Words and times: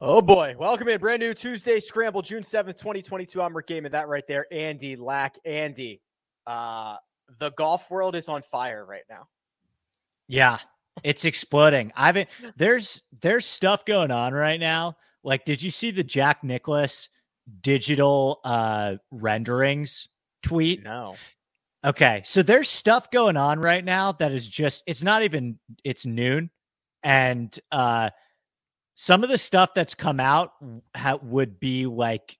Oh 0.00 0.22
boy, 0.22 0.54
welcome 0.56 0.86
in. 0.86 1.00
Brand 1.00 1.18
new 1.18 1.34
Tuesday 1.34 1.80
Scramble, 1.80 2.22
June 2.22 2.44
7th, 2.44 2.78
2022. 2.78 3.42
I'm 3.42 3.56
Rick 3.56 3.66
Gehman. 3.66 3.90
That 3.90 4.06
right 4.06 4.24
there, 4.28 4.46
Andy 4.52 4.94
Lack. 4.94 5.38
Andy, 5.44 6.00
uh, 6.46 6.98
the 7.40 7.50
golf 7.50 7.90
world 7.90 8.14
is 8.14 8.28
on 8.28 8.42
fire 8.42 8.86
right 8.86 9.02
now. 9.10 9.26
Yeah, 10.28 10.58
it's 11.02 11.24
exploding. 11.24 11.90
I've 11.96 12.14
been 12.14 12.28
there's 12.56 13.02
there's 13.20 13.44
stuff 13.44 13.84
going 13.84 14.12
on 14.12 14.34
right 14.34 14.60
now. 14.60 14.96
Like, 15.24 15.44
did 15.44 15.60
you 15.60 15.70
see 15.72 15.90
the 15.90 16.04
Jack 16.04 16.44
Nicklaus 16.44 17.08
digital 17.60 18.38
uh 18.44 18.98
renderings 19.10 20.10
tweet? 20.44 20.84
No. 20.84 21.16
Okay, 21.84 22.22
so 22.24 22.44
there's 22.44 22.68
stuff 22.68 23.10
going 23.10 23.36
on 23.36 23.58
right 23.58 23.84
now 23.84 24.12
that 24.12 24.30
is 24.30 24.46
just 24.46 24.84
it's 24.86 25.02
not 25.02 25.24
even 25.24 25.58
it's 25.82 26.06
noon 26.06 26.50
and 27.02 27.58
uh 27.72 28.10
some 29.00 29.22
of 29.22 29.30
the 29.30 29.38
stuff 29.38 29.70
that's 29.76 29.94
come 29.94 30.18
out 30.18 30.54
ha- 30.96 31.20
would 31.22 31.60
be 31.60 31.86
like 31.86 32.36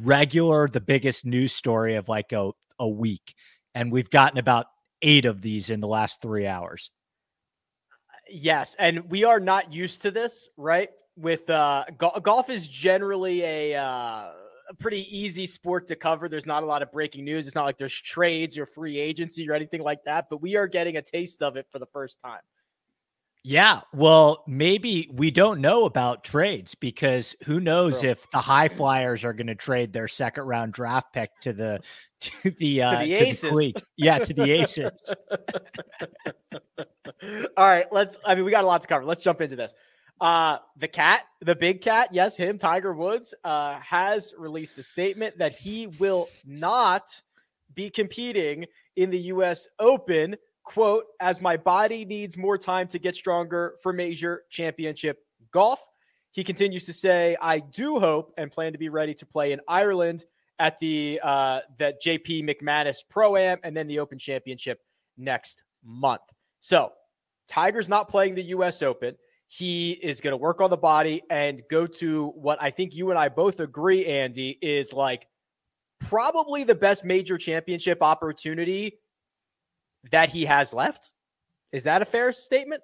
regular 0.00 0.66
the 0.66 0.80
biggest 0.80 1.24
news 1.24 1.52
story 1.52 1.94
of 1.94 2.08
like 2.08 2.32
a, 2.32 2.50
a 2.80 2.88
week 2.88 3.34
and 3.76 3.92
we've 3.92 4.10
gotten 4.10 4.38
about 4.38 4.66
eight 5.02 5.26
of 5.26 5.40
these 5.42 5.70
in 5.70 5.80
the 5.80 5.86
last 5.86 6.20
three 6.20 6.44
hours 6.44 6.90
yes 8.28 8.74
and 8.80 9.08
we 9.10 9.22
are 9.22 9.38
not 9.38 9.72
used 9.72 10.02
to 10.02 10.10
this 10.10 10.48
right 10.56 10.90
with 11.16 11.48
uh 11.48 11.84
go- 11.96 12.18
golf 12.20 12.50
is 12.50 12.66
generally 12.66 13.42
a 13.44 13.74
uh 13.76 14.30
a 14.68 14.74
pretty 14.78 15.04
easy 15.18 15.46
sport 15.46 15.88
to 15.88 15.96
cover. 15.96 16.28
There's 16.28 16.46
not 16.46 16.62
a 16.62 16.66
lot 16.66 16.80
of 16.80 16.92
breaking 16.92 17.24
news. 17.24 17.48
It's 17.48 17.56
not 17.56 17.64
like 17.64 17.76
there's 17.76 18.00
trades 18.00 18.56
or 18.56 18.66
free 18.66 18.98
agency 18.98 19.50
or 19.50 19.52
anything 19.52 19.82
like 19.82 20.04
that, 20.04 20.26
but 20.30 20.40
we 20.40 20.54
are 20.54 20.68
getting 20.68 20.96
a 20.96 21.02
taste 21.02 21.42
of 21.42 21.56
it 21.56 21.66
for 21.72 21.80
the 21.80 21.86
first 21.86 22.20
time. 22.24 22.38
Yeah, 23.42 23.80
well, 23.94 24.44
maybe 24.46 25.08
we 25.12 25.30
don't 25.30 25.62
know 25.62 25.86
about 25.86 26.24
trades 26.24 26.74
because 26.74 27.34
who 27.44 27.58
knows 27.58 28.04
if 28.04 28.30
the 28.32 28.38
high 28.38 28.68
flyers 28.68 29.24
are 29.24 29.32
going 29.32 29.46
to 29.46 29.54
trade 29.54 29.94
their 29.94 30.08
second 30.08 30.44
round 30.44 30.74
draft 30.74 31.14
pick 31.14 31.30
to 31.40 31.54
the 31.54 31.80
to 32.20 32.50
the 32.50 32.82
uh, 32.82 33.00
to 33.00 33.06
the 33.06 33.14
aces. 33.14 33.50
To 33.50 33.56
the 33.56 33.74
yeah, 33.96 34.18
to 34.18 34.34
the 34.34 34.50
aces. 34.50 35.14
All 37.56 37.66
right, 37.66 37.86
let's. 37.90 38.18
I 38.26 38.34
mean, 38.34 38.44
we 38.44 38.50
got 38.50 38.64
a 38.64 38.66
lot 38.66 38.82
to 38.82 38.88
cover. 38.88 39.06
Let's 39.06 39.22
jump 39.22 39.40
into 39.40 39.56
this. 39.56 39.74
Uh, 40.20 40.58
the 40.76 40.88
cat, 40.88 41.24
the 41.40 41.54
big 41.54 41.80
cat, 41.80 42.10
yes, 42.12 42.36
him, 42.36 42.58
Tiger 42.58 42.92
Woods, 42.92 43.32
uh, 43.42 43.78
has 43.80 44.34
released 44.36 44.78
a 44.78 44.82
statement 44.82 45.38
that 45.38 45.54
he 45.54 45.86
will 45.98 46.28
not 46.44 47.22
be 47.74 47.88
competing 47.88 48.66
in 48.96 49.08
the 49.08 49.18
U.S. 49.18 49.66
Open 49.78 50.36
quote, 50.70 51.06
as 51.18 51.40
my 51.40 51.56
body 51.56 52.04
needs 52.04 52.36
more 52.36 52.56
time 52.56 52.86
to 52.86 52.98
get 53.00 53.16
stronger 53.16 53.74
for 53.82 53.92
major 53.92 54.44
championship 54.50 55.18
golf. 55.50 55.84
He 56.30 56.44
continues 56.44 56.86
to 56.86 56.92
say, 56.92 57.36
I 57.42 57.58
do 57.58 57.98
hope 57.98 58.32
and 58.38 58.52
plan 58.52 58.70
to 58.72 58.78
be 58.78 58.88
ready 58.88 59.12
to 59.14 59.26
play 59.26 59.50
in 59.50 59.60
Ireland 59.66 60.24
at 60.60 60.78
the 60.78 61.18
uh, 61.24 61.60
that 61.78 62.00
JP 62.00 62.48
McManus 62.48 62.98
Pro 63.08 63.36
Am 63.36 63.58
and 63.64 63.76
then 63.76 63.88
the 63.88 63.98
Open 63.98 64.16
Championship 64.16 64.78
next 65.18 65.64
month. 65.84 66.22
So 66.60 66.92
Tiger's 67.48 67.88
not 67.88 68.08
playing 68.08 68.36
the 68.36 68.44
US 68.44 68.80
Open. 68.80 69.16
He 69.48 69.90
is 69.90 70.20
going 70.20 70.32
to 70.32 70.36
work 70.36 70.60
on 70.60 70.70
the 70.70 70.76
body 70.76 71.22
and 71.30 71.60
go 71.68 71.88
to 71.88 72.28
what 72.36 72.62
I 72.62 72.70
think 72.70 72.94
you 72.94 73.10
and 73.10 73.18
I 73.18 73.28
both 73.28 73.58
agree, 73.58 74.06
Andy, 74.06 74.56
is 74.62 74.92
like 74.92 75.26
probably 75.98 76.62
the 76.62 76.76
best 76.76 77.04
major 77.04 77.38
championship 77.38 78.04
opportunity 78.04 79.00
that 80.10 80.30
he 80.30 80.44
has 80.44 80.72
left. 80.72 81.12
Is 81.72 81.84
that 81.84 82.02
a 82.02 82.06
fair 82.06 82.32
statement? 82.32 82.82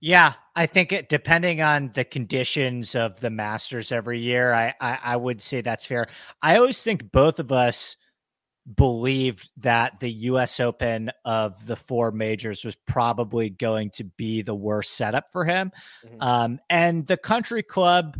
Yeah, 0.00 0.32
I 0.56 0.66
think 0.66 0.92
it 0.92 1.08
depending 1.10 1.60
on 1.60 1.90
the 1.94 2.04
conditions 2.04 2.94
of 2.94 3.20
the 3.20 3.28
Masters 3.28 3.92
every 3.92 4.18
year, 4.18 4.52
I, 4.52 4.74
I, 4.80 4.98
I 5.04 5.16
would 5.16 5.42
say 5.42 5.60
that's 5.60 5.84
fair. 5.84 6.06
I 6.40 6.56
always 6.56 6.82
think 6.82 7.12
both 7.12 7.38
of 7.38 7.52
us 7.52 7.96
believed 8.74 9.50
that 9.58 10.00
the 10.00 10.10
U.S. 10.10 10.58
Open 10.58 11.10
of 11.24 11.66
the 11.66 11.76
four 11.76 12.12
majors 12.12 12.64
was 12.64 12.76
probably 12.86 13.50
going 13.50 13.90
to 13.90 14.04
be 14.04 14.40
the 14.40 14.54
worst 14.54 14.92
setup 14.92 15.32
for 15.32 15.44
him, 15.44 15.70
mm-hmm. 16.06 16.16
um, 16.20 16.58
and 16.70 17.06
the 17.06 17.18
Country 17.18 17.62
Club. 17.62 18.18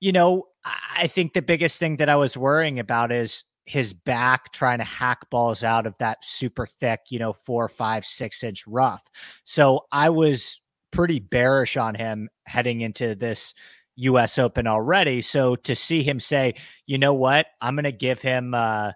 You 0.00 0.12
know, 0.12 0.48
I 0.96 1.06
think 1.06 1.32
the 1.32 1.42
biggest 1.42 1.78
thing 1.78 1.98
that 1.98 2.08
I 2.08 2.16
was 2.16 2.36
worrying 2.36 2.80
about 2.80 3.12
is 3.12 3.44
his 3.66 3.92
back 3.92 4.52
trying 4.52 4.78
to 4.78 4.84
hack 4.84 5.28
balls 5.30 5.62
out 5.62 5.86
of 5.86 5.94
that 5.98 6.24
super 6.24 6.66
thick, 6.66 7.00
you 7.10 7.18
know, 7.18 7.32
four, 7.32 7.68
five, 7.68 8.04
six 8.04 8.42
inch 8.42 8.66
rough. 8.66 9.02
So 9.44 9.86
I 9.92 10.10
was 10.10 10.60
pretty 10.90 11.20
bearish 11.20 11.76
on 11.76 11.94
him 11.94 12.28
heading 12.46 12.80
into 12.80 13.14
this 13.14 13.54
US 13.96 14.38
Open 14.38 14.66
already. 14.66 15.20
So 15.20 15.56
to 15.56 15.76
see 15.76 16.02
him 16.02 16.18
say, 16.20 16.54
you 16.86 16.98
know 16.98 17.14
what, 17.14 17.46
I'm 17.60 17.76
going 17.76 17.84
to 17.84 17.92
give 17.92 18.20
him, 18.20 18.54
uh, 18.54 18.92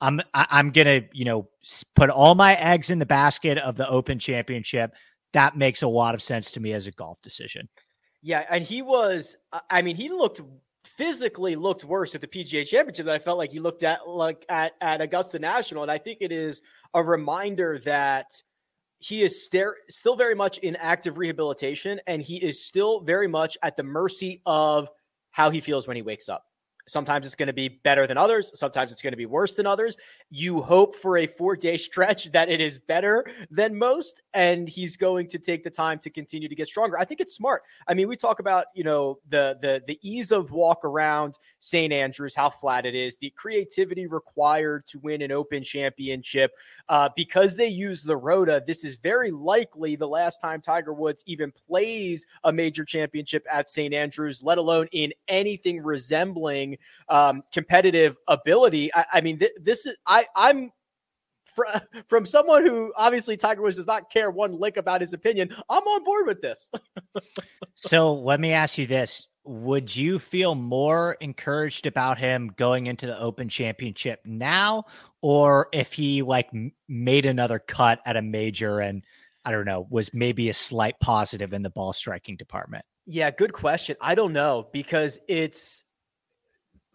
I'm 0.00 0.20
I, 0.32 0.40
am 0.42 0.46
i 0.50 0.58
am 0.60 0.70
going 0.70 0.86
to 0.86 1.08
you 1.12 1.24
know 1.24 1.48
put 1.94 2.10
all 2.10 2.34
my 2.34 2.54
eggs 2.54 2.90
in 2.90 2.98
the 2.98 3.06
basket 3.06 3.58
of 3.58 3.76
the 3.76 3.88
Open 3.88 4.18
Championship. 4.18 4.94
That 5.32 5.56
makes 5.56 5.82
a 5.82 5.88
lot 5.88 6.14
of 6.14 6.22
sense 6.22 6.52
to 6.52 6.60
me 6.60 6.72
as 6.72 6.86
a 6.86 6.90
golf 6.90 7.20
decision. 7.22 7.68
Yeah, 8.22 8.44
and 8.50 8.64
he 8.64 8.82
was. 8.82 9.36
I 9.68 9.82
mean, 9.82 9.96
he 9.96 10.08
looked 10.08 10.40
physically 10.84 11.56
looked 11.56 11.84
worse 11.84 12.14
at 12.14 12.20
the 12.20 12.26
PGA 12.26 12.66
Championship 12.66 13.06
than 13.06 13.14
I 13.14 13.18
felt 13.18 13.38
like 13.38 13.50
he 13.50 13.60
looked 13.60 13.82
at 13.82 14.08
like 14.08 14.44
at, 14.48 14.72
at 14.80 15.00
Augusta 15.00 15.38
National. 15.38 15.82
And 15.82 15.90
I 15.90 15.98
think 15.98 16.18
it 16.20 16.32
is 16.32 16.62
a 16.94 17.02
reminder 17.02 17.78
that 17.84 18.42
he 18.98 19.22
is 19.22 19.44
st- 19.44 19.74
still 19.88 20.16
very 20.16 20.34
much 20.34 20.58
in 20.58 20.76
active 20.76 21.18
rehabilitation 21.18 22.00
and 22.06 22.20
he 22.20 22.36
is 22.36 22.64
still 22.64 23.00
very 23.00 23.28
much 23.28 23.56
at 23.62 23.76
the 23.76 23.82
mercy 23.82 24.42
of 24.44 24.88
how 25.30 25.50
he 25.50 25.60
feels 25.60 25.86
when 25.86 25.96
he 25.96 26.02
wakes 26.02 26.28
up. 26.28 26.44
Sometimes 26.90 27.26
it's 27.26 27.34
going 27.34 27.46
to 27.46 27.52
be 27.52 27.68
better 27.68 28.06
than 28.06 28.18
others. 28.18 28.50
Sometimes 28.54 28.92
it's 28.92 29.02
going 29.02 29.12
to 29.12 29.16
be 29.16 29.26
worse 29.26 29.54
than 29.54 29.66
others. 29.66 29.96
You 30.30 30.60
hope 30.60 30.96
for 30.96 31.18
a 31.18 31.26
four 31.26 31.56
day 31.56 31.76
stretch 31.90 32.30
that 32.32 32.48
it 32.48 32.60
is 32.60 32.78
better 32.78 33.24
than 33.50 33.76
most, 33.76 34.22
and 34.34 34.68
he's 34.68 34.96
going 34.96 35.28
to 35.28 35.38
take 35.38 35.64
the 35.64 35.70
time 35.70 35.98
to 36.00 36.10
continue 36.10 36.48
to 36.48 36.54
get 36.54 36.68
stronger. 36.68 36.98
I 36.98 37.04
think 37.04 37.20
it's 37.20 37.34
smart. 37.34 37.62
I 37.86 37.94
mean, 37.94 38.08
we 38.08 38.16
talk 38.16 38.40
about 38.40 38.66
you 38.74 38.84
know 38.84 39.18
the 39.28 39.58
the 39.60 39.82
the 39.86 39.98
ease 40.02 40.32
of 40.32 40.50
walk 40.50 40.84
around 40.84 41.38
St. 41.60 41.92
Andrews, 41.92 42.34
how 42.34 42.50
flat 42.50 42.86
it 42.86 42.94
is, 42.94 43.16
the 43.16 43.30
creativity 43.30 44.06
required 44.06 44.86
to 44.88 44.98
win 44.98 45.22
an 45.22 45.32
Open 45.32 45.62
championship. 45.62 46.52
Uh, 46.88 47.08
because 47.14 47.56
they 47.56 47.68
use 47.68 48.02
the 48.02 48.16
Rota, 48.16 48.62
this 48.66 48.84
is 48.84 48.96
very 48.96 49.30
likely 49.30 49.96
the 49.96 50.08
last 50.08 50.40
time 50.40 50.60
Tiger 50.60 50.92
Woods 50.92 51.22
even 51.26 51.52
plays 51.52 52.26
a 52.44 52.52
major 52.52 52.84
championship 52.84 53.46
at 53.50 53.68
St. 53.68 53.94
Andrews, 53.94 54.42
let 54.42 54.58
alone 54.58 54.88
in 54.92 55.12
anything 55.28 55.82
resembling 55.82 56.76
um, 57.08 57.42
competitive 57.52 58.16
ability. 58.28 58.92
I, 58.94 59.04
I 59.14 59.20
mean, 59.20 59.38
th- 59.38 59.52
this 59.60 59.86
is 59.86 59.96
I 60.06 60.26
I'm 60.34 60.70
from 62.08 62.26
someone 62.26 62.64
who 62.66 62.92
obviously 62.96 63.36
Tiger 63.36 63.62
Woods 63.62 63.76
does 63.76 63.86
not 63.86 64.10
care 64.10 64.30
one 64.30 64.52
lick 64.52 64.76
about 64.76 65.00
his 65.00 65.12
opinion, 65.12 65.54
I'm 65.68 65.82
on 65.82 66.04
board 66.04 66.26
with 66.26 66.40
this. 66.40 66.70
so 67.74 68.14
let 68.14 68.40
me 68.40 68.52
ask 68.52 68.78
you 68.78 68.86
this. 68.86 69.26
Would 69.44 69.94
you 69.94 70.18
feel 70.18 70.54
more 70.54 71.16
encouraged 71.20 71.86
about 71.86 72.18
him 72.18 72.52
going 72.56 72.86
into 72.86 73.06
the 73.06 73.18
Open 73.18 73.48
Championship 73.48 74.20
now, 74.24 74.84
or 75.22 75.68
if 75.72 75.92
he 75.92 76.22
like 76.22 76.50
made 76.88 77.26
another 77.26 77.58
cut 77.58 78.00
at 78.04 78.16
a 78.16 78.22
major 78.22 78.80
and 78.80 79.02
I 79.44 79.52
don't 79.52 79.64
know, 79.64 79.86
was 79.88 80.12
maybe 80.12 80.50
a 80.50 80.54
slight 80.54 81.00
positive 81.00 81.54
in 81.54 81.62
the 81.62 81.70
ball 81.70 81.94
striking 81.94 82.36
department? 82.36 82.84
Yeah, 83.06 83.30
good 83.30 83.54
question. 83.54 83.96
I 84.00 84.14
don't 84.14 84.34
know 84.34 84.68
because 84.72 85.18
it's 85.26 85.84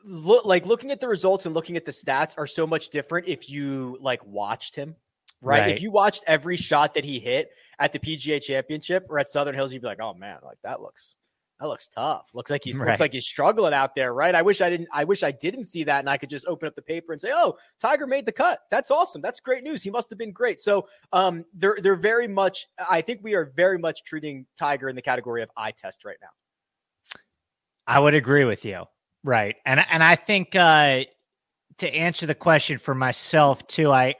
look 0.06 0.46
like 0.46 0.66
looking 0.66 0.92
at 0.92 1.02
the 1.02 1.08
results 1.08 1.46
and 1.46 1.56
looking 1.56 1.78
at 1.78 1.86
the 1.86 1.92
stats 1.92 2.36
are 2.38 2.48
so 2.48 2.66
much 2.66 2.90
different 2.90 3.28
if 3.28 3.50
you 3.50 3.97
like 4.02 4.26
watched 4.26 4.76
him, 4.76 4.96
right? 5.41 5.62
right? 5.62 5.72
If 5.72 5.82
you 5.82 5.91
watched 5.91 6.24
every 6.28 6.58
shot 6.58 6.94
that 6.94 7.03
he 7.03 7.20
hit 7.20 7.50
at 7.79 7.91
the 7.91 8.00
PGA 8.00 8.41
Championship 8.41 9.06
or 9.09 9.20
at 9.20 9.29
Southern 9.29 9.56
Hills, 9.56 9.74
you'd 9.74 9.82
be 9.82 9.88
like, 9.88 10.02
"Oh 10.02 10.14
man, 10.14 10.38
like 10.44 10.58
that 10.64 10.82
looks 10.82 11.18
that 11.59 11.68
looks 11.68 11.88
tough. 11.88 12.26
Looks 12.34 12.52
like 12.52 12.64
he's 12.64 12.78
right. 12.78 12.90
looks 12.90 13.00
like 13.00 13.14
he's 13.14 13.26
struggling 13.26 13.74
out 13.74 13.96
there, 13.96 14.14
right? 14.14 14.35
I 14.35 14.41
wish 14.41 14.59
I 14.59 14.70
didn't. 14.70 14.90
I 14.91 15.06
wish 15.06 15.24
I 15.24 15.32
didn't 15.32 15.66
see 15.66 15.85
that, 15.85 16.00
and 16.00 16.09
I 16.09 16.18
could 16.18 16.29
just 16.29 16.46
open 16.47 16.68
up 16.68 16.76
the 16.76 16.82
paper 16.82 17.14
and 17.14 17.22
say, 17.22 17.32
"Oh, 17.34 17.58
Tiger 17.79 18.08
made 18.08 18.26
the 18.26 18.32
cut. 18.32 18.59
That's 18.72 18.91
awesome. 18.91 19.22
That's 19.22 19.40
great 19.40 19.64
news. 19.64 19.82
He 19.82 19.90
must 19.90 20.09
have 20.09 20.20
been 20.20 20.34
great." 20.34 20.59
So, 20.59 20.88
um, 21.14 21.46
they're 21.53 21.78
they're 21.82 21.96
very 21.96 22.28
much. 22.28 22.68
I 22.78 23.02
think 23.02 23.22
we 23.24 23.35
are 23.35 23.53
very 23.56 23.78
much 23.78 24.03
treating 24.03 24.46
Tiger 24.58 24.90
in 24.90 24.96
the 24.96 25.02
category 25.02 25.44
of 25.44 25.50
eye 25.56 25.72
test 25.72 26.03
right 26.03 26.18
now. 26.22 26.28
I 27.88 28.00
would 28.00 28.16
agree 28.16 28.44
with 28.44 28.66
you. 28.66 28.85
Right. 29.26 29.56
And 29.66 29.84
and 29.90 30.04
I 30.04 30.16
think 30.16 30.56
uh 30.56 31.04
to 31.80 31.94
answer 31.94 32.28
the 32.28 32.36
question 32.36 32.78
for 32.78 32.94
myself 32.94 33.66
too, 33.66 33.92
I 33.92 34.16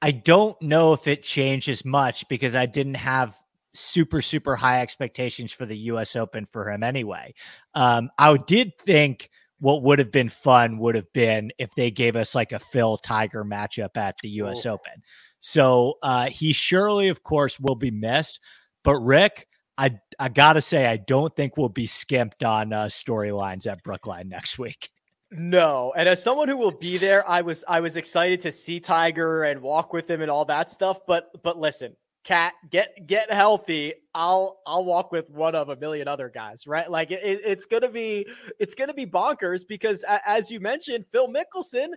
I 0.00 0.10
don't 0.10 0.60
know 0.62 0.94
if 0.94 1.06
it 1.06 1.22
changes 1.22 1.84
much 1.84 2.26
because 2.28 2.56
I 2.56 2.64
didn't 2.64 2.94
have 2.94 3.36
super 3.74 4.22
super 4.22 4.56
high 4.56 4.80
expectations 4.80 5.52
for 5.52 5.66
the 5.66 5.76
US 5.76 6.16
Open 6.16 6.46
for 6.46 6.70
him 6.70 6.82
anyway. 6.82 7.34
Um 7.74 8.10
I 8.18 8.34
did 8.38 8.72
think 8.78 9.28
what 9.60 9.82
would 9.82 9.98
have 9.98 10.10
been 10.10 10.30
fun 10.30 10.78
would 10.78 10.94
have 10.94 11.12
been 11.12 11.52
if 11.58 11.74
they 11.74 11.90
gave 11.90 12.16
us 12.16 12.34
like 12.34 12.52
a 12.52 12.58
Phil 12.58 12.96
Tiger 12.96 13.44
matchup 13.44 13.96
at 13.96 14.16
the 14.22 14.30
US 14.30 14.64
oh. 14.64 14.72
Open. 14.72 15.02
So 15.40 15.98
uh 16.02 16.30
he 16.30 16.54
surely 16.54 17.08
of 17.08 17.22
course 17.22 17.60
will 17.60 17.76
be 17.76 17.90
missed, 17.90 18.40
but 18.82 18.96
Rick 18.96 19.46
I 19.78 19.98
I 20.18 20.28
gotta 20.28 20.60
say 20.60 20.86
I 20.86 20.96
don't 20.96 21.34
think 21.34 21.56
we'll 21.56 21.68
be 21.68 21.86
skimped 21.86 22.44
on 22.44 22.72
uh, 22.72 22.86
storylines 22.86 23.66
at 23.66 23.82
Brookline 23.82 24.28
next 24.28 24.58
week. 24.58 24.90
No, 25.30 25.94
and 25.96 26.08
as 26.08 26.22
someone 26.22 26.48
who 26.48 26.58
will 26.58 26.72
be 26.72 26.98
there, 26.98 27.28
I 27.28 27.40
was 27.40 27.64
I 27.66 27.80
was 27.80 27.96
excited 27.96 28.40
to 28.42 28.52
see 28.52 28.80
Tiger 28.80 29.44
and 29.44 29.62
walk 29.62 29.92
with 29.92 30.08
him 30.08 30.20
and 30.20 30.30
all 30.30 30.44
that 30.46 30.70
stuff. 30.70 30.98
But 31.06 31.30
but 31.42 31.58
listen, 31.58 31.96
Cat, 32.24 32.52
get 32.70 33.06
get 33.06 33.32
healthy. 33.32 33.94
I'll 34.14 34.60
I'll 34.66 34.84
walk 34.84 35.10
with 35.10 35.28
one 35.30 35.54
of 35.54 35.70
a 35.70 35.76
million 35.76 36.06
other 36.06 36.28
guys, 36.28 36.66
right? 36.66 36.88
Like 36.88 37.10
it, 37.10 37.20
it's 37.22 37.66
gonna 37.66 37.88
be 37.88 38.26
it's 38.60 38.74
gonna 38.74 38.94
be 38.94 39.06
bonkers 39.06 39.66
because 39.66 40.04
as 40.26 40.50
you 40.50 40.60
mentioned, 40.60 41.06
Phil 41.10 41.28
Mickelson 41.28 41.88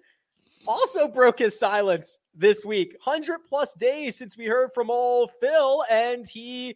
also 0.67 1.07
broke 1.07 1.39
his 1.39 1.59
silence 1.59 2.17
this 2.33 2.65
week. 2.65 2.95
Hundred 3.01 3.39
plus 3.47 3.75
days 3.75 4.17
since 4.17 4.35
we 4.35 4.45
heard 4.45 4.71
from 4.73 4.89
old 4.89 5.29
Phil, 5.39 5.83
and 5.91 6.25
he 6.27 6.75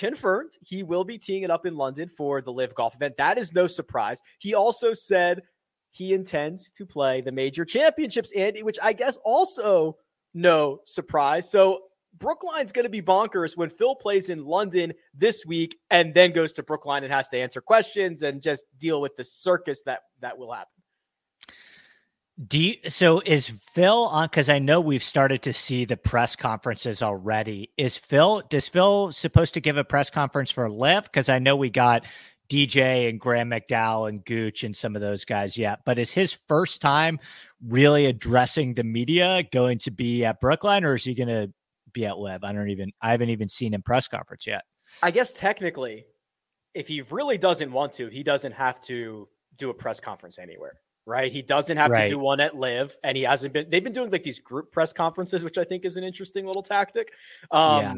confirmed 0.00 0.56
he 0.62 0.82
will 0.82 1.04
be 1.04 1.18
teeing 1.18 1.42
it 1.42 1.50
up 1.50 1.66
in 1.66 1.76
London 1.76 2.08
for 2.08 2.40
the 2.40 2.50
LIV 2.50 2.74
Golf 2.74 2.94
event. 2.94 3.18
That 3.18 3.36
is 3.36 3.52
no 3.52 3.66
surprise. 3.66 4.22
He 4.38 4.54
also 4.54 4.94
said 4.94 5.42
he 5.90 6.14
intends 6.14 6.70
to 6.70 6.86
play 6.86 7.20
the 7.20 7.30
major 7.30 7.66
championships, 7.66 8.32
Andy, 8.32 8.62
which 8.62 8.78
I 8.82 8.94
guess 8.94 9.18
also 9.24 9.98
no 10.32 10.80
surprise. 10.86 11.50
So 11.50 11.82
Brookline's 12.18 12.72
going 12.72 12.84
to 12.84 12.90
be 12.90 13.02
bonkers 13.02 13.58
when 13.58 13.68
Phil 13.68 13.94
plays 13.94 14.30
in 14.30 14.46
London 14.46 14.94
this 15.14 15.44
week 15.44 15.76
and 15.90 16.14
then 16.14 16.32
goes 16.32 16.54
to 16.54 16.62
Brookline 16.62 17.04
and 17.04 17.12
has 17.12 17.28
to 17.28 17.38
answer 17.38 17.60
questions 17.60 18.22
and 18.22 18.40
just 18.40 18.64
deal 18.78 19.02
with 19.02 19.16
the 19.16 19.24
circus 19.24 19.82
that 19.84 20.00
that 20.20 20.38
will 20.38 20.50
happen. 20.50 20.79
Do 22.46 22.58
you, 22.58 22.76
so 22.88 23.20
is 23.20 23.48
Phil 23.48 24.06
on 24.06 24.26
because 24.26 24.48
I 24.48 24.58
know 24.58 24.80
we've 24.80 25.02
started 25.02 25.42
to 25.42 25.52
see 25.52 25.84
the 25.84 25.98
press 25.98 26.36
conferences 26.36 27.02
already. 27.02 27.70
Is 27.76 27.98
Phil 27.98 28.42
does 28.48 28.66
Phil 28.66 29.12
supposed 29.12 29.52
to 29.54 29.60
give 29.60 29.76
a 29.76 29.84
press 29.84 30.08
conference 30.08 30.50
for 30.50 30.70
LIV? 30.70 31.04
Because 31.04 31.28
I 31.28 31.38
know 31.38 31.54
we 31.54 31.68
got 31.68 32.06
DJ 32.48 33.10
and 33.10 33.20
Graham 33.20 33.50
McDowell 33.50 34.08
and 34.08 34.24
Gooch 34.24 34.64
and 34.64 34.74
some 34.74 34.96
of 34.96 35.02
those 35.02 35.26
guys 35.26 35.58
yet. 35.58 35.80
But 35.84 35.98
is 35.98 36.12
his 36.12 36.32
first 36.48 36.80
time 36.80 37.18
really 37.62 38.06
addressing 38.06 38.72
the 38.74 38.84
media 38.84 39.44
going 39.52 39.78
to 39.80 39.90
be 39.90 40.24
at 40.24 40.40
Brookline 40.40 40.84
or 40.84 40.94
is 40.94 41.04
he 41.04 41.14
going 41.14 41.28
to 41.28 41.52
be 41.92 42.06
at 42.06 42.18
LIV? 42.18 42.42
I 42.42 42.52
don't 42.52 42.70
even, 42.70 42.90
I 43.02 43.10
haven't 43.10 43.30
even 43.30 43.48
seen 43.48 43.74
him 43.74 43.82
press 43.82 44.08
conference 44.08 44.46
yet. 44.46 44.62
I 45.02 45.10
guess 45.10 45.32
technically, 45.32 46.06
if 46.72 46.88
he 46.88 47.02
really 47.02 47.36
doesn't 47.36 47.70
want 47.70 47.92
to, 47.94 48.08
he 48.08 48.22
doesn't 48.22 48.52
have 48.52 48.80
to 48.82 49.28
do 49.58 49.68
a 49.68 49.74
press 49.74 50.00
conference 50.00 50.38
anywhere. 50.38 50.80
Right. 51.06 51.32
He 51.32 51.42
doesn't 51.42 51.76
have 51.76 51.90
right. 51.90 52.04
to 52.04 52.08
do 52.08 52.18
one 52.18 52.40
at 52.40 52.56
LIV, 52.56 52.96
and 53.02 53.16
he 53.16 53.24
hasn't 53.24 53.52
been, 53.52 53.68
they've 53.68 53.82
been 53.82 53.92
doing 53.92 54.10
like 54.10 54.22
these 54.22 54.38
group 54.38 54.70
press 54.70 54.92
conferences, 54.92 55.42
which 55.42 55.58
I 55.58 55.64
think 55.64 55.84
is 55.84 55.96
an 55.96 56.04
interesting 56.04 56.46
little 56.46 56.62
tactic. 56.62 57.12
Um, 57.50 57.82
yeah. 57.82 57.94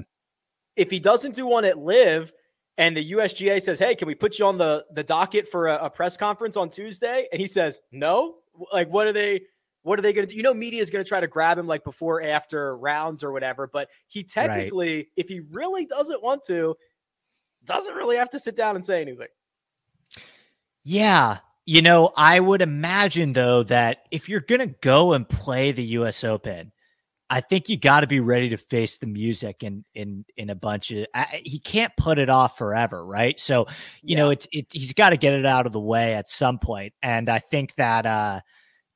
If 0.76 0.90
he 0.90 0.98
doesn't 0.98 1.34
do 1.34 1.46
one 1.46 1.64
at 1.64 1.78
LIV, 1.78 2.32
and 2.78 2.96
the 2.96 3.12
USGA 3.12 3.60
says, 3.60 3.78
"Hey, 3.78 3.94
can 3.94 4.08
we 4.08 4.14
put 4.14 4.38
you 4.38 4.46
on 4.46 4.56
the 4.56 4.86
the 4.92 5.02
docket 5.02 5.48
for 5.48 5.66
a, 5.66 5.76
a 5.76 5.90
press 5.90 6.16
conference 6.16 6.56
on 6.56 6.70
Tuesday?" 6.70 7.28
And 7.30 7.40
he 7.40 7.46
says, 7.46 7.80
"No." 7.90 8.36
Like, 8.72 8.88
what 8.88 9.06
are 9.06 9.12
they? 9.12 9.42
What 9.82 9.98
are 9.98 10.02
they 10.02 10.12
going 10.12 10.26
to 10.26 10.30
do? 10.30 10.36
You 10.36 10.42
know, 10.42 10.54
media 10.54 10.80
is 10.80 10.90
going 10.90 11.04
to 11.04 11.08
try 11.08 11.20
to 11.20 11.26
grab 11.26 11.58
him 11.58 11.66
like 11.66 11.84
before, 11.84 12.22
after 12.22 12.76
rounds 12.76 13.24
or 13.24 13.32
whatever. 13.32 13.66
But 13.66 13.88
he 14.06 14.22
technically, 14.22 14.96
right. 14.96 15.08
if 15.16 15.28
he 15.28 15.40
really 15.40 15.84
doesn't 15.86 16.22
want 16.22 16.44
to, 16.44 16.76
doesn't 17.64 17.94
really 17.94 18.16
have 18.16 18.30
to 18.30 18.38
sit 18.38 18.56
down 18.56 18.76
and 18.76 18.84
say 18.84 19.00
anything. 19.00 19.28
Yeah. 20.84 21.38
You 21.64 21.82
know, 21.82 22.12
I 22.16 22.40
would 22.40 22.60
imagine 22.60 23.32
though 23.32 23.62
that 23.64 23.98
if 24.10 24.28
you're 24.28 24.40
going 24.40 24.60
to 24.60 24.74
go 24.80 25.12
and 25.12 25.28
play 25.28 25.72
the 25.72 25.84
US 25.84 26.24
Open, 26.24 26.72
I 27.30 27.40
think 27.40 27.70
you 27.70 27.78
got 27.78 28.00
to 28.00 28.06
be 28.06 28.20
ready 28.20 28.50
to 28.50 28.58
face 28.58 28.98
the 28.98 29.06
music 29.06 29.62
in 29.62 29.84
in 29.94 30.26
in 30.36 30.50
a 30.50 30.54
bunch 30.54 30.90
of. 30.90 31.06
I, 31.14 31.40
he 31.44 31.58
can't 31.58 31.92
put 31.96 32.18
it 32.18 32.28
off 32.28 32.58
forever, 32.58 33.06
right? 33.06 33.40
So 33.40 33.66
you 34.02 34.16
yeah. 34.16 34.18
know, 34.18 34.30
it's 34.30 34.46
it, 34.52 34.66
he's 34.70 34.92
got 34.92 35.10
to 35.10 35.16
get 35.16 35.32
it 35.32 35.46
out 35.46 35.64
of 35.64 35.72
the 35.72 35.80
way 35.80 36.14
at 36.14 36.28
some 36.28 36.58
point, 36.58 36.92
and 37.02 37.30
I 37.30 37.38
think 37.38 37.74
that 37.76 38.04
uh, 38.04 38.40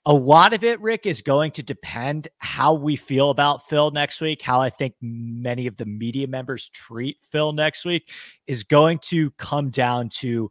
a 0.05 0.13
lot 0.13 0.53
of 0.53 0.65
it, 0.65 0.81
Rick, 0.83 1.07
is 1.07 1.23
going 1.23 1.53
to 1.53 1.63
depend 1.63 2.29
how 2.39 2.75
we 2.75 2.95
feel 2.95 3.31
about 3.31 3.67
Phil 3.67 3.91
next 3.91 4.21
week. 4.21 4.43
How 4.43 4.61
I 4.61 4.69
think 4.69 4.95
many 5.01 5.67
of 5.67 5.79
the 5.79 5.87
media 5.87 6.29
members 6.29 6.69
treat 6.69 7.17
Phil 7.33 7.53
next 7.53 7.87
week 7.87 8.11
is 8.47 8.65
going 8.65 8.99
to 9.05 9.31
come 9.33 9.71
down 9.71 10.11
to 10.19 10.51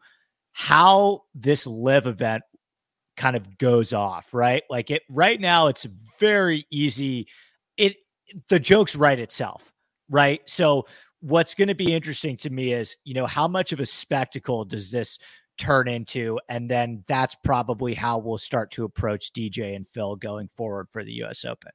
how 0.58 1.24
this 1.36 1.68
LIV 1.68 2.08
event 2.08 2.44
kind 3.18 3.36
of 3.36 3.58
goes 3.58 3.92
off, 3.92 4.34
right? 4.34 4.64
Like 4.70 4.90
it 4.90 5.02
right 5.10 5.40
now, 5.40 5.68
it's 5.68 5.84
very 6.18 6.66
easy 6.72 7.28
it 7.76 7.98
the 8.48 8.58
joke's 8.58 8.96
right 8.96 9.20
itself, 9.20 9.74
right? 10.10 10.40
So 10.46 10.86
what's 11.20 11.56
going 11.56 11.68
to 11.68 11.76
be 11.76 11.94
interesting 11.94 12.38
to 12.38 12.50
me 12.50 12.72
is, 12.72 12.96
you 13.04 13.14
know, 13.14 13.26
how 13.26 13.50
much 13.50 13.74
of 13.74 13.82
a 13.82 13.86
spectacle 13.86 14.64
does 14.64 14.92
this 14.92 15.20
turn 15.58 15.90
into? 15.90 16.40
And 16.48 16.72
then 16.72 17.04
that's 17.06 17.36
probably 17.44 17.94
how 17.94 18.20
we'll 18.20 18.38
start 18.38 18.72
to 18.72 18.86
approach 18.86 19.34
DJ 19.34 19.76
and 19.76 19.86
Phil 19.86 20.16
going 20.16 20.48
forward 20.48 20.88
for 20.90 21.04
the 21.04 21.24
US 21.24 21.44
Open. 21.44 21.72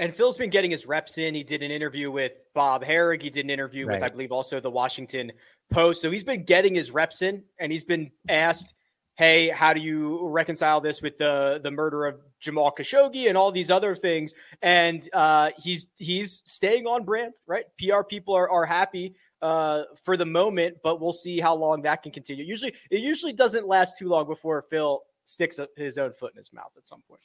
And 0.00 0.14
Phil's 0.14 0.38
been 0.38 0.48
getting 0.48 0.70
his 0.70 0.86
reps 0.86 1.18
in. 1.18 1.34
He 1.34 1.44
did 1.44 1.62
an 1.62 1.70
interview 1.70 2.10
with 2.10 2.32
Bob 2.54 2.82
Harig. 2.82 3.20
He 3.20 3.28
did 3.28 3.44
an 3.44 3.50
interview 3.50 3.86
right. 3.86 3.96
with, 3.96 4.02
I 4.02 4.08
believe, 4.08 4.32
also 4.32 4.58
the 4.58 4.70
Washington 4.70 5.30
Post. 5.70 6.00
So 6.00 6.10
he's 6.10 6.24
been 6.24 6.44
getting 6.44 6.74
his 6.74 6.90
reps 6.90 7.20
in 7.20 7.44
and 7.58 7.70
he's 7.70 7.84
been 7.84 8.10
asked 8.28 8.74
hey, 9.20 9.50
how 9.50 9.74
do 9.74 9.80
you 9.82 10.26
reconcile 10.28 10.80
this 10.80 11.02
with 11.02 11.18
the 11.18 11.60
the 11.62 11.70
murder 11.70 12.06
of 12.06 12.18
Jamal 12.40 12.72
Khashoggi 12.72 13.28
and 13.28 13.36
all 13.36 13.52
these 13.52 13.70
other 13.70 13.94
things? 13.94 14.32
And 14.62 15.06
uh, 15.12 15.50
he's 15.58 15.86
he's 15.96 16.42
staying 16.46 16.86
on 16.86 17.04
brand, 17.04 17.34
right? 17.46 17.66
PR 17.78 18.02
people 18.02 18.34
are 18.34 18.48
are 18.48 18.64
happy 18.64 19.14
uh, 19.42 19.82
for 20.02 20.16
the 20.16 20.24
moment, 20.24 20.78
but 20.82 21.02
we'll 21.02 21.12
see 21.12 21.38
how 21.38 21.54
long 21.54 21.82
that 21.82 22.02
can 22.02 22.12
continue. 22.12 22.44
Usually, 22.44 22.72
it 22.90 23.00
usually 23.00 23.34
doesn't 23.34 23.68
last 23.68 23.98
too 23.98 24.08
long 24.08 24.26
before 24.26 24.64
Phil 24.70 25.02
sticks 25.26 25.60
his 25.76 25.98
own 25.98 26.12
foot 26.12 26.32
in 26.32 26.38
his 26.38 26.54
mouth 26.54 26.72
at 26.78 26.86
some 26.86 27.02
point. 27.06 27.20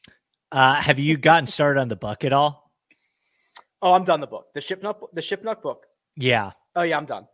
Uh, 0.52 0.76
have 0.76 1.00
you 1.00 1.16
gotten 1.16 1.48
started 1.48 1.80
on 1.80 1.88
the 1.88 1.96
book 1.96 2.26
at 2.26 2.34
all? 2.34 2.65
Oh, 3.86 3.94
I'm 3.94 4.04
done. 4.04 4.20
The 4.20 4.28
book, 4.28 4.48
the 4.56 4.60
Shipnuck, 4.60 4.98
the 5.14 5.22
Shipnuck 5.22 5.62
book. 5.62 5.86
Yeah. 6.18 6.52
Oh 6.76 6.82
yeah, 6.82 6.98
I'm 6.98 7.06
done. 7.06 7.28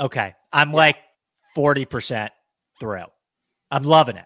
Okay, 0.00 0.34
I'm 0.50 0.70
yeah. 0.70 0.76
like 0.76 0.96
forty 1.54 1.84
percent 1.84 2.32
through. 2.80 3.04
I'm 3.70 3.82
loving 3.82 4.16
it. 4.16 4.24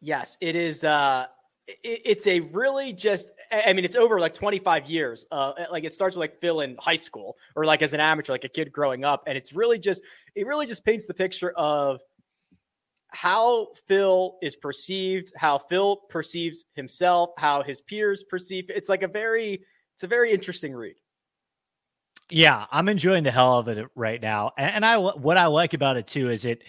Yes, 0.00 0.36
it 0.40 0.56
is. 0.56 0.82
Uh, 0.82 1.26
it, 1.68 2.02
it's 2.04 2.26
a 2.26 2.40
really 2.40 2.92
just. 2.92 3.30
I 3.52 3.72
mean, 3.72 3.84
it's 3.84 3.94
over 3.94 4.18
like 4.18 4.34
25 4.34 4.90
years. 4.90 5.24
Uh, 5.30 5.52
like 5.70 5.84
it 5.84 5.94
starts 5.94 6.16
with 6.16 6.20
like 6.20 6.40
Phil 6.40 6.62
in 6.62 6.76
high 6.80 6.96
school 6.96 7.36
or 7.54 7.64
like 7.64 7.80
as 7.82 7.92
an 7.92 8.00
amateur, 8.00 8.32
like 8.32 8.42
a 8.42 8.48
kid 8.48 8.72
growing 8.72 9.04
up, 9.04 9.22
and 9.28 9.38
it's 9.38 9.52
really 9.52 9.78
just. 9.78 10.02
It 10.34 10.48
really 10.48 10.66
just 10.66 10.84
paints 10.84 11.06
the 11.06 11.14
picture 11.14 11.52
of 11.52 12.00
how 13.06 13.68
Phil 13.86 14.38
is 14.42 14.56
perceived, 14.56 15.32
how 15.36 15.58
Phil 15.58 15.98
perceives 16.08 16.64
himself, 16.74 17.30
how 17.38 17.62
his 17.62 17.80
peers 17.80 18.24
perceive. 18.24 18.64
It's 18.68 18.88
like 18.88 19.04
a 19.04 19.08
very. 19.08 19.62
It's 20.02 20.04
a 20.04 20.08
very 20.08 20.32
interesting 20.32 20.74
read. 20.74 20.96
Yeah, 22.28 22.66
I'm 22.72 22.88
enjoying 22.88 23.22
the 23.22 23.30
hell 23.30 23.56
of 23.60 23.68
it 23.68 23.86
right 23.94 24.20
now, 24.20 24.50
and, 24.58 24.74
and 24.74 24.84
I 24.84 24.96
what 24.96 25.36
I 25.36 25.46
like 25.46 25.74
about 25.74 25.96
it 25.96 26.08
too 26.08 26.28
is 26.28 26.44
it 26.44 26.64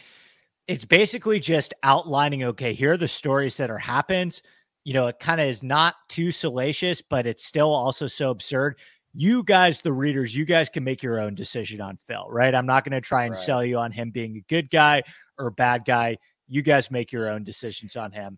it's 0.67 0.85
basically 0.85 1.39
just 1.39 1.73
outlining 1.81 2.43
okay 2.43 2.73
here 2.73 2.91
are 2.91 2.97
the 2.97 3.07
stories 3.07 3.57
that 3.57 3.71
are 3.71 3.79
happened. 3.79 4.39
You 4.83 4.93
know 4.93 5.07
it 5.07 5.19
kind 5.19 5.41
of 5.41 5.47
is 5.47 5.63
not 5.63 5.95
too 6.09 6.31
salacious 6.31 7.01
but 7.01 7.25
it's 7.25 7.43
still 7.43 7.73
also 7.73 8.05
so 8.05 8.29
absurd. 8.29 8.77
You 9.15 9.43
guys 9.43 9.81
the 9.81 9.93
readers 9.93 10.35
you 10.35 10.45
guys 10.45 10.69
can 10.69 10.83
make 10.83 11.01
your 11.01 11.19
own 11.19 11.33
decision 11.33 11.81
on 11.81 11.97
phil 11.97 12.27
right? 12.29 12.53
I'm 12.53 12.67
not 12.67 12.85
going 12.85 12.91
to 12.91 13.01
try 13.01 13.23
and 13.23 13.33
right. 13.33 13.41
sell 13.41 13.65
you 13.65 13.79
on 13.79 13.91
him 13.91 14.11
being 14.11 14.37
a 14.37 14.45
good 14.47 14.69
guy 14.69 15.01
or 15.39 15.49
bad 15.49 15.85
guy. 15.85 16.17
You 16.47 16.61
guys 16.61 16.91
make 16.91 17.11
your 17.11 17.29
own 17.29 17.43
decisions 17.43 17.95
on 17.95 18.11
him 18.11 18.37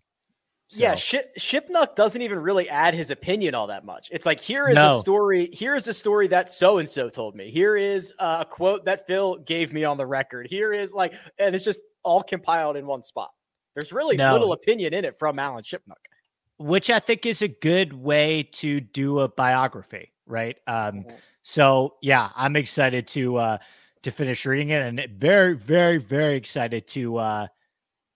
so. 0.67 0.81
Yeah, 0.81 0.95
Ship, 0.95 1.31
Shipnuck 1.37 1.95
doesn't 1.95 2.21
even 2.21 2.39
really 2.39 2.67
add 2.69 2.95
his 2.95 3.11
opinion 3.11 3.53
all 3.53 3.67
that 3.67 3.85
much. 3.85 4.09
It's 4.11 4.25
like 4.25 4.39
here 4.39 4.67
is 4.67 4.75
no. 4.75 4.97
a 4.97 4.99
story. 4.99 5.47
Here 5.53 5.75
is 5.75 5.87
a 5.87 5.93
story 5.93 6.27
that 6.29 6.49
so 6.49 6.79
and 6.79 6.89
so 6.89 7.07
told 7.07 7.35
me. 7.35 7.51
Here 7.51 7.75
is 7.75 8.11
a 8.17 8.45
quote 8.49 8.83
that 8.85 9.05
Phil 9.05 9.37
gave 9.37 9.73
me 9.73 9.83
on 9.83 9.97
the 9.97 10.07
record. 10.07 10.47
Here 10.49 10.73
is 10.73 10.91
like, 10.91 11.13
and 11.37 11.53
it's 11.53 11.63
just 11.63 11.81
all 12.03 12.23
compiled 12.23 12.77
in 12.77 12.87
one 12.87 13.03
spot. 13.03 13.29
There's 13.75 13.91
really 13.91 14.17
no. 14.17 14.31
little 14.31 14.53
opinion 14.53 14.93
in 14.93 15.05
it 15.05 15.19
from 15.19 15.37
Alan 15.37 15.63
Shipnuck, 15.63 16.01
which 16.57 16.89
I 16.89 16.97
think 16.99 17.27
is 17.27 17.43
a 17.43 17.47
good 17.47 17.93
way 17.93 18.43
to 18.53 18.79
do 18.79 19.19
a 19.19 19.27
biography, 19.27 20.13
right? 20.25 20.57
Um, 20.65 20.75
mm-hmm. 20.75 21.15
So 21.43 21.95
yeah, 22.01 22.29
I'm 22.35 22.55
excited 22.55 23.07
to 23.09 23.37
uh, 23.37 23.57
to 24.01 24.11
finish 24.11 24.45
reading 24.47 24.69
it, 24.69 24.81
and 24.81 25.19
very, 25.19 25.55
very, 25.55 25.97
very 25.99 26.35
excited 26.35 26.87
to 26.87 27.17
uh, 27.17 27.47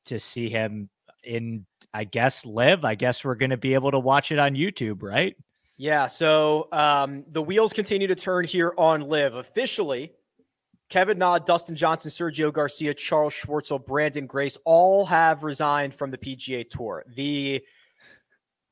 to 0.06 0.20
see 0.20 0.50
him 0.50 0.90
in. 1.24 1.68
I 1.94 2.04
guess 2.04 2.46
live. 2.46 2.86
I 2.86 2.96
guess 2.96 3.26
we're 3.26 3.36
going 3.36 3.50
to 3.50 3.58
be 3.58 3.74
able 3.74 3.92
to 3.92 4.00
watch 4.00 4.32
it 4.32 4.40
on 4.40 4.56
YouTube, 4.56 5.02
right? 5.02 5.36
Yeah. 5.78 6.08
So 6.08 6.68
um, 6.72 7.24
the 7.32 7.42
wheels 7.42 7.74
continue 7.74 8.08
to 8.08 8.16
turn 8.16 8.46
here 8.46 8.74
on 8.78 9.02
LIV 9.02 9.36
officially. 9.36 10.14
Kevin 10.90 11.20
Na, 11.20 11.38
Dustin 11.38 11.76
Johnson, 11.76 12.10
Sergio 12.10 12.52
Garcia, 12.52 12.94
Charles 12.94 13.34
Schwartzel, 13.34 13.84
Branden 13.84 14.28
Grace 14.28 14.58
all 14.66 15.06
have 15.06 15.44
resigned 15.44 15.94
from 15.94 16.10
the 16.10 16.18
PGA 16.18 16.68
Tour. 16.68 17.06
The 17.16 17.62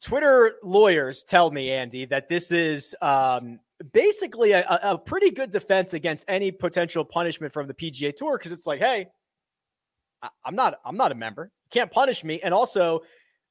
Twitter 0.01 0.55
lawyers 0.63 1.23
tell 1.23 1.51
me, 1.51 1.71
Andy, 1.71 2.05
that 2.05 2.27
this 2.27 2.51
is 2.51 2.95
um, 3.01 3.59
basically 3.93 4.51
a, 4.51 4.65
a 4.83 4.97
pretty 4.97 5.29
good 5.31 5.51
defense 5.51 5.93
against 5.93 6.25
any 6.27 6.51
potential 6.51 7.05
punishment 7.05 7.53
from 7.53 7.67
the 7.67 7.73
PGA 7.73 8.15
Tour 8.15 8.37
because 8.37 8.51
it's 8.51 8.65
like, 8.65 8.79
hey, 8.79 9.07
I'm 10.43 10.55
not 10.55 10.79
I'm 10.83 10.97
not 10.97 11.11
a 11.11 11.15
member. 11.15 11.51
Can't 11.71 11.91
punish 11.91 12.23
me, 12.23 12.41
and 12.41 12.53
also 12.53 13.01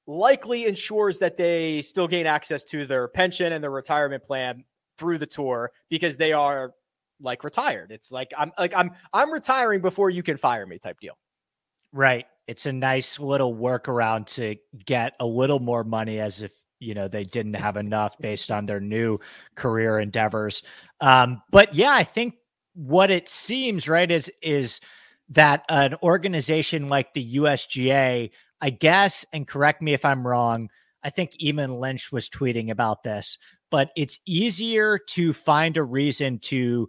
likely 0.07 0.67
ensures 0.67 1.19
that 1.19 1.37
they 1.37 1.83
still 1.83 2.07
gain 2.07 2.27
access 2.27 2.65
to 2.65 2.87
their 2.87 3.09
pension 3.09 3.53
and 3.53 3.63
their 3.63 3.71
retirement 3.71 4.23
plan 4.25 4.65
through 4.99 5.19
the 5.19 5.27
tour 5.27 5.73
because 5.91 6.17
they 6.17 6.33
are 6.33 6.73
like 7.21 7.45
retired. 7.45 7.91
It's 7.91 8.13
like 8.13 8.33
I'm 8.37 8.53
like 8.59 8.75
I'm 8.75 8.93
I'm 9.13 9.33
retiring 9.33 9.81
before 9.81 10.11
you 10.11 10.23
can 10.23 10.37
fire 10.37 10.67
me 10.67 10.79
type 10.79 11.01
deal. 11.01 11.19
Right. 11.93 12.27
It's 12.47 12.67
a 12.67 12.73
nice 12.73 13.19
little 13.19 13.55
workaround 13.55 14.27
to 14.35 14.57
get 14.85 15.15
a 15.19 15.27
little 15.27 15.61
more 15.61 15.83
money 15.83 16.21
as 16.21 16.43
if 16.43 16.53
you 16.79 16.95
know 16.95 17.09
they 17.09 17.25
didn't 17.25 17.55
have 17.55 17.77
enough 17.77 18.17
based 18.19 18.51
on 18.51 18.67
their 18.67 18.81
new 18.81 19.19
career 19.55 19.99
endeavors. 19.99 20.63
Um, 21.01 21.43
but 21.51 21.75
yeah, 21.75 21.93
I 21.93 22.05
think 22.05 22.35
what 22.75 23.11
it 23.11 23.29
seems 23.29 23.89
right 23.89 24.11
is 24.11 24.31
is 24.43 24.81
that 25.31 25.65
an 25.69 25.95
organization 26.03 26.89
like 26.89 27.15
the 27.15 27.37
USGA, 27.37 28.31
I 28.61 28.71
guess, 28.71 29.25
and 29.33 29.47
correct 29.47 29.83
me 29.83 29.93
if 29.93 30.05
I'm 30.05 30.27
wrong. 30.27 30.71
I 31.03 31.11
think 31.11 31.33
Eamon 31.33 31.79
Lynch 31.79 32.11
was 32.13 32.29
tweeting 32.29 32.71
about 32.71 33.03
this, 33.03 33.39
but 33.71 33.91
it's 33.97 34.21
easier 34.27 34.99
to 35.11 35.33
find 35.33 35.77
a 35.77 35.83
reason 35.83 36.39
to 36.41 36.89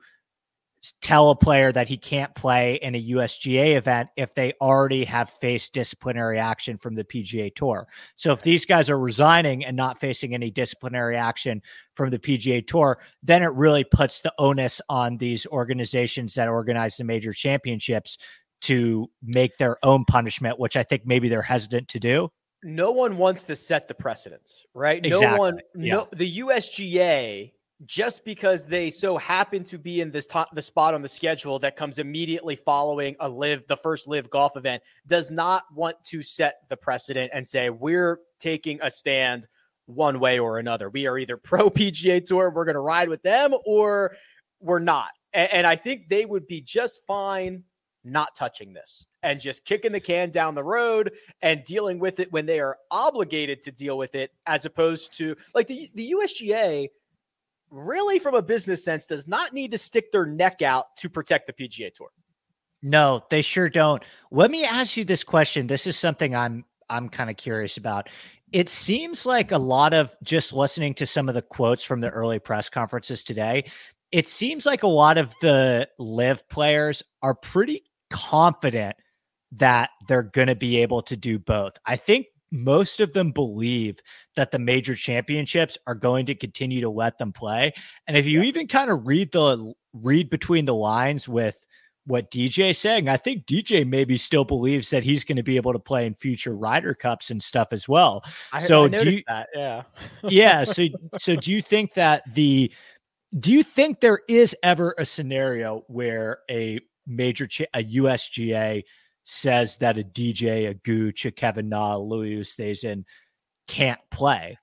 tell 1.01 1.29
a 1.31 1.35
player 1.35 1.71
that 1.71 1.87
he 1.87 1.97
can't 1.97 2.33
play 2.35 2.75
in 2.75 2.95
a 2.95 3.09
USGA 3.09 3.75
event 3.75 4.09
if 4.15 4.33
they 4.35 4.53
already 4.61 5.03
have 5.05 5.29
faced 5.29 5.73
disciplinary 5.73 6.39
action 6.39 6.77
from 6.77 6.95
the 6.95 7.03
PGA 7.03 7.53
Tour. 7.53 7.87
So 8.15 8.31
if 8.31 8.41
these 8.41 8.65
guys 8.65 8.89
are 8.89 8.99
resigning 8.99 9.65
and 9.65 9.75
not 9.75 9.99
facing 9.99 10.33
any 10.33 10.51
disciplinary 10.51 11.15
action 11.15 11.61
from 11.95 12.09
the 12.09 12.19
PGA 12.19 12.65
Tour, 12.65 12.99
then 13.23 13.43
it 13.43 13.51
really 13.53 13.83
puts 13.83 14.21
the 14.21 14.33
onus 14.37 14.81
on 14.89 15.17
these 15.17 15.45
organizations 15.47 16.35
that 16.35 16.47
organize 16.47 16.97
the 16.97 17.03
major 17.03 17.33
championships 17.33 18.17
to 18.61 19.09
make 19.21 19.57
their 19.57 19.77
own 19.83 20.05
punishment, 20.05 20.59
which 20.59 20.77
I 20.77 20.83
think 20.83 21.03
maybe 21.05 21.29
they're 21.29 21.41
hesitant 21.41 21.89
to 21.89 21.99
do. 21.99 22.29
No 22.63 22.91
one 22.91 23.17
wants 23.17 23.43
to 23.45 23.55
set 23.55 23.87
the 23.87 23.93
precedence, 23.93 24.65
right? 24.73 25.05
Exactly. 25.05 25.27
No 25.27 25.37
one, 25.37 25.59
yeah. 25.75 25.93
no, 25.95 26.07
the 26.11 26.39
USGA 26.39 27.51
just 27.85 28.25
because 28.25 28.65
they 28.65 28.89
so 28.89 29.17
happen 29.17 29.63
to 29.65 29.77
be 29.77 30.01
in 30.01 30.11
this 30.11 30.25
top, 30.25 30.53
the 30.55 30.61
spot 30.61 30.93
on 30.93 31.01
the 31.01 31.07
schedule 31.07 31.59
that 31.59 31.75
comes 31.75 31.99
immediately 31.99 32.55
following 32.55 33.15
a 33.19 33.29
LIV 33.29 33.67
the 33.67 33.77
first 33.77 34.07
LIV 34.07 34.29
golf 34.29 34.57
event 34.57 34.81
does 35.05 35.29
not 35.29 35.63
want 35.73 35.95
to 36.05 36.23
set 36.23 36.61
the 36.69 36.77
precedent 36.77 37.31
and 37.33 37.47
say 37.47 37.69
we're 37.69 38.19
taking 38.39 38.79
a 38.81 38.89
stand 38.89 39.47
one 39.85 40.19
way 40.19 40.39
or 40.39 40.57
another. 40.57 40.89
We 40.89 41.05
are 41.07 41.17
either 41.17 41.37
pro 41.37 41.69
pga 41.69 42.25
tour 42.25 42.49
we're 42.49 42.65
going 42.65 42.75
to 42.75 42.81
ride 42.81 43.09
with 43.09 43.21
them 43.21 43.53
or 43.65 44.15
we're 44.59 44.79
not. 44.79 45.09
And, 45.33 45.51
and 45.51 45.67
i 45.67 45.75
think 45.75 46.09
they 46.09 46.25
would 46.25 46.47
be 46.47 46.61
just 46.61 47.01
fine 47.05 47.63
not 48.03 48.35
touching 48.35 48.73
this 48.73 49.05
and 49.23 49.39
just 49.39 49.65
kicking 49.65 49.91
the 49.91 49.99
can 49.99 50.29
down 50.31 50.55
the 50.55 50.63
road 50.63 51.11
and 51.41 51.63
dealing 51.63 51.99
with 51.99 52.19
it 52.19 52.31
when 52.31 52.45
they 52.45 52.59
are 52.59 52.77
obligated 52.89 53.61
to 53.61 53.71
deal 53.71 53.97
with 53.97 54.15
it 54.15 54.31
as 54.45 54.65
opposed 54.65 55.15
to 55.17 55.35
like 55.53 55.67
the, 55.67 55.89
the 55.95 56.15
usga 56.17 56.87
really, 57.71 58.19
from 58.19 58.35
a 58.35 58.41
business 58.41 58.83
sense, 58.83 59.05
does 59.05 59.27
not 59.27 59.53
need 59.53 59.71
to 59.71 59.77
stick 59.77 60.11
their 60.11 60.25
neck 60.25 60.61
out 60.61 60.95
to 60.97 61.09
protect 61.09 61.47
the 61.47 61.53
PGA 61.53 61.93
Tour. 61.93 62.09
No, 62.81 63.23
they 63.29 63.41
sure 63.41 63.69
don't. 63.69 64.03
Let 64.31 64.51
me 64.51 64.63
ask 64.63 64.97
you 64.97 65.03
this 65.03 65.23
question. 65.23 65.67
This 65.67 65.87
is 65.87 65.97
something 65.97 66.35
I'm 66.35 66.65
I'm 66.89 67.09
kind 67.09 67.29
of 67.29 67.37
curious 67.37 67.77
about. 67.77 68.09
It 68.53 68.69
seems 68.69 69.25
like 69.25 69.51
a 69.51 69.57
lot 69.57 69.93
of 69.93 70.15
just 70.23 70.53
listening 70.53 70.93
to 70.95 71.05
some 71.05 71.27
of 71.27 71.35
the 71.35 71.41
quotes 71.41 71.83
from 71.83 71.99
the 71.99 72.09
early 72.09 72.39
press 72.39 72.69
conferences 72.69 73.23
today, 73.23 73.65
it 74.11 74.27
seems 74.27 74.65
like 74.65 74.83
a 74.83 74.87
lot 74.87 75.17
of 75.17 75.33
the 75.41 75.89
LIV 75.99 76.47
players 76.47 77.03
are 77.21 77.35
pretty 77.35 77.83
confident 78.09 78.95
that 79.53 79.89
they're 80.07 80.23
going 80.23 80.47
to 80.47 80.55
be 80.55 80.77
able 80.77 81.01
to 81.03 81.17
do 81.17 81.39
both. 81.39 81.73
I 81.85 81.97
think 81.97 82.27
most 82.51 82.99
of 82.99 83.13
them 83.13 83.31
believe 83.31 83.99
that 84.35 84.51
the 84.51 84.59
major 84.59 84.95
championships 84.95 85.77
are 85.87 85.95
going 85.95 86.25
to 86.27 86.35
continue 86.35 86.81
to 86.81 86.89
let 86.89 87.17
them 87.17 87.33
play. 87.33 87.73
And 88.07 88.15
if 88.15 88.25
you 88.25 88.39
yeah. 88.41 88.47
even 88.47 88.67
kind 88.67 88.89
of 88.89 89.05
read 89.05 89.31
the 89.31 89.73
read 89.93 90.29
between 90.29 90.65
the 90.65 90.75
lines 90.75 91.27
with 91.27 91.63
what 92.05 92.31
DJ 92.31 92.73
saying, 92.73 93.09
I 93.09 93.17
think 93.17 93.45
DJ 93.45 93.85
maybe 93.85 94.15
still 94.15 94.45
believes 94.45 94.89
that 94.91 95.03
he's 95.03 95.25
going 95.25 95.35
to 95.35 95.43
be 95.43 95.57
able 95.57 95.73
to 95.73 95.79
play 95.79 96.05
in 96.05 96.13
future 96.13 96.55
Ryder 96.55 96.93
Cups 96.93 97.29
and 97.29 97.43
stuff 97.43 97.69
as 97.71 97.87
well. 97.87 98.23
I, 98.53 98.59
so 98.59 98.85
I 98.85 98.87
do 98.87 99.09
you, 99.09 99.23
that, 99.27 99.49
yeah, 99.53 99.83
yeah. 100.23 100.63
So 100.63 100.87
so 101.17 101.35
do 101.35 101.51
you 101.51 101.61
think 101.61 101.93
that 101.95 102.23
the 102.33 102.71
do 103.37 103.51
you 103.51 103.61
think 103.63 103.99
there 103.99 104.21
is 104.29 104.55
ever 104.63 104.95
a 104.97 105.05
scenario 105.05 105.83
where 105.87 106.39
a 106.49 106.79
major 107.05 107.45
cha- 107.45 107.65
a 107.73 107.83
USGA 107.83 108.83
says 109.27 109.75
that 109.77 109.97
a 109.97 110.03
DJ, 110.03 110.69
a 110.69 110.73
Gooch, 110.73 111.25
a 111.25 111.31
Kevin 111.31 111.67
Na, 111.67 111.97
Louis 111.97 112.37
Oosthuizen 112.37 113.03
can't 113.67 113.99
play 114.09 114.57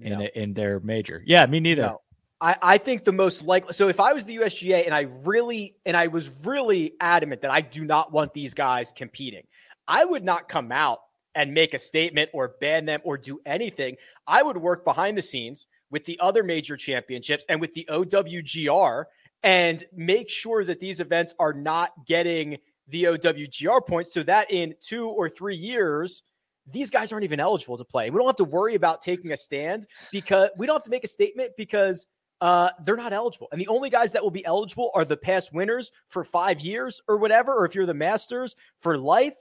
in 0.00 0.20
in 0.34 0.54
their 0.54 0.80
major. 0.80 1.22
Yeah, 1.24 1.46
me 1.46 1.60
neither. 1.60 1.82
No. 1.82 2.00
I, 2.40 2.56
I 2.60 2.78
think 2.78 3.04
the 3.04 3.12
most 3.12 3.44
likely 3.44 3.72
so 3.72 3.88
if 3.88 3.98
I 3.98 4.12
was 4.12 4.24
the 4.26 4.36
USGA 4.36 4.84
and 4.84 4.94
I 4.94 5.02
really 5.22 5.76
and 5.86 5.96
I 5.96 6.08
was 6.08 6.30
really 6.44 6.94
adamant 7.00 7.40
that 7.42 7.50
I 7.50 7.60
do 7.62 7.84
not 7.84 8.12
want 8.12 8.34
these 8.34 8.52
guys 8.52 8.92
competing, 8.92 9.44
I 9.88 10.04
would 10.04 10.24
not 10.24 10.48
come 10.48 10.72
out 10.72 10.98
and 11.34 11.54
make 11.54 11.72
a 11.72 11.78
statement 11.78 12.30
or 12.32 12.56
ban 12.60 12.86
them 12.86 13.00
or 13.04 13.16
do 13.16 13.40
anything. 13.46 13.96
I 14.26 14.42
would 14.42 14.56
work 14.56 14.84
behind 14.84 15.16
the 15.16 15.22
scenes 15.22 15.66
with 15.90 16.04
the 16.04 16.18
other 16.20 16.42
major 16.42 16.76
championships 16.76 17.46
and 17.48 17.60
with 17.60 17.72
the 17.72 17.86
OWGR 17.88 19.04
and 19.42 19.84
make 19.94 20.28
sure 20.28 20.64
that 20.64 20.80
these 20.80 20.98
events 20.98 21.34
are 21.38 21.52
not 21.52 21.92
getting 22.06 22.58
the 22.88 23.04
OWGR 23.04 23.86
points 23.86 24.12
so 24.12 24.22
that 24.22 24.50
in 24.50 24.74
two 24.80 25.08
or 25.08 25.28
three 25.28 25.56
years, 25.56 26.22
these 26.66 26.90
guys 26.90 27.12
aren't 27.12 27.24
even 27.24 27.40
eligible 27.40 27.78
to 27.78 27.84
play. 27.84 28.10
We 28.10 28.18
don't 28.18 28.26
have 28.26 28.36
to 28.36 28.44
worry 28.44 28.74
about 28.74 29.02
taking 29.02 29.32
a 29.32 29.36
stand 29.36 29.86
because 30.10 30.50
we 30.56 30.66
don't 30.66 30.76
have 30.76 30.82
to 30.84 30.90
make 30.90 31.04
a 31.04 31.08
statement 31.08 31.52
because 31.56 32.06
uh, 32.40 32.70
they're 32.84 32.96
not 32.96 33.12
eligible. 33.12 33.48
And 33.52 33.60
the 33.60 33.68
only 33.68 33.88
guys 33.88 34.12
that 34.12 34.22
will 34.22 34.30
be 34.30 34.44
eligible 34.44 34.90
are 34.94 35.04
the 35.04 35.16
past 35.16 35.52
winners 35.52 35.92
for 36.08 36.24
five 36.24 36.60
years 36.60 37.00
or 37.08 37.16
whatever, 37.16 37.54
or 37.54 37.64
if 37.64 37.74
you're 37.74 37.86
the 37.86 37.94
Masters 37.94 38.56
for 38.80 38.98
life. 38.98 39.36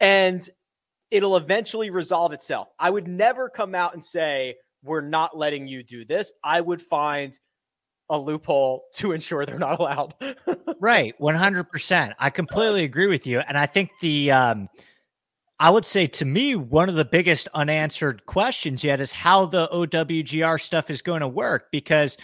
And 0.00 0.48
it'll 1.10 1.36
eventually 1.36 1.90
resolve 1.90 2.32
itself. 2.32 2.68
I 2.78 2.90
would 2.90 3.06
never 3.06 3.48
come 3.48 3.74
out 3.74 3.94
and 3.94 4.04
say, 4.04 4.56
we're 4.82 5.02
not 5.02 5.36
letting 5.36 5.68
you 5.68 5.82
do 5.82 6.04
this. 6.04 6.32
I 6.42 6.60
would 6.60 6.80
find 6.80 7.38
a 8.10 8.18
loophole 8.18 8.84
to 8.94 9.12
ensure 9.12 9.46
they're 9.46 9.58
not 9.58 9.80
allowed. 9.80 10.14
right, 10.80 11.14
100%. 11.18 12.14
I 12.18 12.30
completely 12.30 12.84
agree 12.84 13.06
with 13.06 13.26
you 13.26 13.40
and 13.40 13.56
I 13.56 13.66
think 13.66 13.90
the 14.00 14.32
um 14.32 14.68
I 15.58 15.68
would 15.68 15.84
say 15.84 16.06
to 16.06 16.24
me 16.24 16.56
one 16.56 16.88
of 16.88 16.94
the 16.94 17.04
biggest 17.04 17.46
unanswered 17.52 18.24
questions 18.24 18.82
yet 18.82 18.98
is 18.98 19.12
how 19.12 19.44
the 19.44 19.68
OWGR 19.68 20.58
stuff 20.58 20.90
is 20.90 21.02
going 21.02 21.20
to 21.20 21.28
work 21.28 21.70
because 21.70 22.16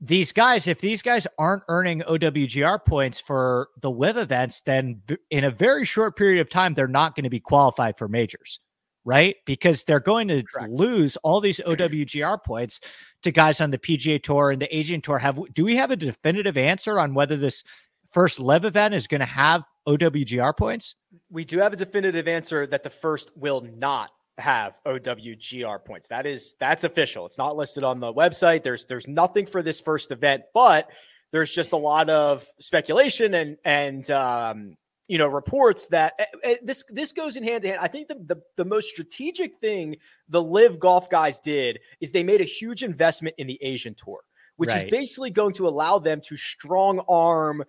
these 0.00 0.32
guys, 0.32 0.66
if 0.66 0.80
these 0.80 1.00
guys 1.00 1.26
aren't 1.38 1.62
earning 1.68 2.00
OWGR 2.00 2.84
points 2.84 3.20
for 3.20 3.68
the 3.80 3.90
LIV 3.90 4.16
events, 4.16 4.60
then 4.62 5.00
in 5.30 5.44
a 5.44 5.50
very 5.50 5.84
short 5.84 6.16
period 6.16 6.40
of 6.40 6.50
time, 6.50 6.74
they're 6.74 6.88
not 6.88 7.14
going 7.14 7.24
to 7.24 7.30
be 7.30 7.40
qualified 7.40 7.96
for 7.96 8.08
majors 8.08 8.58
right? 9.04 9.36
Because 9.44 9.84
they're 9.84 10.00
going 10.00 10.28
to 10.28 10.42
Correct. 10.42 10.70
lose 10.70 11.16
all 11.18 11.40
these 11.40 11.60
OWGR 11.60 12.42
points 12.42 12.80
to 13.22 13.30
guys 13.30 13.60
on 13.60 13.70
the 13.70 13.78
PGA 13.78 14.22
Tour 14.22 14.50
and 14.50 14.60
the 14.60 14.74
Asian 14.76 15.00
Tour. 15.00 15.18
Have 15.18 15.38
do 15.52 15.64
we 15.64 15.76
have 15.76 15.90
a 15.90 15.96
definitive 15.96 16.56
answer 16.56 16.98
on 16.98 17.14
whether 17.14 17.36
this 17.36 17.64
first 18.10 18.40
LIV 18.40 18.64
event 18.64 18.94
is 18.94 19.06
going 19.06 19.20
to 19.20 19.26
have 19.26 19.64
OWGR 19.86 20.56
points? 20.56 20.94
We 21.30 21.44
do 21.44 21.58
have 21.58 21.72
a 21.72 21.76
definitive 21.76 22.28
answer 22.28 22.66
that 22.66 22.82
the 22.82 22.90
first 22.90 23.30
will 23.36 23.60
not 23.60 24.10
have 24.38 24.78
OWGR 24.84 25.84
points. 25.84 26.08
That 26.08 26.26
is 26.26 26.54
that's 26.58 26.84
official. 26.84 27.26
It's 27.26 27.38
not 27.38 27.56
listed 27.56 27.84
on 27.84 28.00
the 28.00 28.12
website. 28.12 28.62
There's 28.62 28.86
there's 28.86 29.06
nothing 29.06 29.46
for 29.46 29.62
this 29.62 29.80
first 29.80 30.10
event, 30.10 30.44
but 30.52 30.90
there's 31.32 31.52
just 31.52 31.72
a 31.72 31.76
lot 31.76 32.10
of 32.10 32.46
speculation 32.58 33.34
and 33.34 33.56
and 33.64 34.10
um, 34.10 34.76
you 35.08 35.18
know 35.18 35.26
reports 35.26 35.86
that 35.88 36.14
uh, 36.44 36.54
this 36.62 36.84
this 36.88 37.12
goes 37.12 37.36
in 37.36 37.42
hand 37.42 37.62
to 37.62 37.68
hand. 37.68 37.80
I 37.80 37.88
think 37.88 38.08
the, 38.08 38.14
the 38.14 38.42
the 38.56 38.64
most 38.64 38.88
strategic 38.88 39.58
thing 39.58 39.96
the 40.28 40.42
LIV 40.42 40.78
golf 40.78 41.10
guys 41.10 41.38
did 41.40 41.80
is 42.00 42.12
they 42.12 42.24
made 42.24 42.40
a 42.40 42.44
huge 42.44 42.82
investment 42.82 43.34
in 43.38 43.46
the 43.46 43.58
Asian 43.62 43.94
tour, 43.94 44.20
which 44.56 44.70
right. 44.70 44.84
is 44.84 44.90
basically 44.90 45.30
going 45.30 45.54
to 45.54 45.68
allow 45.68 45.98
them 45.98 46.20
to 46.22 46.36
strong 46.36 47.00
arm 47.08 47.64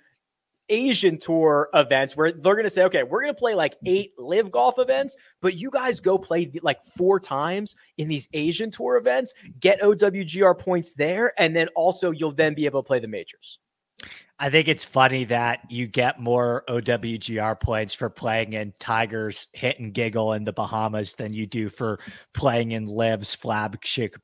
Asian 0.70 1.18
tour 1.18 1.70
events 1.74 2.18
where 2.18 2.32
they're 2.32 2.56
going 2.56 2.64
to 2.64 2.70
say, 2.70 2.84
okay, 2.86 3.04
we're 3.04 3.22
going 3.22 3.34
to 3.34 3.40
play 3.40 3.54
like 3.54 3.76
eight 3.86 4.14
LIV 4.18 4.52
golf 4.52 4.76
events, 4.80 5.16
but 5.42 5.56
you 5.56 5.70
guys 5.70 6.00
go 6.00 6.18
play 6.18 6.52
like 6.64 6.84
four 6.84 7.20
times 7.20 7.76
in 7.98 8.08
these 8.08 8.28
Asian 8.34 8.72
tour 8.72 8.98
events, 8.98 9.34
get 9.60 9.82
OWGR 9.82 10.58
points 10.58 10.94
there, 10.94 11.34
and 11.38 11.56
then 11.56 11.68
also 11.76 12.12
you'll 12.12 12.32
then 12.32 12.54
be 12.54 12.66
able 12.66 12.82
to 12.82 12.88
play 12.88 13.00
the 13.00 13.08
majors. 13.08 13.60
I 14.38 14.50
think 14.50 14.68
it's 14.68 14.84
funny 14.84 15.24
that 15.26 15.60
you 15.70 15.88
get 15.88 16.20
more 16.20 16.64
OWGR 16.68 17.60
points 17.60 17.94
for 17.94 18.10
playing 18.10 18.54
in 18.54 18.74
Tigers 18.80 19.48
hit 19.54 19.80
and 19.80 19.94
giggle 19.94 20.34
in 20.34 20.44
the 20.44 20.52
Bahamas 20.52 21.14
than 21.14 21.34
you 21.34 21.48
do 21.48 21.70
for 21.70 22.00
playing 22.34 22.74
in 22.74 22.86
LIV's 22.86 23.34
flagship 23.34 24.16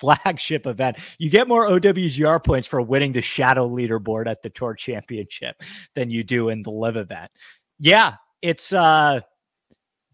flagship 0.00 0.66
event. 0.66 0.98
You 1.18 1.30
get 1.30 1.48
more 1.48 1.66
OWGR 1.66 2.44
points 2.44 2.68
for 2.68 2.82
winning 2.82 3.12
the 3.12 3.22
shadow 3.22 3.68
leaderboard 3.68 4.26
at 4.26 4.42
the 4.42 4.50
tour 4.50 4.74
championship 4.74 5.56
than 5.94 6.10
you 6.10 6.24
do 6.24 6.50
in 6.50 6.62
the 6.62 6.70
LIV 6.70 6.96
event. 6.96 7.30
Yeah, 7.78 8.14
it's 8.42 8.72
uh 8.72 9.20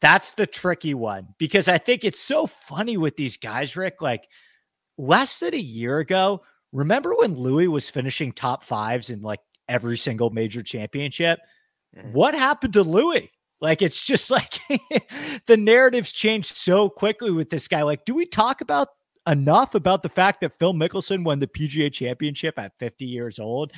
that's 0.01 0.33
the 0.33 0.47
tricky 0.47 0.95
one 0.95 1.35
because 1.39 1.69
I 1.69 1.79
think 1.79 2.05
it's 2.05 2.21
so 2.21 2.47
funny 2.47 2.97
with 2.97 3.17
these 3.17 3.37
guys, 3.37 3.77
Rick. 3.77 4.01
Like 4.01 4.29
less 4.97 5.41
than 5.41 5.55
a 5.55 5.59
year 5.59 5.99
ago, 5.99 6.43
remember 6.73 7.15
when 7.15 7.35
Louis 7.35 7.69
was 7.69 7.89
finishing 7.89 8.33
top 8.33 8.65
fives 8.65 9.11
in 9.11 9.23
like 9.23 9.41
every 9.69 9.97
single 9.97 10.31
major 10.31 10.63
championship? 10.63 11.41
Mm-hmm. 11.97 12.13
What 12.13 12.35
happened 12.35 12.75
to 12.75 12.83
Louis? 12.83 13.31
Like 13.61 13.83
it's 13.83 14.01
just 14.01 14.31
like 14.31 14.61
the 15.47 15.57
narratives 15.57 16.13
changed 16.13 16.57
so 16.57 16.89
quickly 16.89 17.31
with 17.31 17.51
this 17.51 17.69
guy. 17.69 17.83
Like, 17.83 18.05
do 18.05 18.15
we 18.15 18.27
talk 18.27 18.61
about 18.61 18.89
enough 19.27 19.75
about 19.75 20.03
the 20.03 20.09
fact 20.09 20.41
that 20.41 20.59
Phil 20.59 20.75
Mickelson 20.75 21.25
won 21.25 21.39
the 21.39 21.47
PGA 21.47 21.93
championship 21.93 22.59
at 22.59 22.79
50 22.79 23.05
years 23.05 23.39
old? 23.39 23.73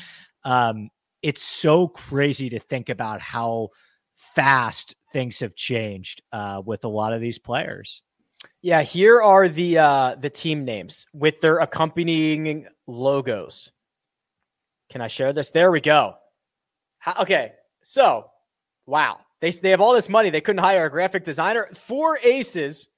Um, 0.44 0.90
it's 1.22 1.42
so 1.42 1.88
crazy 1.88 2.48
to 2.50 2.58
think 2.58 2.88
about 2.88 3.20
how 3.20 3.68
fast 4.12 4.96
things 5.12 5.40
have 5.40 5.54
changed 5.54 6.22
uh, 6.32 6.62
with 6.64 6.84
a 6.84 6.88
lot 6.88 7.12
of 7.12 7.20
these 7.20 7.38
players. 7.38 8.02
Yeah, 8.62 8.82
here 8.82 9.20
are 9.20 9.48
the 9.48 9.78
uh, 9.78 10.14
the 10.14 10.30
team 10.30 10.64
names 10.64 11.06
with 11.12 11.40
their 11.40 11.58
accompanying 11.58 12.66
logos. 12.86 13.72
Can 14.90 15.00
I 15.00 15.08
share 15.08 15.32
this? 15.32 15.50
There 15.50 15.72
we 15.72 15.80
go. 15.80 16.14
How, 16.98 17.22
okay, 17.22 17.52
so 17.82 18.30
wow, 18.86 19.18
they 19.40 19.50
they 19.50 19.70
have 19.70 19.80
all 19.80 19.92
this 19.94 20.08
money. 20.08 20.30
They 20.30 20.40
couldn't 20.40 20.62
hire 20.62 20.86
a 20.86 20.90
graphic 20.90 21.24
designer. 21.24 21.66
Four 21.74 22.18
aces. 22.22 22.88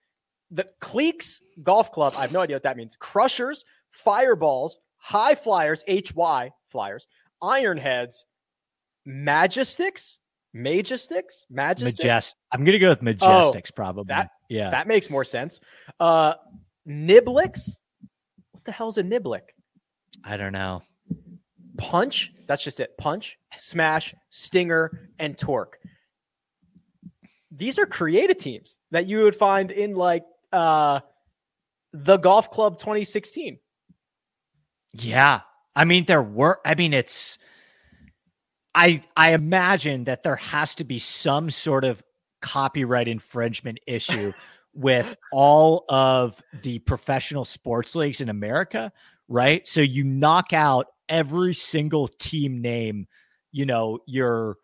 The 0.51 0.67
Cleeks 0.81 1.41
Golf 1.63 1.91
Club. 1.91 2.13
I 2.17 2.21
have 2.21 2.33
no 2.33 2.41
idea 2.41 2.57
what 2.57 2.63
that 2.65 2.77
means. 2.77 2.95
Crushers, 3.01 3.65
Fireballs, 3.91 4.79
High 4.99 5.35
Flyers, 5.35 5.83
HY 5.89 6.53
Flyers, 6.69 7.09
Ironheads, 7.43 8.25
Magistics, 9.07 10.19
Majestics, 10.55 11.47
Majestics. 11.53 11.97
Majest- 11.97 12.35
I'm 12.53 12.65
gonna 12.65 12.79
go 12.79 12.91
with 12.91 13.01
Majestics, 13.01 13.71
oh, 13.71 13.75
probably. 13.75 14.05
That 14.09 14.31
yeah, 14.49 14.71
that 14.71 14.87
makes 14.87 15.11
more 15.11 15.25
sense. 15.25 15.61
Uh, 16.01 16.35
Niblicks. 16.87 17.79
What 18.53 18.65
the 18.65 18.73
hell's 18.73 18.99
a 18.99 19.03
Niblick? 19.03 19.53
I 20.25 20.37
don't 20.37 20.53
know. 20.53 20.83
Punch. 21.77 22.33
That's 22.47 22.63
just 22.63 22.81
it. 22.81 22.97
Punch, 22.99 23.39
Smash, 23.57 24.15
Stinger, 24.31 25.11
and 25.19 25.37
Torque 25.37 25.79
these 27.57 27.79
are 27.79 27.87
creative 27.87 28.39
teams 28.39 28.79
that 28.91 29.07
you 29.07 29.23
would 29.23 29.37
find 29.37 29.71
in 29.71 29.95
like 29.95 30.25
uh 30.53 31.01
the 31.93 32.17
golf 32.17 32.51
club 32.51 32.79
2016 32.79 33.59
yeah 34.93 35.41
i 35.77 35.85
mean 35.85 36.05
there 36.05 36.23
were 36.23 36.59
i 36.65 36.75
mean 36.75 36.93
it's 36.93 37.39
i 38.75 39.01
i 39.17 39.33
imagine 39.33 40.05
that 40.05 40.23
there 40.23 40.37
has 40.37 40.75
to 40.75 40.85
be 40.85 40.99
some 40.99 41.51
sort 41.51 41.85
of 41.85 42.03
copyright 42.45 43.09
infringement 43.09 43.79
issue 43.87 44.33
with 44.75 45.17
all 45.33 45.85
of 45.89 46.41
the 46.63 46.79
professional 46.81 47.45
sports 47.45 47.95
leagues 47.95 48.21
in 48.21 48.29
america 48.29 48.93
right 49.29 49.67
so 49.67 49.81
you 49.81 50.05
knock 50.05 50.53
out 50.53 50.89
every 51.09 51.55
single 51.55 52.09
team 52.09 52.61
name 52.61 53.07
you 53.53 53.65
know 53.67 53.99
your 54.07 54.57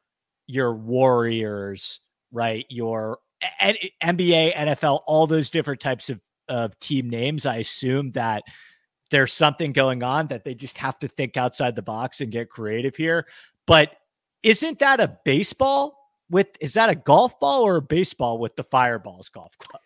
your 0.46 0.74
warriors 0.74 2.00
right? 2.32 2.66
Your 2.68 3.18
NBA, 3.62 4.54
NFL, 4.54 5.02
all 5.06 5.26
those 5.26 5.50
different 5.50 5.80
types 5.80 6.10
of, 6.10 6.20
of 6.48 6.78
team 6.80 7.08
names. 7.08 7.46
I 7.46 7.56
assume 7.56 8.12
that 8.12 8.42
there's 9.10 9.32
something 9.32 9.72
going 9.72 10.02
on 10.02 10.28
that 10.28 10.44
they 10.44 10.54
just 10.54 10.78
have 10.78 10.98
to 11.00 11.08
think 11.08 11.36
outside 11.36 11.74
the 11.74 11.82
box 11.82 12.20
and 12.20 12.30
get 12.30 12.50
creative 12.50 12.96
here. 12.96 13.26
But 13.66 13.92
isn't 14.42 14.78
that 14.78 15.00
a 15.00 15.18
baseball 15.24 15.99
with 16.30 16.48
is 16.60 16.74
that 16.74 16.88
a 16.88 16.94
golf 16.94 17.38
ball 17.40 17.62
or 17.62 17.76
a 17.76 17.82
baseball 17.82 18.38
with 18.38 18.56
the 18.56 18.62
Fireballs 18.62 19.28
Golf 19.28 19.56
Club? 19.58 19.82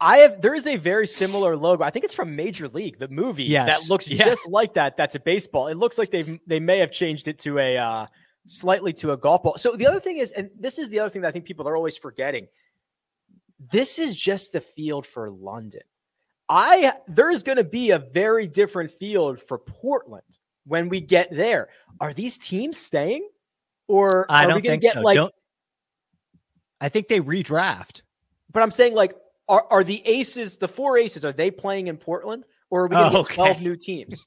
I 0.00 0.18
have 0.18 0.42
there 0.42 0.54
is 0.54 0.66
a 0.66 0.76
very 0.76 1.06
similar 1.06 1.56
logo. 1.56 1.82
I 1.82 1.90
think 1.90 2.04
it's 2.04 2.14
from 2.14 2.36
Major 2.36 2.68
League, 2.68 2.98
the 2.98 3.08
movie 3.08 3.44
yes. 3.44 3.80
that 3.80 3.90
looks 3.90 4.08
yes. 4.08 4.24
just 4.24 4.46
like 4.48 4.74
that. 4.74 4.96
That's 4.96 5.14
a 5.14 5.20
baseball. 5.20 5.68
It 5.68 5.76
looks 5.76 5.96
like 5.98 6.10
they've 6.10 6.38
they 6.46 6.60
may 6.60 6.78
have 6.78 6.92
changed 6.92 7.28
it 7.28 7.38
to 7.40 7.58
a 7.58 7.76
uh 7.76 8.06
slightly 8.46 8.92
to 8.94 9.12
a 9.12 9.16
golf 9.16 9.42
ball. 9.42 9.56
So 9.56 9.72
the 9.72 9.86
other 9.86 10.00
thing 10.00 10.18
is, 10.18 10.32
and 10.32 10.50
this 10.58 10.78
is 10.78 10.90
the 10.90 11.00
other 11.00 11.10
thing 11.10 11.22
that 11.22 11.28
I 11.28 11.32
think 11.32 11.46
people 11.46 11.66
are 11.68 11.76
always 11.76 11.96
forgetting. 11.96 12.48
This 13.72 13.98
is 13.98 14.14
just 14.14 14.52
the 14.52 14.60
field 14.60 15.06
for 15.06 15.30
London. 15.30 15.82
I 16.48 16.92
there's 17.08 17.42
going 17.42 17.56
to 17.56 17.64
be 17.64 17.90
a 17.90 17.98
very 17.98 18.46
different 18.46 18.92
field 18.92 19.40
for 19.40 19.58
Portland 19.58 20.38
when 20.66 20.88
we 20.90 21.00
get 21.00 21.34
there. 21.34 21.68
Are 22.00 22.12
these 22.12 22.36
teams 22.36 22.76
staying, 22.76 23.26
or 23.88 24.26
I 24.28 24.46
don't 24.46 24.62
think 24.62 24.84
so. 24.84 25.00
Like, 25.00 25.16
don't, 25.16 25.34
I 26.80 26.88
think 26.88 27.08
they 27.08 27.20
redraft. 27.20 28.02
But 28.52 28.62
I'm 28.62 28.70
saying, 28.70 28.94
like, 28.94 29.14
are 29.48 29.66
are 29.70 29.84
the 29.84 30.02
aces, 30.06 30.56
the 30.58 30.68
four 30.68 30.98
aces, 30.98 31.24
are 31.24 31.32
they 31.32 31.50
playing 31.50 31.88
in 31.88 31.96
Portland? 31.96 32.46
or 32.70 32.82
are 32.82 32.86
we 32.88 32.96
going 32.96 33.12
to 33.12 33.18
oh, 33.18 33.22
get 33.22 33.34
12 33.34 33.60
new 33.62 33.76
teams? 33.76 34.26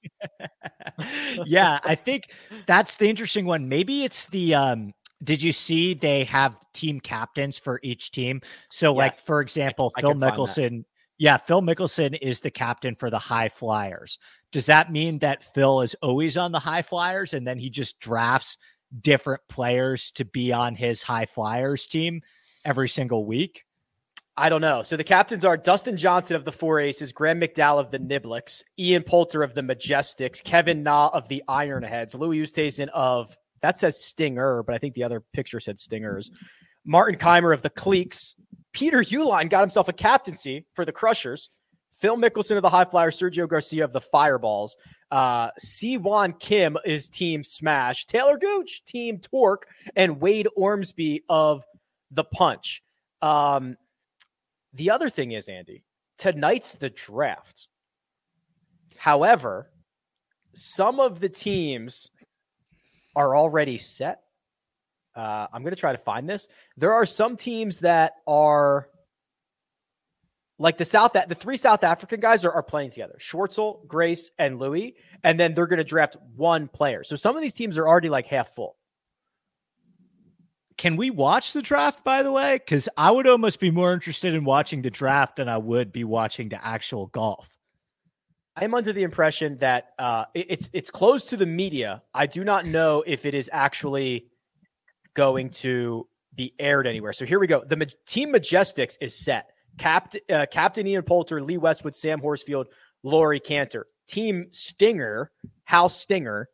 yeah, 1.46 1.80
I 1.84 1.96
think 1.96 2.32
that's 2.66 2.98
the 2.98 3.10
interesting 3.10 3.46
one. 3.46 3.70
Maybe 3.70 4.04
it's 4.04 4.28
the 4.28 4.56
um 4.56 4.94
did 5.22 5.44
you 5.44 5.52
see 5.52 5.94
they 5.94 6.24
have 6.26 6.58
team 6.74 7.00
captains 7.02 7.58
for 7.58 7.80
each 7.84 8.12
team? 8.12 8.42
So 8.72 8.92
yes. 8.92 8.98
like 8.98 9.16
for 9.16 9.42
example, 9.42 9.92
I, 9.98 10.02
Phil 10.02 10.12
I 10.12 10.14
Mickelson, 10.14 10.86
yeah, 11.18 11.38
Phil 11.38 11.62
Mickelson 11.62 12.18
is 12.22 12.40
the 12.40 12.52
captain 12.52 12.96
for 12.96 13.10
the 13.10 13.20
High 13.20 13.50
Flyers. 13.50 14.18
Does 14.52 14.68
that 14.68 14.92
mean 14.92 15.20
that 15.20 15.44
Phil 15.44 15.82
is 15.82 15.96
always 16.02 16.38
on 16.38 16.52
the 16.52 16.60
High 16.60 16.82
Flyers 16.82 17.34
and 17.34 17.46
then 17.46 17.58
he 17.58 17.70
just 17.70 18.00
drafts 18.00 18.58
different 19.02 19.42
players 19.50 20.12
to 20.12 20.26
be 20.26 20.54
on 20.54 20.74
his 20.74 21.04
High 21.04 21.26
Flyers 21.26 21.86
team 21.86 22.22
every 22.66 22.90
single 22.90 23.26
week? 23.26 23.64
I 24.38 24.48
don't 24.48 24.62
know. 24.62 24.84
So 24.84 24.96
the 24.96 25.04
captains 25.04 25.44
are 25.44 25.58
Dustin 25.58 25.98
Johnson 25.98 26.38
of 26.38 26.46
the 26.46 26.52
Four 26.52 26.80
Aces, 26.80 27.12
Graham 27.12 27.42
McDowell 27.42 27.80
of 27.80 27.92
the 27.92 28.00
Niblicks, 28.00 28.64
Ian 28.78 29.04
Poulter 29.04 29.44
of 29.44 29.54
the 29.54 29.62
Majestics, 29.62 30.42
Kevin 30.42 30.82
Na 30.82 31.10
of 31.12 31.28
the 31.28 31.44
Ironheads, 31.50 32.18
Louis 32.18 32.40
Oosthuizen 32.40 32.88
of 32.94 33.36
that 33.62 33.78
says 33.78 34.02
Stinger, 34.02 34.64
but 34.64 34.74
I 34.74 34.78
think 34.78 34.96
the 34.96 35.04
other 35.04 35.22
picture 35.34 35.60
said 35.60 35.80
Stingers, 35.80 36.32
Martin 36.86 37.20
Kaymer 37.20 37.54
of 37.54 37.62
the 37.62 37.70
Cleeks, 37.70 38.36
Peter 38.72 39.04
Uihlein 39.04 39.50
got 39.50 39.62
himself 39.62 39.90
a 39.90 39.94
captaincy 39.94 40.66
for 40.74 40.86
the 40.86 40.92
Crushers, 40.92 41.50
Phil 41.94 42.16
Mickelson 42.16 42.56
of 42.56 42.62
the 42.62 42.70
High 42.70 42.86
Flyers, 42.86 43.20
Sergio 43.20 43.48
Garcia 43.48 43.84
of 43.84 43.92
the 43.92 44.00
Fireballs, 44.00 44.78
uh, 45.12 45.52
Sihwan 45.60 46.40
Kim 46.40 46.78
is 46.86 47.10
Team 47.10 47.44
Smash, 47.44 48.06
Taylor 48.06 48.38
Gooch, 48.38 48.86
Team 48.86 49.20
Torque, 49.20 49.68
and 49.96 50.22
Wade 50.22 50.48
Ormsby 50.56 51.24
of 51.28 51.66
the 52.12 52.24
Punch. 52.24 52.82
Um, 53.22 53.78
the 54.74 54.92
other 54.92 55.10
thing 55.10 55.32
is, 55.32 55.50
Andy, 55.50 55.84
tonight's 56.18 56.74
the 56.74 56.90
draft. 56.90 57.68
However, 58.98 59.72
some 60.54 61.00
of 61.00 61.20
the 61.20 61.30
teams 61.30 62.12
are 63.16 63.36
already 63.36 63.78
set. 63.78 64.22
Uh, 65.16 65.48
I'm 65.52 65.64
going 65.64 65.74
to 65.74 65.80
try 65.80 65.92
to 65.92 65.98
find 65.98 66.30
this. 66.30 66.48
There 66.78 66.94
are 66.94 67.06
some 67.06 67.36
teams 67.36 67.80
that 67.80 68.14
are 68.28 68.88
like 70.60 70.78
the 70.78 70.86
South, 70.86 71.14
the 71.14 71.36
three 71.36 71.58
South 71.58 71.84
African 71.84 72.20
guys 72.20 72.46
are, 72.46 72.52
are 72.52 72.64
playing 72.64 72.92
together 72.92 73.16
Schwartzel, 73.20 73.88
Grace, 73.88 74.32
and 74.38 74.60
Louis. 74.60 74.96
And 75.24 75.40
then 75.40 75.56
they're 75.56 75.68
going 75.68 75.78
to 75.78 75.84
draft 75.84 76.18
one 76.36 76.68
player. 76.68 77.04
So 77.04 77.16
some 77.16 77.36
of 77.36 77.42
these 77.42 77.54
teams 77.54 77.78
are 77.78 77.88
already 77.88 78.10
like 78.10 78.28
half 78.28 78.54
full. 78.54 78.76
Can 80.80 80.96
we 80.96 81.10
watch 81.10 81.52
the 81.52 81.62
draft, 81.62 82.06
by 82.06 82.24
the 82.24 82.32
way? 82.32 82.54
Because 82.54 82.88
I 82.96 83.12
would 83.12 83.28
almost 83.28 83.60
be 83.60 83.70
more 83.70 83.92
interested 83.92 84.34
in 84.34 84.46
watching 84.46 84.82
the 84.82 84.90
draft 84.90 85.36
than 85.36 85.50
I 85.50 85.58
would 85.58 85.92
be 85.92 86.06
watching 86.06 86.48
the 86.48 86.66
actual 86.66 87.08
golf. 87.08 87.50
I 88.56 88.64
am 88.64 88.74
under 88.74 88.94
the 88.94 89.04
impression 89.04 89.58
that 89.58 89.90
uh, 90.00 90.24
it's 90.34 90.70
it's 90.72 90.90
closed 90.90 91.32
to 91.32 91.38
the 91.38 91.46
media. 91.46 92.02
I 92.14 92.28
do 92.28 92.46
not 92.46 92.66
know 92.66 93.04
if 93.06 93.26
it 93.26 93.34
is 93.34 93.50
actually 93.52 94.28
going 95.16 95.50
to 95.50 96.08
be 96.34 96.54
aired 96.58 96.88
anywhere. 96.88 97.12
So 97.12 97.26
here 97.26 97.40
we 97.40 97.48
go. 97.48 97.62
The 97.62 97.76
Ma- 97.76 97.86
team 98.06 98.32
Majestics 98.32 98.96
is 99.02 99.14
set. 99.14 99.50
Captain 99.78 100.22
uh, 100.30 100.46
Captain 100.50 100.88
Ian 100.88 101.04
Poulter, 101.04 101.44
Lee 101.44 101.58
Westwood, 101.58 101.94
Sam 101.94 102.22
Horsfield, 102.22 102.68
Laurie 103.04 103.42
Canter. 103.42 103.86
Team 104.08 104.48
Stinger, 104.52 105.30
Hal 105.66 105.90
Stinger, 105.90 106.48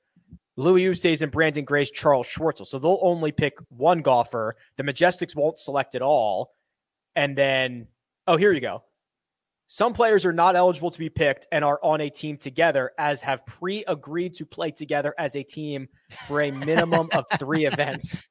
Louis 0.57 0.85
Oosthuizen 0.85 1.23
and 1.23 1.31
Branden 1.31 1.65
Grace, 1.65 1.91
Charles 1.91 2.27
Schwartzel. 2.27 2.65
So 2.65 2.79
they'll 2.79 2.99
only 3.01 3.31
pick 3.31 3.57
one 3.69 4.01
golfer. 4.01 4.55
The 4.77 4.83
Majestics 4.83 5.35
won't 5.35 5.59
select 5.59 5.95
at 5.95 6.01
all. 6.01 6.51
And 7.15 7.37
then, 7.37 7.87
oh, 8.27 8.37
here 8.37 8.53
you 8.53 8.61
go. 8.61 8.83
Some 9.67 9.93
players 9.93 10.25
are 10.25 10.33
not 10.33 10.55
eligible 10.55 10.91
to 10.91 10.99
be 10.99 11.09
picked 11.09 11.47
and 11.51 11.65
are 11.65 11.79
on 11.81 11.99
a 11.99 12.09
team 12.09 12.37
together, 12.37 12.91
as 12.99 13.19
have 13.21 13.45
pre 13.45 13.83
agreed 13.87 14.35
to 14.35 14.45
play 14.45 14.69
together 14.69 15.15
as 15.17 15.35
a 15.35 15.43
team 15.43 15.87
for 16.27 16.41
a 16.41 16.51
minimum 16.51 17.09
of 17.13 17.25
three 17.39 17.65
events. 17.65 18.21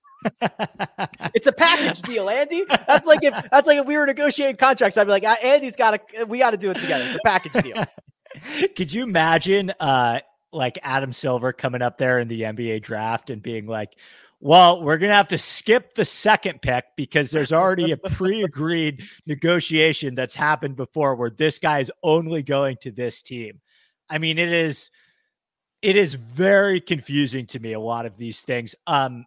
it's 1.34 1.48
a 1.48 1.52
package 1.52 2.02
deal, 2.02 2.30
Andy. 2.30 2.64
That's 2.86 3.06
like 3.06 3.24
if 3.24 3.34
that's 3.50 3.66
like 3.66 3.78
if 3.78 3.86
we 3.86 3.98
were 3.98 4.06
negotiating 4.06 4.56
contracts, 4.56 4.96
I'd 4.96 5.04
be 5.04 5.10
like, 5.10 5.24
ah, 5.26 5.36
Andy's 5.42 5.76
got 5.76 6.08
to, 6.08 6.24
we 6.24 6.38
got 6.38 6.52
to 6.52 6.56
do 6.56 6.70
it 6.70 6.78
together. 6.78 7.04
It's 7.04 7.16
a 7.16 7.20
package 7.24 7.62
deal. 7.64 7.84
Could 8.76 8.92
you 8.92 9.02
imagine 9.02 9.72
uh 9.80 10.20
like 10.54 10.78
Adam 10.82 11.12
Silver 11.12 11.52
coming 11.52 11.82
up 11.82 11.98
there 11.98 12.18
in 12.18 12.28
the 12.28 12.42
NBA 12.42 12.82
draft 12.82 13.30
and 13.30 13.42
being 13.42 13.66
like, 13.66 13.96
well, 14.40 14.82
we're 14.82 14.98
going 14.98 15.10
to 15.10 15.16
have 15.16 15.28
to 15.28 15.38
skip 15.38 15.94
the 15.94 16.04
second 16.04 16.60
pick 16.60 16.84
because 16.96 17.30
there's 17.30 17.52
already 17.52 17.92
a 17.92 17.96
pre 17.96 18.42
agreed 18.42 19.02
negotiation 19.26 20.14
that's 20.14 20.34
happened 20.34 20.76
before 20.76 21.14
where 21.14 21.30
this 21.30 21.58
guy 21.58 21.80
is 21.80 21.90
only 22.02 22.42
going 22.42 22.76
to 22.82 22.90
this 22.90 23.22
team. 23.22 23.60
I 24.08 24.18
mean, 24.18 24.38
it 24.38 24.52
is. 24.52 24.90
It 25.80 25.96
is 25.96 26.14
very 26.14 26.80
confusing 26.80 27.46
to 27.48 27.60
me. 27.60 27.74
A 27.74 27.80
lot 27.80 28.06
of 28.06 28.16
these 28.16 28.40
things. 28.40 28.74
Um, 28.86 29.26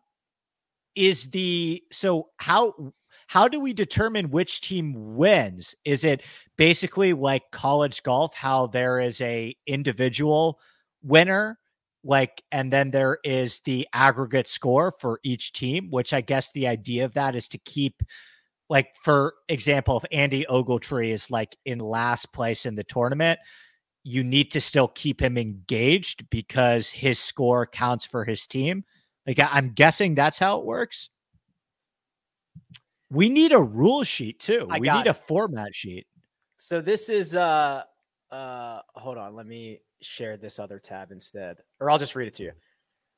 is 0.95 1.29
the 1.29 1.83
so 1.91 2.29
how 2.37 2.93
how 3.27 3.47
do 3.47 3.59
we 3.59 3.73
determine 3.73 4.31
which 4.31 4.61
team 4.61 5.15
wins? 5.15 5.75
Is 5.85 6.03
it 6.03 6.21
basically 6.57 7.13
like 7.13 7.51
college 7.51 8.03
golf, 8.03 8.33
how 8.33 8.67
there 8.67 8.99
is 8.99 9.21
a 9.21 9.55
individual 9.67 10.59
winner, 11.07 11.59
like, 12.03 12.43
and 12.51 12.71
then 12.71 12.91
there 12.91 13.17
is 13.23 13.59
the 13.65 13.87
aggregate 13.93 14.47
score 14.47 14.91
for 14.91 15.19
each 15.23 15.53
team, 15.53 15.89
which 15.89 16.13
I 16.13 16.21
guess 16.21 16.51
the 16.51 16.67
idea 16.67 17.05
of 17.05 17.13
that 17.13 17.35
is 17.35 17.47
to 17.49 17.57
keep, 17.59 18.03
like, 18.69 18.95
for 19.01 19.33
example, 19.49 19.97
if 19.97 20.05
Andy 20.11 20.45
Ogletree 20.49 21.09
is 21.09 21.31
like 21.31 21.57
in 21.65 21.79
last 21.79 22.33
place 22.33 22.65
in 22.65 22.75
the 22.75 22.83
tournament, 22.83 23.39
you 24.03 24.23
need 24.23 24.51
to 24.51 24.61
still 24.61 24.87
keep 24.87 25.21
him 25.21 25.37
engaged 25.37 26.29
because 26.29 26.89
his 26.89 27.19
score 27.19 27.65
counts 27.65 28.05
for 28.05 28.23
his 28.23 28.47
team. 28.47 28.83
Like, 29.25 29.39
I'm 29.41 29.73
guessing 29.73 30.15
that's 30.15 30.37
how 30.37 30.59
it 30.59 30.65
works. 30.65 31.09
We 33.09 33.29
need 33.29 33.51
a 33.51 33.61
rule 33.61 34.03
sheet 34.03 34.39
too. 34.39 34.67
I 34.69 34.79
we 34.79 34.89
need 34.89 35.07
it. 35.07 35.07
a 35.07 35.13
format 35.13 35.75
sheet. 35.75 36.07
So 36.57 36.81
this 36.81 37.09
is 37.09 37.35
uh 37.35 37.83
uh 38.31 38.81
hold 38.95 39.17
on, 39.17 39.35
let 39.35 39.45
me 39.45 39.81
share 40.01 40.37
this 40.37 40.59
other 40.59 40.79
tab 40.79 41.11
instead. 41.11 41.57
Or 41.79 41.89
I'll 41.89 41.97
just 41.97 42.15
read 42.15 42.27
it 42.27 42.33
to 42.35 42.43
you. 42.43 42.51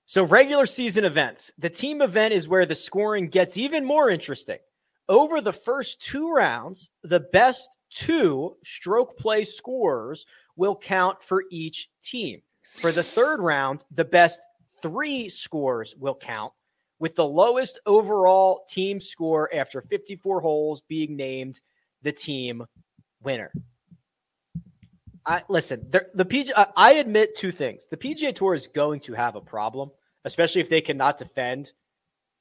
So 0.05 0.23
regular 0.23 0.65
season 0.65 1.05
events. 1.05 1.51
The 1.57 1.69
team 1.69 2.01
event 2.01 2.33
is 2.33 2.47
where 2.47 2.65
the 2.65 2.75
scoring 2.75 3.27
gets 3.27 3.57
even 3.57 3.85
more 3.85 4.09
interesting. 4.09 4.57
Over 5.07 5.41
the 5.41 5.53
first 5.53 6.01
two 6.01 6.31
rounds, 6.31 6.91
the 7.03 7.19
best 7.19 7.77
two 7.91 8.55
stroke 8.63 9.17
play 9.17 9.43
scores 9.43 10.25
will 10.55 10.75
count 10.75 11.23
for 11.23 11.43
each 11.51 11.89
team. 12.01 12.41
For 12.81 12.91
the 12.91 13.03
third 13.03 13.39
round, 13.39 13.83
the 13.91 14.05
best 14.05 14.39
three 14.81 15.29
scores 15.29 15.95
will 15.95 16.15
count 16.15 16.53
with 16.99 17.15
the 17.15 17.25
lowest 17.25 17.79
overall 17.85 18.65
team 18.69 18.99
score 18.99 19.49
after 19.53 19.81
54 19.81 20.41
holes 20.41 20.81
being 20.81 21.15
named 21.15 21.59
the 22.03 22.11
team 22.11 22.65
winner. 23.23 23.51
I 25.29 25.43
listen, 25.47 25.85
the 26.15 26.25
PG 26.25 26.53
I 26.55 26.93
admit 26.93 27.35
two 27.35 27.51
things. 27.51 27.85
The 27.85 27.97
PGA 27.97 28.33
Tour 28.33 28.55
is 28.55 28.65
going 28.65 28.99
to 29.01 29.13
have 29.13 29.35
a 29.35 29.41
problem, 29.41 29.91
especially 30.25 30.61
if 30.61 30.69
they 30.69 30.81
cannot 30.81 31.17
defend 31.17 31.73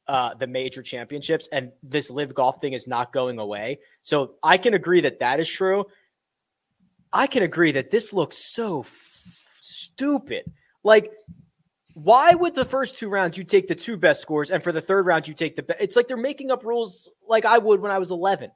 uh, 0.07 0.33
the 0.33 0.47
major 0.47 0.83
championships 0.83 1.51
and 1.53 1.71
this 1.83 2.09
LIV 2.09 2.33
golf 2.33 2.63
thing 2.63 2.73
is 2.73 2.89
not 2.89 3.13
going 3.13 3.39
away. 3.39 3.81
So 4.01 4.37
I 4.43 4.57
can 4.57 4.73
agree 4.73 5.03
that 5.03 5.21
that 5.21 5.39
is 5.39 5.47
true. 5.47 5.85
I 7.13 7.27
can 7.27 7.43
agree 7.43 7.73
that 7.73 7.91
this 7.91 8.15
looks 8.15 8.39
so 8.39 8.81
f- 8.81 9.45
stupid. 9.61 10.51
Like 10.83 11.13
why 11.93 12.33
would 12.33 12.55
the 12.55 12.65
first 12.65 12.97
two 12.97 13.11
rounds 13.11 13.37
you 13.37 13.45
take 13.45 13.69
the 13.69 13.75
two 13.75 13.99
best 13.99 14.23
scores 14.23 14.51
and 14.51 14.63
for 14.63 14.73
the 14.73 14.81
third 14.81 15.05
round 15.05 15.29
you 15.29 15.35
take 15.35 15.57
the 15.57 15.63
best? 15.63 15.81
It's 15.83 15.97
like 15.97 16.09
they're 16.09 16.17
making 16.17 16.51
up 16.51 16.65
rules 16.65 17.11
like 17.27 17.45
I 17.45 17.59
would 17.59 17.81
when 17.81 17.91
I 17.91 17.99
was 17.99 18.13
11. 18.13 18.51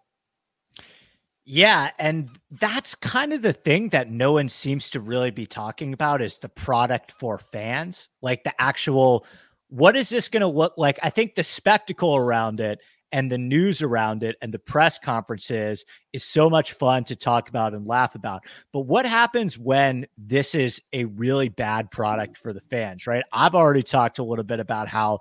Yeah, 1.44 1.90
and 1.98 2.30
that's 2.52 2.94
kind 2.94 3.32
of 3.32 3.42
the 3.42 3.52
thing 3.52 3.88
that 3.88 4.08
no 4.10 4.32
one 4.32 4.48
seems 4.48 4.90
to 4.90 5.00
really 5.00 5.32
be 5.32 5.46
talking 5.46 5.92
about 5.92 6.22
is 6.22 6.38
the 6.38 6.48
product 6.48 7.10
for 7.10 7.36
fans, 7.38 8.08
like 8.20 8.44
the 8.44 8.54
actual 8.60 9.26
what 9.68 9.96
is 9.96 10.10
this 10.10 10.28
going 10.28 10.42
to 10.42 10.46
look 10.46 10.74
like? 10.76 10.98
I 11.02 11.08
think 11.08 11.34
the 11.34 11.42
spectacle 11.42 12.14
around 12.14 12.60
it 12.60 12.78
and 13.10 13.30
the 13.32 13.38
news 13.38 13.80
around 13.80 14.22
it 14.22 14.36
and 14.42 14.52
the 14.52 14.58
press 14.58 14.98
conferences 14.98 15.86
is 16.12 16.24
so 16.24 16.50
much 16.50 16.72
fun 16.74 17.04
to 17.04 17.16
talk 17.16 17.48
about 17.48 17.72
and 17.72 17.86
laugh 17.86 18.14
about. 18.14 18.44
But 18.74 18.80
what 18.80 19.06
happens 19.06 19.58
when 19.58 20.06
this 20.18 20.54
is 20.54 20.82
a 20.92 21.06
really 21.06 21.48
bad 21.48 21.90
product 21.90 22.36
for 22.36 22.52
the 22.52 22.60
fans, 22.60 23.06
right? 23.06 23.24
I've 23.32 23.54
already 23.54 23.82
talked 23.82 24.18
a 24.18 24.24
little 24.24 24.44
bit 24.44 24.60
about 24.60 24.88
how, 24.88 25.20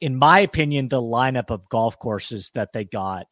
in 0.00 0.16
my 0.16 0.40
opinion, 0.40 0.88
the 0.88 1.00
lineup 1.00 1.50
of 1.50 1.68
golf 1.68 1.96
courses 1.96 2.50
that 2.54 2.72
they 2.72 2.84
got 2.84 3.28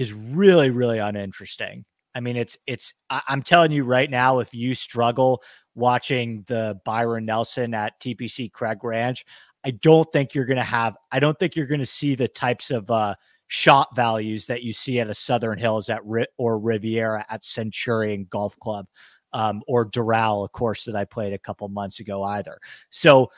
is 0.00 0.14
really, 0.14 0.70
really 0.70 0.98
uninteresting. 0.98 1.84
I 2.14 2.20
mean, 2.20 2.34
it's, 2.34 2.56
it's, 2.66 2.94
I'm 3.10 3.42
telling 3.42 3.70
you 3.70 3.84
right 3.84 4.08
now, 4.08 4.38
if 4.38 4.54
you 4.54 4.74
struggle 4.74 5.42
watching 5.74 6.42
the 6.46 6.80
Byron 6.86 7.26
Nelson 7.26 7.74
at 7.74 8.00
TPC 8.00 8.50
Craig 8.50 8.82
Ranch, 8.82 9.26
I 9.62 9.72
don't 9.72 10.10
think 10.10 10.34
you're 10.34 10.46
going 10.46 10.56
to 10.56 10.62
have, 10.62 10.96
I 11.12 11.20
don't 11.20 11.38
think 11.38 11.54
you're 11.54 11.66
going 11.66 11.80
to 11.80 11.86
see 11.86 12.14
the 12.14 12.28
types 12.28 12.70
of 12.70 12.90
uh, 12.90 13.14
shot 13.48 13.94
values 13.94 14.46
that 14.46 14.62
you 14.62 14.72
see 14.72 15.00
at 15.00 15.10
a 15.10 15.14
Southern 15.14 15.58
Hills 15.58 15.90
at 15.90 16.00
or 16.38 16.58
Riviera 16.58 17.26
at 17.28 17.44
Centurion 17.44 18.26
Golf 18.30 18.58
Club 18.58 18.86
um, 19.34 19.62
or 19.68 19.84
Doral, 19.84 20.46
a 20.46 20.48
course 20.48 20.84
that 20.84 20.96
I 20.96 21.04
played 21.04 21.34
a 21.34 21.38
couple 21.38 21.68
months 21.68 22.00
ago 22.00 22.22
either. 22.22 22.58
So, 22.88 23.30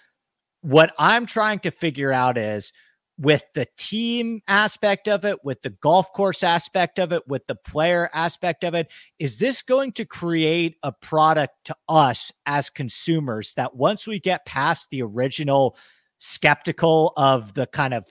what 0.60 0.94
I'm 0.96 1.26
trying 1.26 1.58
to 1.60 1.72
figure 1.72 2.12
out 2.12 2.38
is 2.38 2.72
with 3.18 3.44
the 3.54 3.66
team 3.76 4.42
aspect 4.48 5.06
of 5.06 5.24
it, 5.24 5.44
with 5.44 5.62
the 5.62 5.70
golf 5.70 6.12
course 6.12 6.42
aspect 6.42 6.98
of 6.98 7.12
it, 7.12 7.26
with 7.28 7.46
the 7.46 7.54
player 7.54 8.10
aspect 8.14 8.64
of 8.64 8.74
it, 8.74 8.90
is 9.18 9.38
this 9.38 9.62
going 9.62 9.92
to 9.92 10.04
create 10.04 10.76
a 10.82 10.92
product 10.92 11.54
to 11.64 11.76
us 11.88 12.32
as 12.46 12.70
consumers 12.70 13.54
that 13.54 13.76
once 13.76 14.06
we 14.06 14.18
get 14.18 14.46
past 14.46 14.88
the 14.90 15.02
original 15.02 15.76
skeptical 16.18 17.12
of 17.16 17.54
the 17.54 17.66
kind 17.66 17.92
of 17.92 18.06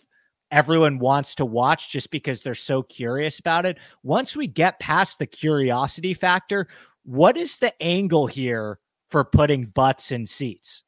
everyone 0.51 0.99
wants 0.99 1.33
to 1.35 1.45
watch 1.45 1.89
just 1.91 2.11
because 2.11 2.43
they're 2.43 2.53
so 2.53 2.83
curious 2.83 3.39
about 3.39 3.65
it. 3.65 3.77
Once 4.03 4.35
we 4.35 4.47
get 4.47 4.79
past 4.79 5.17
the 5.17 5.25
curiosity 5.25 6.13
factor, 6.13 6.67
what 7.03 7.37
is 7.37 7.57
the 7.57 7.73
angle 7.81 8.27
here 8.27 8.77
for 9.09 9.23
putting 9.23 9.63
butts 9.63 10.11
in 10.11 10.25
seats? 10.25 10.83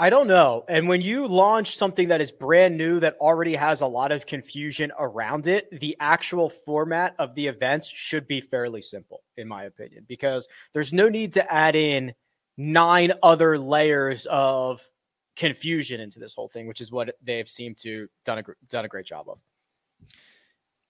I 0.00 0.10
don't 0.10 0.28
know. 0.28 0.64
And 0.68 0.86
when 0.86 1.00
you 1.00 1.26
launch 1.26 1.76
something 1.76 2.08
that 2.08 2.20
is 2.20 2.30
brand 2.30 2.76
new 2.76 3.00
that 3.00 3.16
already 3.18 3.56
has 3.56 3.80
a 3.80 3.86
lot 3.86 4.12
of 4.12 4.26
confusion 4.26 4.92
around 4.96 5.48
it, 5.48 5.68
the 5.80 5.96
actual 5.98 6.50
format 6.50 7.16
of 7.18 7.34
the 7.34 7.48
events 7.48 7.88
should 7.88 8.28
be 8.28 8.40
fairly 8.40 8.80
simple, 8.80 9.24
in 9.36 9.48
my 9.48 9.64
opinion, 9.64 10.04
because 10.06 10.46
there's 10.72 10.92
no 10.92 11.08
need 11.08 11.32
to 11.32 11.52
add 11.52 11.74
in 11.74 12.14
nine 12.56 13.12
other 13.24 13.58
layers 13.58 14.24
of 14.26 14.88
confusion 15.34 16.00
into 16.00 16.20
this 16.20 16.34
whole 16.34 16.48
thing, 16.48 16.68
which 16.68 16.80
is 16.80 16.92
what 16.92 17.16
they've 17.20 17.48
seemed 17.48 17.78
to 17.78 18.08
done 18.24 18.38
a 18.38 18.44
done 18.68 18.84
a 18.84 18.88
great 18.88 19.06
job 19.06 19.28
of. 19.28 19.38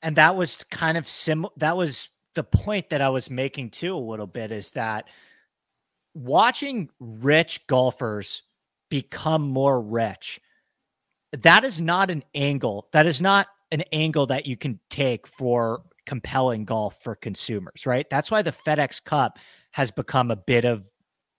And 0.03 0.17
that 0.17 0.37
was 0.37 0.65
kind 0.71 0.99
of 0.99 1.09
sim. 1.09 1.47
That 1.57 1.79
was 1.79 2.11
the 2.35 2.45
point 2.45 2.91
that 2.91 3.01
I 3.01 3.09
was 3.09 3.31
making 3.31 3.71
too 3.71 3.97
a 3.97 3.99
little 3.99 4.27
bit 4.27 4.53
is 4.53 4.73
that 4.73 5.07
watching 6.15 6.91
rich 7.01 7.67
golfers 7.67 8.43
become 8.89 9.43
more 9.43 9.81
rich. 9.81 10.41
That 11.33 11.65
is 11.65 11.81
not 11.81 12.11
an 12.11 12.25
angle. 12.35 12.89
That 12.93 13.07
is 13.07 13.21
not 13.21 13.49
an 13.71 13.83
angle 13.93 14.27
that 14.27 14.47
you 14.47 14.57
can 14.57 14.81
take 14.89 15.27
for 15.27 15.83
compelling 16.07 16.65
golf 16.65 17.03
for 17.03 17.15
consumers, 17.15 17.87
right? 17.87 18.07
That's 18.11 18.31
why 18.31 18.43
the 18.43 18.53
FedEx 18.53 19.05
Cup 19.05 19.39
has 19.73 19.91
become 19.91 20.31
a 20.31 20.37
bit 20.37 20.65
of 20.65 20.87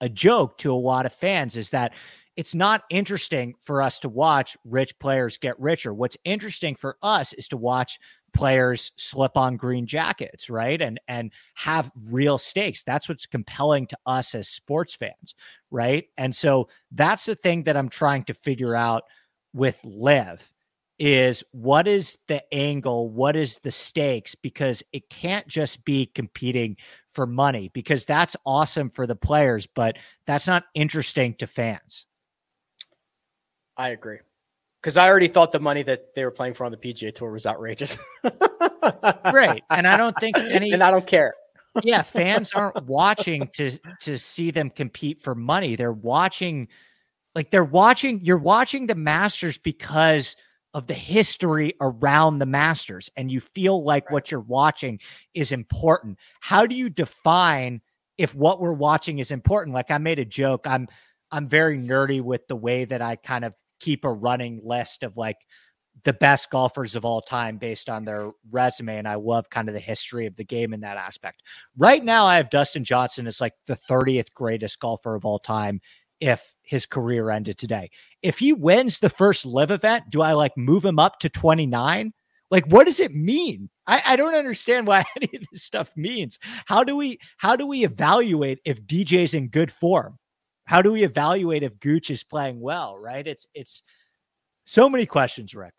a 0.00 0.08
joke 0.08 0.56
to 0.58 0.72
a 0.72 0.74
lot 0.74 1.06
of 1.06 1.12
fans 1.12 1.56
is 1.56 1.70
that 1.70 1.92
it's 2.36 2.54
not 2.54 2.84
interesting 2.88 3.54
for 3.58 3.82
us 3.82 3.98
to 3.98 4.08
watch 4.08 4.56
rich 4.64 4.98
players 4.98 5.36
get 5.36 5.58
richer. 5.60 5.92
What's 5.92 6.16
interesting 6.24 6.74
for 6.74 6.96
us 7.02 7.32
is 7.32 7.48
to 7.48 7.56
watch 7.56 7.98
players 8.32 8.92
slip 8.96 9.36
on 9.36 9.56
green 9.56 9.86
jackets, 9.86 10.50
right? 10.50 10.80
And 10.80 11.00
and 11.08 11.32
have 11.54 11.90
real 12.08 12.38
stakes. 12.38 12.82
That's 12.82 13.08
what's 13.08 13.26
compelling 13.26 13.86
to 13.88 13.98
us 14.06 14.34
as 14.34 14.48
sports 14.48 14.94
fans, 14.94 15.34
right? 15.70 16.04
And 16.16 16.34
so 16.34 16.68
that's 16.92 17.26
the 17.26 17.34
thing 17.34 17.64
that 17.64 17.76
I'm 17.76 17.88
trying 17.88 18.24
to 18.24 18.34
figure 18.34 18.74
out 18.74 19.04
with 19.52 19.78
LIV 19.84 20.52
is 20.98 21.42
what 21.52 21.88
is 21.88 22.18
the 22.28 22.42
angle? 22.52 23.08
What 23.08 23.34
is 23.34 23.58
the 23.58 23.70
stakes? 23.70 24.34
Because 24.34 24.82
it 24.92 25.08
can't 25.08 25.48
just 25.48 25.84
be 25.84 26.06
competing 26.06 26.76
for 27.14 27.26
money 27.26 27.70
because 27.72 28.04
that's 28.04 28.36
awesome 28.44 28.90
for 28.90 29.06
the 29.06 29.16
players, 29.16 29.66
but 29.66 29.96
that's 30.26 30.46
not 30.46 30.64
interesting 30.74 31.34
to 31.34 31.46
fans. 31.46 32.06
I 33.76 33.90
agree. 33.90 34.18
Because 34.80 34.96
I 34.96 35.08
already 35.08 35.28
thought 35.28 35.52
the 35.52 35.60
money 35.60 35.82
that 35.82 36.14
they 36.14 36.24
were 36.24 36.30
playing 36.30 36.54
for 36.54 36.64
on 36.64 36.72
the 36.72 36.78
PGA 36.78 37.14
Tour 37.14 37.32
was 37.32 37.46
outrageous. 37.46 37.98
right, 39.02 39.62
and 39.70 39.86
I 39.86 39.96
don't 39.96 40.16
think 40.18 40.38
any, 40.38 40.72
and 40.72 40.82
I 40.82 40.90
don't 40.90 41.06
care. 41.06 41.34
yeah, 41.82 42.02
fans 42.02 42.52
aren't 42.54 42.86
watching 42.86 43.48
to 43.54 43.78
to 44.00 44.18
see 44.18 44.50
them 44.50 44.70
compete 44.70 45.20
for 45.20 45.34
money. 45.34 45.76
They're 45.76 45.92
watching, 45.92 46.68
like 47.34 47.50
they're 47.50 47.62
watching. 47.62 48.20
You're 48.24 48.38
watching 48.38 48.86
the 48.86 48.94
Masters 48.94 49.58
because 49.58 50.34
of 50.72 50.86
the 50.86 50.94
history 50.94 51.74
around 51.80 52.38
the 52.38 52.46
Masters, 52.46 53.10
and 53.16 53.30
you 53.30 53.40
feel 53.40 53.84
like 53.84 54.06
right. 54.06 54.12
what 54.14 54.30
you're 54.30 54.40
watching 54.40 54.98
is 55.34 55.52
important. 55.52 56.18
How 56.40 56.64
do 56.64 56.74
you 56.74 56.88
define 56.88 57.82
if 58.20 58.34
what 58.34 58.60
we're 58.60 58.74
watching 58.74 59.18
is 59.18 59.30
important. 59.30 59.74
Like 59.74 59.90
I 59.90 59.96
made 59.96 60.18
a 60.18 60.26
joke. 60.26 60.66
I'm 60.66 60.88
I'm 61.30 61.48
very 61.48 61.78
nerdy 61.78 62.20
with 62.20 62.46
the 62.48 62.56
way 62.56 62.84
that 62.84 63.00
I 63.00 63.16
kind 63.16 63.46
of 63.46 63.54
keep 63.80 64.04
a 64.04 64.12
running 64.12 64.60
list 64.62 65.02
of 65.02 65.16
like 65.16 65.38
the 66.04 66.12
best 66.12 66.50
golfers 66.50 66.96
of 66.96 67.04
all 67.04 67.20
time 67.20 67.58
based 67.58 67.88
on 67.88 68.04
their 68.04 68.30
resume. 68.50 68.98
And 68.98 69.08
I 69.08 69.16
love 69.16 69.50
kind 69.50 69.68
of 69.68 69.74
the 69.74 69.80
history 69.80 70.26
of 70.26 70.36
the 70.36 70.44
game 70.44 70.72
in 70.72 70.80
that 70.80 70.96
aspect. 70.96 71.42
Right 71.76 72.04
now, 72.04 72.24
I 72.24 72.36
have 72.36 72.50
Dustin 72.50 72.84
Johnson 72.84 73.26
as 73.26 73.40
like 73.40 73.54
the 73.66 73.76
30th 73.76 74.32
greatest 74.34 74.80
golfer 74.80 75.14
of 75.14 75.24
all 75.24 75.38
time 75.38 75.80
if 76.20 76.56
his 76.62 76.86
career 76.86 77.30
ended 77.30 77.58
today. 77.58 77.90
If 78.22 78.38
he 78.38 78.52
wins 78.52 78.98
the 78.98 79.10
first 79.10 79.44
LIV 79.46 79.70
event, 79.70 80.04
do 80.10 80.22
I 80.22 80.32
like 80.32 80.56
move 80.56 80.84
him 80.84 80.98
up 80.98 81.18
to 81.20 81.28
29? 81.28 82.12
Like, 82.50 82.66
what 82.66 82.86
does 82.86 83.00
it 83.00 83.14
mean? 83.14 83.70
I, 83.86 84.02
I 84.04 84.16
don't 84.16 84.34
understand 84.34 84.86
why 84.86 85.04
any 85.16 85.30
of 85.36 85.44
this 85.52 85.62
stuff 85.62 85.90
means. 85.96 86.38
How 86.66 86.84
do 86.84 86.96
we 86.96 87.18
how 87.38 87.56
do 87.56 87.66
we 87.66 87.84
evaluate 87.84 88.60
if 88.64 88.82
DJ's 88.84 89.34
in 89.34 89.48
good 89.48 89.72
form? 89.72 90.18
How 90.70 90.82
do 90.82 90.92
we 90.92 91.02
evaluate 91.02 91.64
if 91.64 91.80
Gooch 91.80 92.12
is 92.12 92.22
playing 92.22 92.60
well? 92.60 92.96
Right? 92.96 93.26
It's 93.26 93.44
it's 93.54 93.82
so 94.66 94.88
many 94.88 95.04
questions, 95.04 95.52
Rick. 95.52 95.74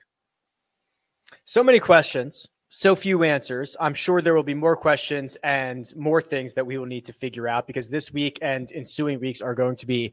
So 1.46 1.64
many 1.64 1.80
questions, 1.80 2.50
so 2.68 2.94
few 2.94 3.24
answers. 3.24 3.78
I'm 3.80 3.94
sure 3.94 4.22
there 4.22 4.36
will 4.36 4.44
be 4.44 4.54
more 4.54 4.76
questions 4.76 5.38
and 5.46 5.90
more 5.96 6.22
things 6.22 6.56
that 6.56 6.66
we 6.66 6.78
will 6.78 6.88
need 6.88 7.06
to 7.06 7.14
figure 7.14 7.48
out 7.48 7.68
because 7.68 7.90
this 7.90 8.12
week 8.12 8.40
and 8.42 8.70
ensuing 8.74 9.22
weeks 9.22 9.42
are 9.42 9.56
going 9.56 9.78
to 9.78 9.86
be 9.86 10.12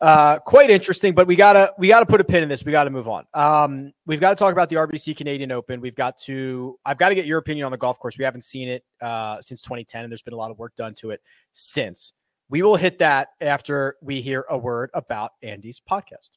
uh, 0.00 0.38
quite 0.38 0.70
interesting. 0.70 1.14
But 1.16 1.26
we 1.26 1.34
gotta 1.34 1.74
we 1.76 1.88
gotta 1.88 2.06
put 2.06 2.20
a 2.20 2.24
pin 2.24 2.44
in 2.44 2.48
this. 2.48 2.64
We 2.64 2.70
got 2.70 2.84
to 2.84 2.90
move 2.90 3.08
on. 3.08 3.24
Um, 3.34 3.92
we've 4.06 4.20
got 4.20 4.30
to 4.30 4.36
talk 4.36 4.52
about 4.52 4.68
the 4.68 4.76
RBC 4.76 5.16
Canadian 5.16 5.50
Open. 5.50 5.80
We've 5.80 5.96
got 5.96 6.16
to. 6.18 6.78
I've 6.84 6.96
got 6.96 7.08
to 7.08 7.16
get 7.16 7.26
your 7.26 7.38
opinion 7.38 7.66
on 7.66 7.72
the 7.72 7.78
golf 7.78 7.98
course. 7.98 8.16
We 8.16 8.24
haven't 8.24 8.44
seen 8.44 8.68
it 8.68 8.84
uh, 9.00 9.40
since 9.40 9.62
2010, 9.62 10.04
and 10.04 10.12
there's 10.12 10.22
been 10.22 10.32
a 10.32 10.36
lot 10.36 10.52
of 10.52 10.60
work 10.60 10.76
done 10.76 10.94
to 11.00 11.10
it 11.10 11.20
since. 11.52 12.12
We 12.52 12.60
will 12.60 12.76
hit 12.76 12.98
that 12.98 13.28
after 13.40 13.96
we 14.02 14.20
hear 14.20 14.44
a 14.50 14.58
word 14.58 14.90
about 14.92 15.32
Andy's 15.42 15.80
podcast. 15.80 16.32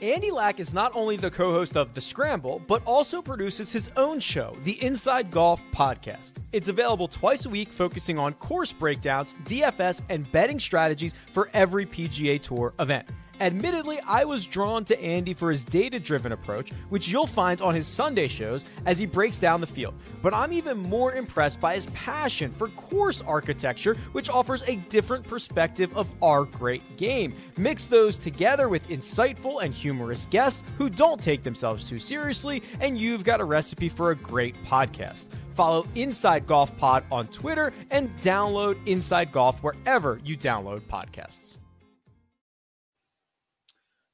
Andy 0.00 0.30
Lack 0.30 0.60
is 0.60 0.72
not 0.72 0.96
only 0.96 1.18
the 1.18 1.30
co 1.30 1.52
host 1.52 1.76
of 1.76 1.92
The 1.92 2.00
Scramble, 2.00 2.62
but 2.66 2.82
also 2.86 3.20
produces 3.20 3.70
his 3.70 3.90
own 3.98 4.18
show, 4.18 4.56
the 4.64 4.82
Inside 4.82 5.30
Golf 5.30 5.60
Podcast. 5.74 6.36
It's 6.52 6.68
available 6.68 7.06
twice 7.06 7.44
a 7.44 7.50
week, 7.50 7.70
focusing 7.70 8.18
on 8.18 8.32
course 8.32 8.72
breakdowns, 8.72 9.34
DFS, 9.44 10.00
and 10.08 10.32
betting 10.32 10.58
strategies 10.58 11.14
for 11.34 11.50
every 11.52 11.84
PGA 11.84 12.40
Tour 12.40 12.72
event. 12.80 13.06
Admittedly, 13.40 14.00
I 14.06 14.24
was 14.24 14.46
drawn 14.46 14.84
to 14.86 15.00
Andy 15.00 15.34
for 15.34 15.50
his 15.50 15.64
data 15.64 16.00
driven 16.00 16.32
approach, 16.32 16.70
which 16.88 17.08
you'll 17.08 17.26
find 17.26 17.60
on 17.60 17.74
his 17.74 17.86
Sunday 17.86 18.28
shows 18.28 18.64
as 18.86 18.98
he 18.98 19.06
breaks 19.06 19.38
down 19.38 19.60
the 19.60 19.66
field. 19.66 19.94
But 20.22 20.34
I'm 20.34 20.52
even 20.52 20.78
more 20.78 21.14
impressed 21.14 21.60
by 21.60 21.74
his 21.74 21.86
passion 21.86 22.50
for 22.52 22.68
course 22.68 23.22
architecture, 23.22 23.96
which 24.12 24.30
offers 24.30 24.62
a 24.66 24.76
different 24.76 25.24
perspective 25.24 25.96
of 25.96 26.10
our 26.22 26.44
great 26.44 26.96
game. 26.96 27.34
Mix 27.56 27.84
those 27.84 28.16
together 28.16 28.68
with 28.68 28.88
insightful 28.88 29.62
and 29.62 29.72
humorous 29.72 30.26
guests 30.26 30.64
who 30.76 30.90
don't 30.90 31.22
take 31.22 31.42
themselves 31.42 31.88
too 31.88 31.98
seriously, 31.98 32.62
and 32.80 32.98
you've 32.98 33.24
got 33.24 33.40
a 33.40 33.44
recipe 33.44 33.88
for 33.88 34.10
a 34.10 34.16
great 34.16 34.56
podcast. 34.64 35.28
Follow 35.54 35.86
Inside 35.96 36.46
Golf 36.46 36.76
Pod 36.78 37.04
on 37.10 37.26
Twitter 37.28 37.72
and 37.90 38.16
download 38.20 38.78
Inside 38.86 39.32
Golf 39.32 39.60
wherever 39.62 40.20
you 40.24 40.36
download 40.36 40.82
podcasts. 40.82 41.58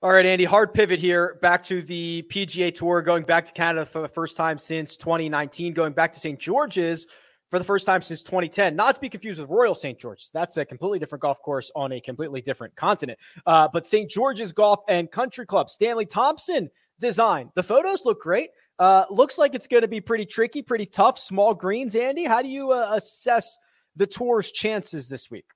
All 0.04 0.12
right, 0.12 0.26
Andy, 0.26 0.44
hard 0.44 0.74
pivot 0.74 1.00
here 1.00 1.38
back 1.40 1.62
to 1.62 1.80
the 1.80 2.26
PGA 2.28 2.74
Tour, 2.74 3.00
going 3.00 3.22
back 3.22 3.46
to 3.46 3.52
Canada 3.52 3.86
for 3.86 4.02
the 4.02 4.08
first 4.08 4.36
time 4.36 4.58
since 4.58 4.98
2019, 4.98 5.72
going 5.72 5.94
back 5.94 6.12
to 6.12 6.20
St. 6.20 6.38
George's 6.38 7.06
for 7.50 7.58
the 7.58 7.64
first 7.64 7.86
time 7.86 8.02
since 8.02 8.22
2010. 8.22 8.76
Not 8.76 8.96
to 8.96 9.00
be 9.00 9.08
confused 9.08 9.40
with 9.40 9.48
Royal 9.48 9.74
St. 9.74 9.98
George's. 9.98 10.30
That's 10.34 10.58
a 10.58 10.66
completely 10.66 10.98
different 10.98 11.22
golf 11.22 11.40
course 11.40 11.70
on 11.74 11.90
a 11.92 12.02
completely 12.02 12.42
different 12.42 12.76
continent. 12.76 13.18
Uh, 13.46 13.66
but 13.72 13.86
St. 13.86 14.10
George's 14.10 14.52
Golf 14.52 14.80
and 14.90 15.10
Country 15.10 15.46
Club, 15.46 15.70
Stanley 15.70 16.04
Thompson 16.04 16.68
design. 17.00 17.50
The 17.54 17.62
photos 17.62 18.04
look 18.04 18.20
great. 18.20 18.50
Uh, 18.78 19.06
looks 19.08 19.38
like 19.38 19.54
it's 19.54 19.66
going 19.66 19.84
to 19.84 19.88
be 19.88 20.02
pretty 20.02 20.26
tricky, 20.26 20.60
pretty 20.60 20.84
tough. 20.84 21.18
Small 21.18 21.54
greens, 21.54 21.94
Andy. 21.94 22.24
How 22.26 22.42
do 22.42 22.50
you 22.50 22.72
uh, 22.72 22.90
assess 22.92 23.56
the 23.96 24.06
tour's 24.06 24.52
chances 24.52 25.08
this 25.08 25.30
week? 25.30 25.46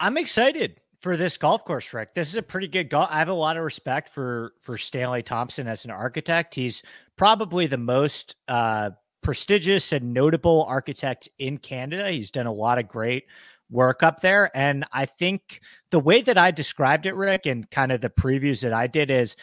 I'm 0.00 0.16
excited 0.16 0.80
for 1.00 1.16
this 1.16 1.38
golf 1.38 1.64
course, 1.64 1.92
Rick. 1.94 2.14
This 2.14 2.28
is 2.28 2.36
a 2.36 2.42
pretty 2.42 2.68
good 2.68 2.90
golf. 2.90 3.08
I 3.10 3.18
have 3.18 3.28
a 3.28 3.34
lot 3.34 3.56
of 3.56 3.64
respect 3.64 4.08
for 4.10 4.52
for 4.60 4.76
Stanley 4.76 5.22
Thompson 5.22 5.66
as 5.66 5.84
an 5.84 5.90
architect. 5.90 6.54
He's 6.54 6.82
probably 7.16 7.66
the 7.66 7.78
most 7.78 8.36
uh, 8.48 8.90
prestigious 9.22 9.92
and 9.92 10.12
notable 10.12 10.64
architect 10.68 11.28
in 11.38 11.58
Canada. 11.58 12.10
He's 12.10 12.30
done 12.30 12.46
a 12.46 12.52
lot 12.52 12.78
of 12.78 12.88
great 12.88 13.24
work 13.70 14.02
up 14.02 14.20
there, 14.20 14.50
and 14.56 14.84
I 14.92 15.06
think 15.06 15.60
the 15.90 16.00
way 16.00 16.22
that 16.22 16.38
I 16.38 16.50
described 16.50 17.06
it, 17.06 17.14
Rick, 17.14 17.46
and 17.46 17.70
kind 17.70 17.92
of 17.92 18.00
the 18.00 18.10
previews 18.10 18.62
that 18.62 18.72
I 18.72 18.86
did 18.86 19.10
is. 19.10 19.36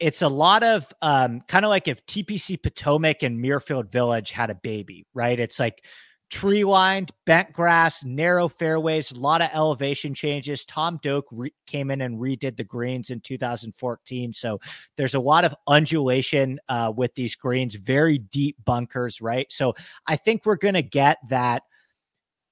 It's 0.00 0.22
a 0.22 0.28
lot 0.28 0.64
of 0.64 0.92
um, 1.00 1.42
kind 1.46 1.64
of 1.64 1.68
like 1.68 1.86
if 1.86 2.04
TPC 2.06 2.60
Potomac 2.60 3.22
and 3.22 3.38
Muirfield 3.38 3.88
Village 3.88 4.32
had 4.32 4.50
a 4.50 4.54
baby, 4.56 5.06
right? 5.14 5.38
It's 5.38 5.60
like 5.60 5.84
tree 6.32 6.64
lined, 6.64 7.12
bent 7.26 7.52
grass, 7.52 8.02
narrow 8.04 8.48
fairways, 8.48 9.12
a 9.12 9.18
lot 9.18 9.42
of 9.42 9.50
elevation 9.52 10.14
changes. 10.14 10.64
Tom 10.64 10.98
Doak 11.02 11.26
re- 11.30 11.52
came 11.66 11.90
in 11.90 12.00
and 12.00 12.18
redid 12.18 12.56
the 12.56 12.64
greens 12.64 13.10
in 13.10 13.20
2014. 13.20 14.32
So 14.32 14.58
there's 14.96 15.14
a 15.14 15.20
lot 15.20 15.44
of 15.44 15.54
undulation 15.68 16.58
uh, 16.70 16.90
with 16.96 17.14
these 17.14 17.36
greens, 17.36 17.74
very 17.74 18.16
deep 18.16 18.56
bunkers, 18.64 19.20
right? 19.20 19.46
So 19.52 19.74
I 20.06 20.16
think 20.16 20.46
we're 20.46 20.56
going 20.56 20.74
to 20.74 20.82
get 20.82 21.18
that 21.28 21.64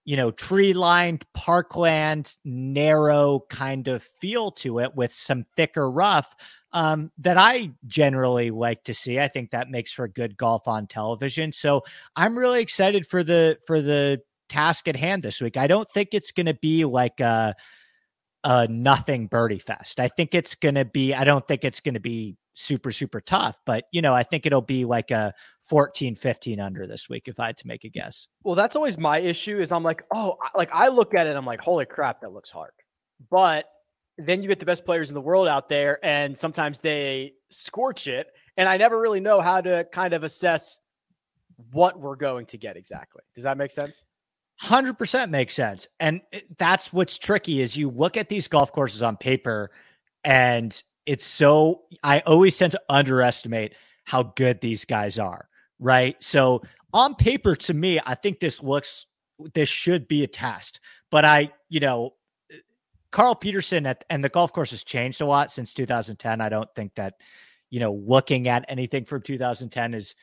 you 0.05 0.17
know, 0.17 0.31
tree 0.31 0.73
lined 0.73 1.25
parkland, 1.35 2.37
narrow 2.45 3.45
kind 3.51 3.87
of 3.87 4.03
feel 4.03 4.51
to 4.51 4.81
it 4.81 4.95
with 4.95 5.13
some 5.13 5.45
thicker 5.57 5.91
rough 5.91 6.35
um, 6.73 7.11
that 7.19 7.37
I 7.37 7.71
generally 7.87 8.51
like 8.51 8.85
to 8.85 8.95
see. 8.95 9.19
I 9.19 9.29
think 9.29 9.51
that 9.51 9.71
makes 9.71 9.93
for 9.93 10.09
good 10.09 10.37
golf 10.37 10.69
on 10.69 10.87
television. 10.87 11.53
So 11.53 11.83
I'm 12.17 12.39
really 12.39 12.63
excited 12.63 13.07
for 13.07 13.25
the 13.25 13.59
for 13.67 13.81
the 13.81 14.23
task 14.49 14.89
at 14.89 14.97
hand 14.97 15.23
this 15.23 15.41
week. 15.41 15.57
I 15.57 15.67
don't 15.67 15.89
think 15.91 16.11
it's 16.13 16.33
going 16.33 16.47
to 16.47 16.55
be 16.55 16.85
like 16.85 17.21
a 17.21 17.55
a 18.43 18.67
nothing 18.69 19.27
birdie 19.27 19.59
fest. 19.59 20.01
I 20.01 20.09
think 20.09 20.35
it's 20.35 20.55
going 20.55 20.77
to 20.77 20.85
be. 20.85 21.13
I 21.13 21.25
don't 21.25 21.47
think 21.47 21.65
it's 21.65 21.81
going 21.81 21.95
to 21.95 22.01
be 22.01 22.37
super 22.55 22.91
super 22.91 23.21
tough 23.21 23.59
but 23.65 23.85
you 23.93 24.03
know 24.03 24.13
i 24.13 24.23
think 24.23 24.45
it'll 24.45 24.61
be 24.61 24.85
like 24.85 25.11
a 25.11 25.33
14 25.63 26.15
15 26.15 26.61
under 26.61 26.87
this 26.87 27.09
week 27.09 27.27
if 27.27 27.39
i 27.41 27.47
had 27.47 27.57
to 27.57 27.67
make 27.67 27.85
a 27.85 27.89
guess 27.89 28.27
well 28.43 28.55
that's 28.55 28.77
always 28.77 28.99
my 28.99 29.19
issue 29.19 29.59
is 29.59 29.73
i'm 29.73 29.83
like 29.83 30.03
oh 30.13 30.37
like 30.55 30.69
i 30.73 30.89
look 30.89 31.15
at 31.15 31.27
it 31.27 31.37
i'm 31.37 31.47
like 31.47 31.61
holy 31.61 31.87
crap 31.87 32.21
that 32.21 32.33
looks 32.33 32.51
hard 32.51 32.73
but 33.31 33.67
then 34.27 34.43
you 34.43 34.49
get 34.49 34.59
the 34.59 34.67
best 34.67 34.85
players 34.85 35.11
in 35.11 35.15
the 35.15 35.21
world 35.21 35.49
out 35.49 35.69
there 35.69 36.05
and 36.05 36.37
sometimes 36.37 36.81
they 36.81 37.33
scorch 37.51 38.07
it 38.07 38.29
and 38.57 38.69
i 38.69 38.77
never 38.77 38.99
really 39.01 39.21
know 39.21 39.41
how 39.41 39.61
to 39.61 39.87
kind 39.93 40.15
of 40.15 40.23
assess 40.23 40.79
what 41.73 42.01
we're 42.01 42.17
going 42.17 42.47
to 42.47 42.57
get 42.57 42.77
exactly 42.77 43.23
does 43.35 43.45
that 43.45 43.57
make 43.57 43.71
sense 43.71 44.05
100% 44.63 45.31
makes 45.31 45.55
sense 45.55 45.89
and 46.01 46.21
that's 46.59 46.93
what's 46.93 47.17
tricky 47.17 47.61
is 47.61 47.77
you 47.77 47.89
look 47.89 48.17
at 48.19 48.29
these 48.29 48.47
golf 48.47 48.73
courses 48.73 49.03
on 49.03 49.17
paper 49.17 49.71
and 50.23 50.83
it's 51.07 51.25
so 51.25 51.83
I 52.03 52.21
always 52.21 52.57
tend 52.57 52.73
to 52.73 52.83
underestimate 52.89 53.75
how 54.05 54.23
good 54.23 54.61
these 54.61 54.85
guys 54.85 55.19
are, 55.19 55.49
right? 55.79 56.17
So 56.23 56.63
on 56.93 57.15
paper, 57.15 57.55
to 57.55 57.75
me, 57.75 58.01
I 58.05 58.15
think 58.15 58.41
this 58.41 58.63
looks 58.63 59.07
this 59.55 59.69
should 59.69 60.07
be 60.07 60.23
a 60.23 60.27
test. 60.27 60.81
But 61.11 61.25
I, 61.25 61.51
you 61.69 61.81
know, 61.81 62.15
Carl 63.11 63.35
Pettersson 63.35 63.87
at, 63.87 64.05
and 64.11 64.23
the 64.23 64.29
golf 64.29 64.53
course 64.53 64.71
has 64.71 64.85
changed 64.85 65.21
a 65.21 65.27
lot 65.27 65.51
since 65.51 65.75
2010. 65.75 66.41
I 66.41 66.49
don't 66.49 66.73
think 66.75 66.95
that, 66.95 67.15
you 67.71 67.81
know, 67.81 67.95
looking 68.07 68.49
at 68.49 68.65
anything 68.69 69.05
from 69.05 69.23
2010 69.23 69.95
is 69.95 70.15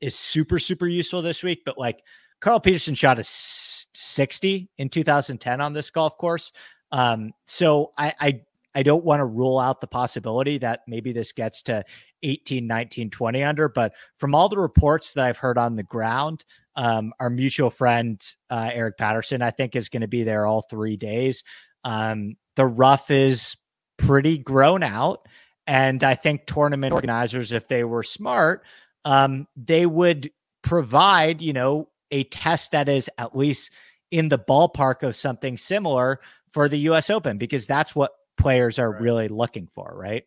is 0.00 0.14
super 0.14 0.58
super 0.58 0.86
useful 0.86 1.22
this 1.22 1.42
week. 1.42 1.62
But 1.64 1.78
like 1.78 2.02
Carl 2.40 2.60
Pettersson 2.60 2.96
shot 2.96 3.18
a 3.18 3.24
60 3.24 4.68
in 4.78 4.88
2010 4.88 5.60
on 5.60 5.72
this 5.72 5.90
golf 5.90 6.18
course. 6.18 6.52
Um, 6.92 7.32
so 7.46 7.92
I, 7.96 8.14
I 8.20 8.40
I 8.74 8.82
don't 8.82 9.04
want 9.04 9.20
to 9.20 9.24
rule 9.24 9.58
out 9.58 9.80
the 9.80 9.86
possibility 9.86 10.58
that 10.58 10.80
maybe 10.88 11.12
this 11.12 11.32
gets 11.32 11.62
to 11.62 11.84
18, 12.22 12.66
19, 12.66 13.10
20 13.10 13.42
under. 13.44 13.68
But 13.68 13.92
from 14.14 14.34
all 14.34 14.48
the 14.48 14.58
reports 14.58 15.12
that 15.12 15.24
I've 15.24 15.38
heard 15.38 15.58
on 15.58 15.76
the 15.76 15.84
ground, 15.84 16.44
um, 16.74 17.12
our 17.20 17.30
mutual 17.30 17.70
friend, 17.70 18.20
uh, 18.50 18.70
Eric 18.72 18.98
Patterson, 18.98 19.42
I 19.42 19.52
think 19.52 19.76
is 19.76 19.88
going 19.88 20.00
to 20.00 20.08
be 20.08 20.24
there 20.24 20.44
all 20.44 20.62
three 20.62 20.96
days. 20.96 21.44
Um, 21.84 22.36
the 22.56 22.66
rough 22.66 23.10
is 23.10 23.56
pretty 23.96 24.38
grown 24.38 24.82
out. 24.82 25.26
And 25.66 26.02
I 26.04 26.14
think 26.14 26.46
tournament 26.46 26.92
organizers, 26.92 27.52
if 27.52 27.68
they 27.68 27.84
were 27.84 28.02
smart, 28.02 28.64
um, 29.04 29.46
they 29.56 29.86
would 29.86 30.30
provide, 30.62 31.40
you 31.40 31.52
know, 31.52 31.88
a 32.10 32.24
test 32.24 32.72
that 32.72 32.88
is 32.88 33.10
at 33.18 33.36
least 33.36 33.70
in 34.10 34.28
the 34.28 34.38
ballpark 34.38 35.02
of 35.02 35.16
something 35.16 35.56
similar 35.56 36.20
for 36.48 36.68
the 36.68 36.78
US 36.90 37.10
Open, 37.10 37.38
because 37.38 37.66
that's 37.66 37.94
what 37.94 38.12
players 38.36 38.78
are 38.78 38.92
right. 38.92 39.00
really 39.00 39.28
looking 39.28 39.66
for, 39.66 39.92
right? 39.96 40.24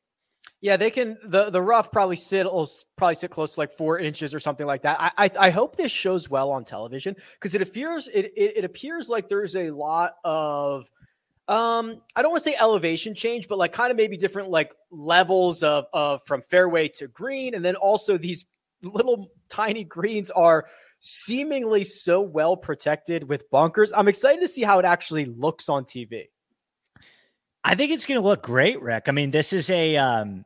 Yeah, 0.59 0.77
they 0.77 0.89
can. 0.89 1.17
the 1.23 1.51
The 1.51 1.61
rough 1.61 1.91
probably 1.91 2.15
sit 2.15 2.45
will 2.45 2.67
probably 2.95 3.15
sit 3.15 3.29
close 3.29 3.53
to 3.53 3.59
like 3.59 3.71
four 3.77 3.99
inches 3.99 4.33
or 4.33 4.39
something 4.39 4.65
like 4.65 4.81
that. 4.81 4.97
I 4.99 5.11
I, 5.25 5.31
I 5.39 5.49
hope 5.51 5.75
this 5.75 5.91
shows 5.91 6.29
well 6.29 6.49
on 6.49 6.65
television 6.65 7.15
because 7.33 7.53
it 7.53 7.61
appears 7.61 8.07
it, 8.07 8.33
it 8.35 8.57
it 8.57 8.65
appears 8.65 9.07
like 9.07 9.29
there's 9.29 9.55
a 9.55 9.69
lot 9.69 10.15
of 10.23 10.89
um 11.47 12.01
I 12.15 12.21
don't 12.21 12.31
want 12.31 12.43
to 12.43 12.49
say 12.49 12.57
elevation 12.59 13.15
change, 13.15 13.47
but 13.47 13.57
like 13.57 13.73
kind 13.73 13.91
of 13.91 13.97
maybe 13.97 14.17
different 14.17 14.49
like 14.49 14.73
levels 14.91 15.63
of 15.63 15.85
of 15.93 16.21
from 16.25 16.41
fairway 16.41 16.87
to 16.89 17.07
green, 17.07 17.55
and 17.55 17.63
then 17.63 17.75
also 17.75 18.17
these 18.17 18.45
little 18.83 19.31
tiny 19.49 19.83
greens 19.83 20.29
are 20.31 20.65
seemingly 20.99 21.83
so 21.83 22.21
well 22.21 22.57
protected 22.57 23.27
with 23.27 23.49
bunkers. 23.49 23.91
I'm 23.95 24.07
excited 24.07 24.41
to 24.41 24.47
see 24.47 24.63
how 24.63 24.79
it 24.79 24.85
actually 24.85 25.25
looks 25.25 25.69
on 25.69 25.85
TV. 25.85 26.25
I 27.63 27.75
think 27.75 27.91
it's 27.91 28.05
going 28.05 28.19
to 28.19 28.25
look 28.25 28.43
great, 28.43 28.81
Rick. 28.81 29.05
I 29.07 29.11
mean, 29.11 29.31
this 29.31 29.51
is 29.53 29.69
a 29.69 29.97
um, 29.97 30.45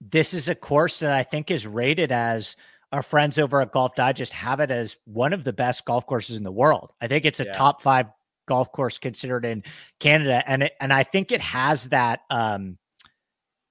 this 0.00 0.34
is 0.34 0.48
a 0.48 0.54
course 0.54 1.00
that 1.00 1.12
I 1.12 1.22
think 1.22 1.50
is 1.50 1.66
rated 1.66 2.12
as 2.12 2.56
our 2.92 3.02
friends 3.02 3.38
over 3.38 3.60
at 3.60 3.72
Golf 3.72 3.94
Digest 3.94 4.32
have 4.32 4.60
it 4.60 4.70
as 4.70 4.96
one 5.04 5.32
of 5.32 5.44
the 5.44 5.52
best 5.52 5.84
golf 5.84 6.06
courses 6.06 6.36
in 6.36 6.42
the 6.42 6.52
world. 6.52 6.92
I 7.00 7.08
think 7.08 7.24
it's 7.24 7.40
a 7.40 7.44
yeah. 7.44 7.52
top 7.52 7.82
five 7.82 8.06
golf 8.46 8.72
course 8.72 8.98
considered 8.98 9.44
in 9.44 9.62
Canada, 10.00 10.42
and 10.46 10.64
it, 10.64 10.72
and 10.80 10.92
I 10.92 11.02
think 11.02 11.32
it 11.32 11.40
has 11.40 11.88
that 11.88 12.20
um, 12.30 12.78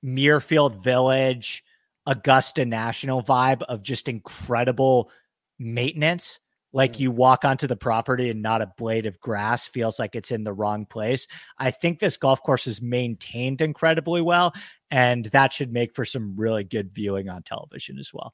Muirfield 0.04 0.84
Village, 0.84 1.64
Augusta 2.06 2.66
National 2.66 3.22
vibe 3.22 3.62
of 3.64 3.84
just 3.84 4.08
incredible 4.08 5.12
maintenance 5.60 6.40
like 6.74 7.00
you 7.00 7.12
walk 7.12 7.44
onto 7.44 7.68
the 7.68 7.76
property 7.76 8.30
and 8.30 8.42
not 8.42 8.62
a 8.62 8.72
blade 8.78 9.06
of 9.06 9.20
grass 9.20 9.68
feels 9.68 10.00
like 10.00 10.16
it's 10.16 10.32
in 10.32 10.44
the 10.44 10.54
wrong 10.54 10.86
place. 10.86 11.28
I 11.58 11.72
think 11.72 12.00
this 12.00 12.18
golf 12.18 12.42
course 12.44 12.68
is 12.68 12.82
maintained 12.82 13.62
incredibly 13.62 14.22
well, 14.22 14.54
and 14.90 15.26
that 15.26 15.54
should 15.54 15.74
make 15.74 15.94
for 15.96 16.06
some 16.06 16.36
really 16.38 16.64
good 16.64 16.94
viewing 16.94 17.30
on 17.30 17.44
television 17.44 18.00
as 18.00 18.14
well. 18.14 18.34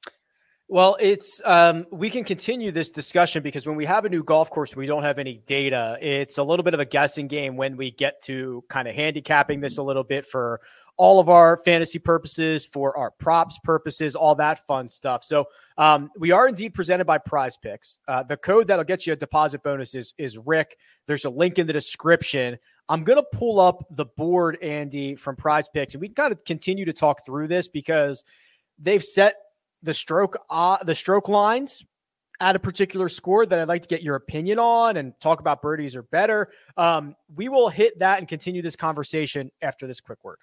Well, 0.69 0.97
it's 0.99 1.41
um, 1.45 1.85
we 1.91 2.09
can 2.09 2.25
continue 2.25 2.71
this 2.71 2.91
discussion 2.91 3.41
because 3.41 3.65
when 3.65 3.77
we 3.77 3.85
have 3.85 4.03
a 4.03 4.09
new 4.09 4.21
golf 4.21 4.49
course, 4.49 4.75
we 4.75 4.85
don't 4.85 5.03
have 5.03 5.17
any 5.17 5.37
data. 5.45 5.97
It's 6.01 6.37
a 6.39 6.43
little 6.43 6.63
bit 6.63 6.73
of 6.73 6.81
a 6.81 6.85
guessing 6.85 7.27
game 7.27 7.55
when 7.55 7.77
we 7.77 7.91
get 7.91 8.21
to 8.23 8.65
kind 8.67 8.85
of 8.85 8.93
handicapping 8.93 9.61
this 9.61 9.77
a 9.77 9.83
little 9.83 10.03
bit 10.03 10.25
for 10.25 10.59
all 10.97 11.21
of 11.21 11.29
our 11.29 11.55
fantasy 11.55 11.99
purposes, 11.99 12.65
for 12.65 12.97
our 12.97 13.11
props 13.11 13.57
purposes, 13.63 14.13
all 14.13 14.35
that 14.35 14.65
fun 14.67 14.89
stuff. 14.89 15.23
So 15.23 15.45
um, 15.77 16.09
we 16.17 16.31
are 16.31 16.49
indeed 16.49 16.73
presented 16.73 17.05
by 17.05 17.19
Prize 17.19 17.55
Picks. 17.55 17.99
Uh, 18.05 18.23
the 18.23 18.35
code 18.35 18.67
that'll 18.67 18.83
get 18.83 19.07
you 19.07 19.13
a 19.13 19.15
deposit 19.15 19.63
bonus 19.63 19.95
is 19.95 20.13
is 20.17 20.37
Rick. 20.37 20.77
There's 21.05 21.23
a 21.23 21.29
link 21.29 21.59
in 21.59 21.67
the 21.67 21.73
description. 21.73 22.57
I'm 22.89 23.05
gonna 23.05 23.23
pull 23.23 23.61
up 23.61 23.85
the 23.91 24.05
board, 24.05 24.57
Andy, 24.61 25.15
from 25.15 25.37
Prize 25.37 25.69
Picks, 25.69 25.93
and 25.93 26.01
we 26.01 26.09
got 26.09 26.29
to 26.29 26.35
continue 26.35 26.83
to 26.83 26.93
talk 26.93 27.25
through 27.25 27.47
this 27.47 27.69
because 27.69 28.25
they've 28.79 29.03
set 29.03 29.35
the 29.83 29.93
stroke 29.93 30.37
uh, 30.49 30.77
the 30.83 30.95
stroke 30.95 31.29
lines 31.29 31.83
at 32.39 32.55
a 32.55 32.59
particular 32.59 33.09
score 33.09 33.45
that 33.45 33.59
I'd 33.59 33.67
like 33.67 33.81
to 33.81 33.87
get 33.87 34.03
your 34.03 34.15
opinion 34.15 34.59
on 34.59 34.97
and 34.97 35.13
talk 35.19 35.39
about 35.39 35.61
birdies 35.61 35.95
or 35.95 36.03
better. 36.03 36.49
Um, 36.75 37.15
we 37.35 37.49
will 37.49 37.69
hit 37.69 37.99
that 37.99 38.19
and 38.19 38.27
continue 38.27 38.61
this 38.61 38.75
conversation 38.75 39.51
after 39.61 39.87
this 39.87 39.99
quick 39.99 40.23
word. 40.23 40.37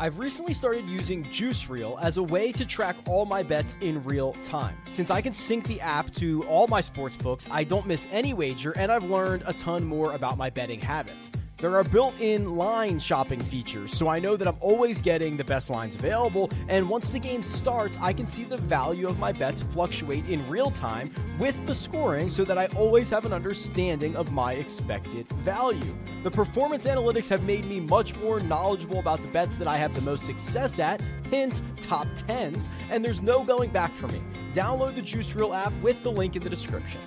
I've 0.00 0.18
recently 0.18 0.54
started 0.54 0.84
using 0.86 1.22
Juice 1.30 1.68
Reel 1.68 1.98
as 2.02 2.16
a 2.16 2.22
way 2.22 2.50
to 2.52 2.66
track 2.66 2.96
all 3.06 3.24
my 3.24 3.42
bets 3.42 3.76
in 3.80 4.02
real 4.02 4.32
time. 4.42 4.76
Since 4.86 5.10
I 5.10 5.20
can 5.20 5.32
sync 5.32 5.68
the 5.68 5.80
app 5.80 6.12
to 6.14 6.42
all 6.44 6.66
my 6.66 6.80
sports 6.80 7.16
books, 7.16 7.46
I 7.50 7.62
don't 7.62 7.86
miss 7.86 8.08
any 8.10 8.34
wager, 8.34 8.72
and 8.72 8.90
I've 8.90 9.04
learned 9.04 9.44
a 9.46 9.52
ton 9.52 9.84
more 9.84 10.14
about 10.14 10.38
my 10.38 10.50
betting 10.50 10.80
habits. 10.80 11.30
There 11.58 11.76
are 11.76 11.84
built 11.84 12.18
in 12.18 12.56
line 12.56 12.98
shopping 12.98 13.40
features, 13.40 13.92
so 13.92 14.08
I 14.08 14.18
know 14.18 14.36
that 14.36 14.48
I'm 14.48 14.56
always 14.60 15.00
getting 15.00 15.36
the 15.36 15.44
best 15.44 15.70
lines 15.70 15.94
available. 15.94 16.50
And 16.66 16.88
once 16.88 17.10
the 17.10 17.20
game 17.20 17.42
starts, 17.42 17.96
I 18.00 18.12
can 18.12 18.26
see 18.26 18.42
the 18.44 18.56
value 18.56 19.06
of 19.06 19.18
my 19.20 19.30
bets 19.30 19.62
fluctuate 19.62 20.26
in 20.26 20.48
real 20.48 20.72
time 20.72 21.14
with 21.38 21.54
the 21.66 21.74
scoring 21.74 22.30
so 22.30 22.44
that 22.44 22.58
I 22.58 22.66
always 22.76 23.10
have 23.10 23.26
an 23.26 23.32
understanding 23.32 24.16
of 24.16 24.32
my 24.32 24.54
expected 24.54 25.28
value. 25.28 25.94
The 26.24 26.30
performance 26.30 26.86
analytics 26.86 27.28
have 27.28 27.44
made 27.44 27.64
me 27.64 27.78
much 27.78 28.16
more 28.16 28.40
knowledgeable 28.40 28.98
about 28.98 29.22
the 29.22 29.28
bets 29.28 29.56
that 29.56 29.68
I 29.68 29.76
have 29.76 29.94
the 29.94 30.00
most 30.00 30.24
success 30.24 30.80
at, 30.80 31.00
hint, 31.30 31.62
top 31.80 32.08
10s, 32.08 32.68
and 32.90 33.04
there's 33.04 33.22
no 33.22 33.44
going 33.44 33.70
back 33.70 33.94
for 33.94 34.08
me. 34.08 34.20
Download 34.52 34.96
the 34.96 35.02
Juice 35.02 35.34
Reel 35.34 35.54
app 35.54 35.72
with 35.80 36.02
the 36.02 36.10
link 36.10 36.34
in 36.34 36.42
the 36.42 36.50
description. 36.50 37.00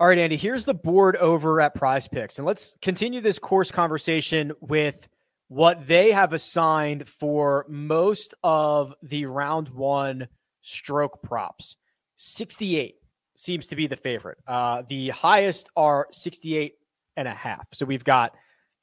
All 0.00 0.08
right, 0.08 0.18
Andy, 0.18 0.36
here's 0.36 0.64
the 0.64 0.74
board 0.74 1.16
over 1.16 1.60
at 1.60 1.76
Prize 1.76 2.08
Picks. 2.08 2.38
And 2.38 2.46
let's 2.46 2.76
continue 2.82 3.20
this 3.20 3.38
course 3.38 3.70
conversation 3.70 4.52
with 4.60 5.06
what 5.46 5.86
they 5.86 6.10
have 6.10 6.32
assigned 6.32 7.08
for 7.08 7.64
most 7.68 8.34
of 8.42 8.92
the 9.04 9.26
round 9.26 9.68
one 9.68 10.26
stroke 10.62 11.22
props. 11.22 11.76
68 12.16 12.96
seems 13.36 13.68
to 13.68 13.76
be 13.76 13.86
the 13.86 13.94
favorite. 13.94 14.38
Uh, 14.48 14.82
the 14.88 15.10
highest 15.10 15.70
are 15.76 16.08
68 16.10 16.74
and 17.16 17.28
a 17.28 17.34
half. 17.34 17.68
So 17.72 17.86
we've 17.86 18.02
got 18.02 18.34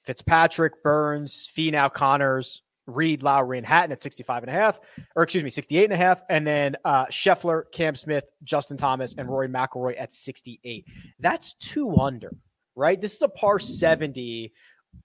Fitzpatrick, 0.05 0.81
Burns, 0.81 1.49
Finau, 1.53 1.91
Conners, 1.91 2.61
Reed, 2.87 3.23
Lowry, 3.23 3.57
and 3.57 3.65
Hatton 3.67 3.91
at 3.91 4.01
65 4.01 4.43
and 4.43 4.49
a 4.49 4.53
half, 4.53 4.79
or 5.15 5.23
excuse 5.23 5.43
me, 5.43 5.49
68 5.49 5.85
and 5.85 5.93
a 5.93 5.97
half. 5.97 6.21
And 6.29 6.45
then 6.45 6.75
uh, 6.85 7.05
Scheffler, 7.07 7.63
Cam 7.71 7.95
Smith, 7.95 8.25
Justin 8.43 8.77
Thomas, 8.77 9.15
and 9.17 9.29
Rory 9.29 9.47
McIlroy 9.47 9.99
at 9.99 10.11
68. 10.11 10.85
That's 11.19 11.53
two 11.53 11.95
under, 11.97 12.31
right? 12.75 12.99
This 12.99 13.15
is 13.15 13.21
a 13.21 13.29
par 13.29 13.59
70, 13.59 14.51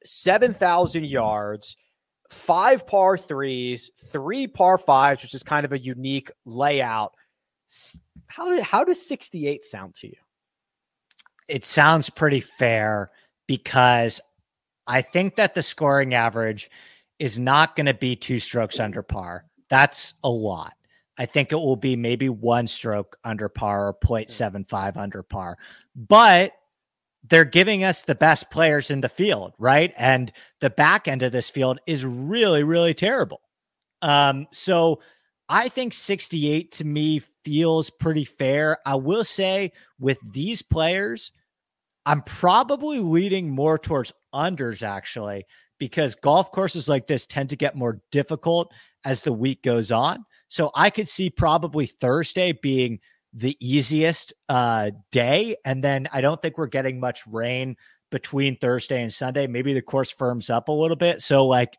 7,000 0.05 1.07
yards, 1.07 1.77
five 2.31 2.87
par 2.87 3.19
threes, 3.19 3.91
three 4.11 4.47
par 4.47 4.79
fives, 4.79 5.23
which 5.23 5.35
is 5.35 5.43
kind 5.43 5.65
of 5.65 5.73
a 5.73 5.79
unique 5.79 6.31
layout. 6.45 7.15
How, 8.27 8.49
do, 8.49 8.62
how 8.62 8.85
does 8.85 9.07
68 9.07 9.65
sound 9.65 9.95
to 9.97 10.09
you? 10.09 10.17
It 11.49 11.65
sounds 11.65 12.11
pretty 12.11 12.41
fair 12.41 13.11
because 13.47 14.21
I 14.89 15.03
think 15.03 15.37
that 15.37 15.55
the 15.55 15.62
scoring 15.62 16.15
average– 16.15 16.71
is 17.18 17.38
not 17.38 17.76
going 17.76 17.87
to 17.87 17.94
be 17.94 18.16
two 18.16 18.38
strokes 18.38 18.81
under 18.81 19.02
par. 19.02 19.44
That's 19.68 20.14
a 20.22 20.31
lot. 20.31 20.74
I 21.18 21.26
think 21.26 21.52
it 21.52 21.57
will 21.57 21.76
be 21.76 21.96
maybe 21.96 22.29
one 22.29 22.66
stroke 22.66 23.16
under 23.24 23.48
par 23.48 23.88
or 23.88 23.94
0.75 23.94 24.96
under 24.96 25.22
par. 25.22 25.57
But 25.94 26.52
they're 27.29 27.44
giving 27.44 27.83
us 27.85 28.02
the 28.02 28.14
best 28.14 28.50
players 28.50 28.90
in 28.90 29.00
the 29.00 29.09
field, 29.09 29.55
right? 29.59 29.92
And 29.96 30.31
the 30.61 30.70
back 30.70 31.09
end 31.09 31.22
of 31.22 31.33
this 31.33 31.50
field 31.50 31.81
is 31.87 32.05
really, 32.05 32.62
really 32.62 32.94
terrible. 32.94 33.40
Um, 34.02 34.46
so 34.52 35.00
I 35.48 35.68
think 35.68 35.94
68 35.94 36.72
to 36.72 36.85
me 36.85 37.22
feels 37.44 37.90
pretty 37.90 38.24
fair. 38.24 38.79
I 38.85 38.96
will 38.96 39.24
say 39.24 39.72
with 39.98 40.18
these 40.33 40.62
players, 40.62 41.33
I'm 42.05 42.22
probably 42.22 43.00
leading 43.00 43.50
more 43.50 43.79
towards 43.79 44.12
unders 44.35 44.83
actually 44.83 45.46
because 45.79 46.15
golf 46.15 46.51
courses 46.53 46.89
like 46.89 47.07
this 47.07 47.27
tend 47.27 47.51
to 47.51 47.57
get 47.57 47.77
more 47.77 48.01
difficult 48.11 48.73
as 49.05 49.23
the 49.23 49.33
week 49.33 49.62
goes 49.62 49.93
on. 49.93 50.25
So 50.49 50.71
I 50.75 50.91
could 50.91 51.09
see 51.09 51.31
probably 51.31 51.87
Thursday 51.87 52.53
being 52.53 53.01
the 53.33 53.57
easiest 53.61 54.33
uh, 54.49 54.91
day. 55.12 55.57
And 55.65 55.83
then 55.83 56.09
I 56.12 56.21
don't 56.21 56.41
think 56.41 56.57
we're 56.57 56.67
getting 56.67 57.01
much 57.01 57.27
rain 57.27 57.77
between 58.11 58.57
Thursday 58.57 59.03
and 59.03 59.12
Sunday. 59.12 59.47
Maybe 59.47 59.75
the 59.75 59.83
course 59.83 60.11
firms 60.11 60.49
up 60.49 60.69
a 60.69 60.73
little 60.73 60.97
bit. 60.97 61.21
So, 61.21 61.47
like, 61.47 61.77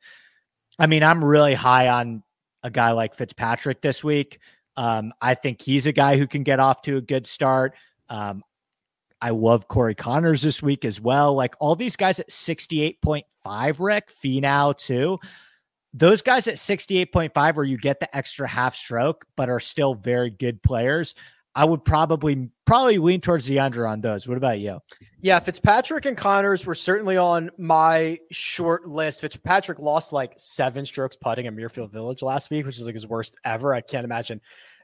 I 0.78 0.88
mean, 0.88 1.04
I'm 1.04 1.24
really 1.24 1.56
high 1.56 1.88
on 1.88 2.24
a 2.64 2.70
guy 2.70 2.92
like 2.92 3.16
Fitzpatrick 3.16 3.82
this 3.82 4.04
week. 4.04 4.40
Um, 4.76 5.14
I 5.22 5.34
think 5.34 5.62
he's 5.62 5.88
a 5.88 5.92
guy 5.92 6.18
who 6.18 6.28
can 6.28 6.44
get 6.44 6.60
off 6.60 6.84
to 6.84 6.98
a 6.98 7.02
good 7.02 7.26
start. 7.26 7.76
Um, 8.10 8.44
I 9.22 9.32
love 9.32 9.68
Corey 9.68 9.96
Conners 9.96 10.42
this 10.42 10.62
week 10.62 10.86
as 10.86 11.02
well. 11.02 11.34
Like 11.34 11.56
all 11.60 11.76
these 11.76 11.96
guys 11.96 12.20
at 12.20 12.30
68.5, 12.30 13.80
Rick, 13.80 14.12
Finau 14.12 14.78
too. 14.78 15.20
Those 15.94 16.22
guys 16.22 16.48
at 16.48 16.56
68.5, 16.56 17.56
where 17.56 17.66
you 17.66 17.78
get 17.78 18.00
the 18.00 18.16
extra 18.16 18.48
half 18.48 18.76
stroke, 18.76 19.26
but 19.36 19.50
are 19.50 19.60
still 19.60 19.96
very 19.96 20.30
good 20.30 20.62
players. 20.62 21.16
I 21.56 21.66
would 21.66 21.84
probably 21.84 22.50
probably 22.68 23.00
lean 23.00 23.20
towards 23.20 23.48
the 23.48 23.60
under 23.60 23.88
on 23.88 24.00
those. 24.00 24.28
What 24.28 24.38
about 24.38 24.60
you? 24.60 24.80
Yeah, 25.22 25.40
Fitzpatrick 25.40 26.06
and 26.06 26.16
Conners 26.16 26.68
were 26.68 26.76
certainly 26.76 27.18
on 27.18 27.50
my 27.58 28.20
short 28.30 28.88
list. 28.88 29.22
Fitzpatrick 29.22 29.80
lost 29.80 30.14
like 30.14 30.34
seven 30.38 30.86
strokes 30.86 31.16
putting 31.16 31.48
at 31.48 31.56
Muirfield 31.56 31.92
Village 31.92 32.22
last 32.22 32.52
week, 32.52 32.68
which 32.68 32.78
is 32.78 32.86
like 32.86 32.94
his 32.94 33.08
worst 33.08 33.36
ever. 33.44 33.74
I 33.74 33.82
can't 33.82 34.06
imagine 34.06 34.40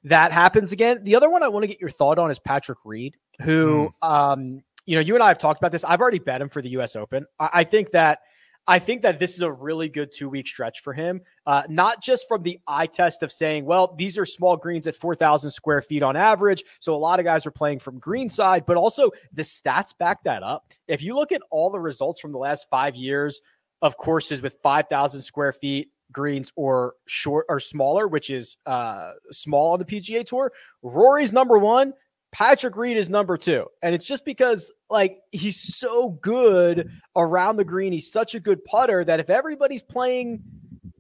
that 0.06 0.32
happens 0.32 0.72
again. 0.72 1.04
The 1.04 1.16
other 1.16 1.30
one 1.30 1.44
I 1.44 1.48
want 1.48 1.64
to 1.64 1.68
get 1.68 1.80
your 1.80 1.92
thought 1.92 2.18
on 2.18 2.32
is 2.32 2.40
Patrick 2.40 2.80
Reed 2.84 3.18
who, 3.42 3.94
mm. 4.04 4.08
um, 4.08 4.64
you 4.86 4.96
know, 4.96 5.02
you 5.02 5.16
and 5.16 5.24
I 5.24 5.30
have 5.30 5.38
talked 5.38 5.60
about 5.60 5.72
this. 5.72 5.84
I've 5.84 6.02
already 6.02 6.20
bet 6.20 6.42
him 6.42 6.50
for 6.50 6.62
the 6.62 6.70
U.S. 6.70 6.96
Open. 6.96 7.26
I, 7.40 7.50
I 7.54 7.64
think 7.64 7.92
that. 7.92 8.20
I 8.66 8.80
think 8.80 9.02
that 9.02 9.20
this 9.20 9.34
is 9.34 9.42
a 9.42 9.52
really 9.52 9.90
good 9.90 10.14
two 10.16 10.30
week 10.30 10.48
stretch 10.48 10.84
for 10.84 10.94
him, 10.94 11.20
uh, 11.46 11.64
not 11.68 12.02
just 12.02 12.30
from 12.30 12.44
the 12.44 12.62
eye 12.66 12.86
test 12.86 13.22
of 13.22 13.30
saying, 13.30 13.66
well, 13.66 13.94
these 13.98 14.18
are 14.18 14.26
small 14.26 14.56
greens 14.56 14.88
at 14.88 14.96
4,000 14.96 15.52
square 15.52 15.82
feet 15.82 16.02
on 16.02 16.16
average. 16.16 16.64
So 16.80 16.96
a 16.96 16.96
lot 16.96 17.20
of 17.20 17.26
guys 17.26 17.46
are 17.46 17.52
playing 17.52 17.80
from 17.80 18.00
green 18.00 18.30
side, 18.30 18.66
but 18.66 18.78
also 18.78 19.12
the 19.34 19.42
stats 19.42 19.90
back 19.98 20.24
that 20.24 20.44
up. 20.44 20.72
If 20.88 21.02
you 21.02 21.14
look 21.14 21.34
at 21.34 21.42
all 21.52 21.72
the 21.72 21.80
results 21.82 22.22
from 22.22 22.32
the 22.32 22.38
last 22.38 22.68
five 22.72 22.96
years 22.96 23.42
of 23.82 23.98
courses 23.98 24.42
with 24.42 24.56
5,000 24.64 25.22
square 25.22 25.52
feet 25.52 25.90
greens 26.14 26.52
or 26.56 26.94
short 27.06 27.46
or 27.50 27.60
smaller, 27.60 28.08
which 28.08 28.30
is 28.30 28.56
uh, 28.66 29.12
small 29.32 29.74
on 29.74 29.80
the 29.80 29.86
PGA 29.86 30.26
Tour. 30.26 30.54
Rory's 30.82 31.34
number 31.34 31.58
one. 31.58 31.94
Patrick 32.34 32.76
Reed 32.76 32.98
is 32.98 33.10
number 33.10 33.38
two. 33.38 33.68
And 33.84 33.94
it's 33.94 34.06
just 34.06 34.26
because 34.26 34.74
like 34.90 35.20
he's 35.32 35.78
so 35.78 36.10
good 36.22 36.90
around 37.16 37.58
the 37.58 37.64
green. 37.64 37.94
He's 37.94 38.12
such 38.12 38.34
a 38.34 38.40
good 38.40 38.66
putter 38.66 39.06
that 39.06 39.20
if 39.20 39.30
everybody's 39.30 39.84
playing 39.84 40.42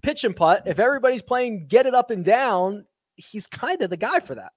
pitch 0.03 0.23
and 0.23 0.35
putt, 0.35 0.63
if 0.67 0.79
everybody's 0.79 1.23
playing 1.23 1.67
get 1.67 1.87
it 1.87 1.95
up 1.95 2.11
and 2.11 2.23
down, 2.23 2.85
he's 3.15 3.47
kind 3.47 3.81
of 3.81 3.89
the 3.89 3.97
guy 3.97 4.19
for 4.19 4.35
that. 4.35 4.51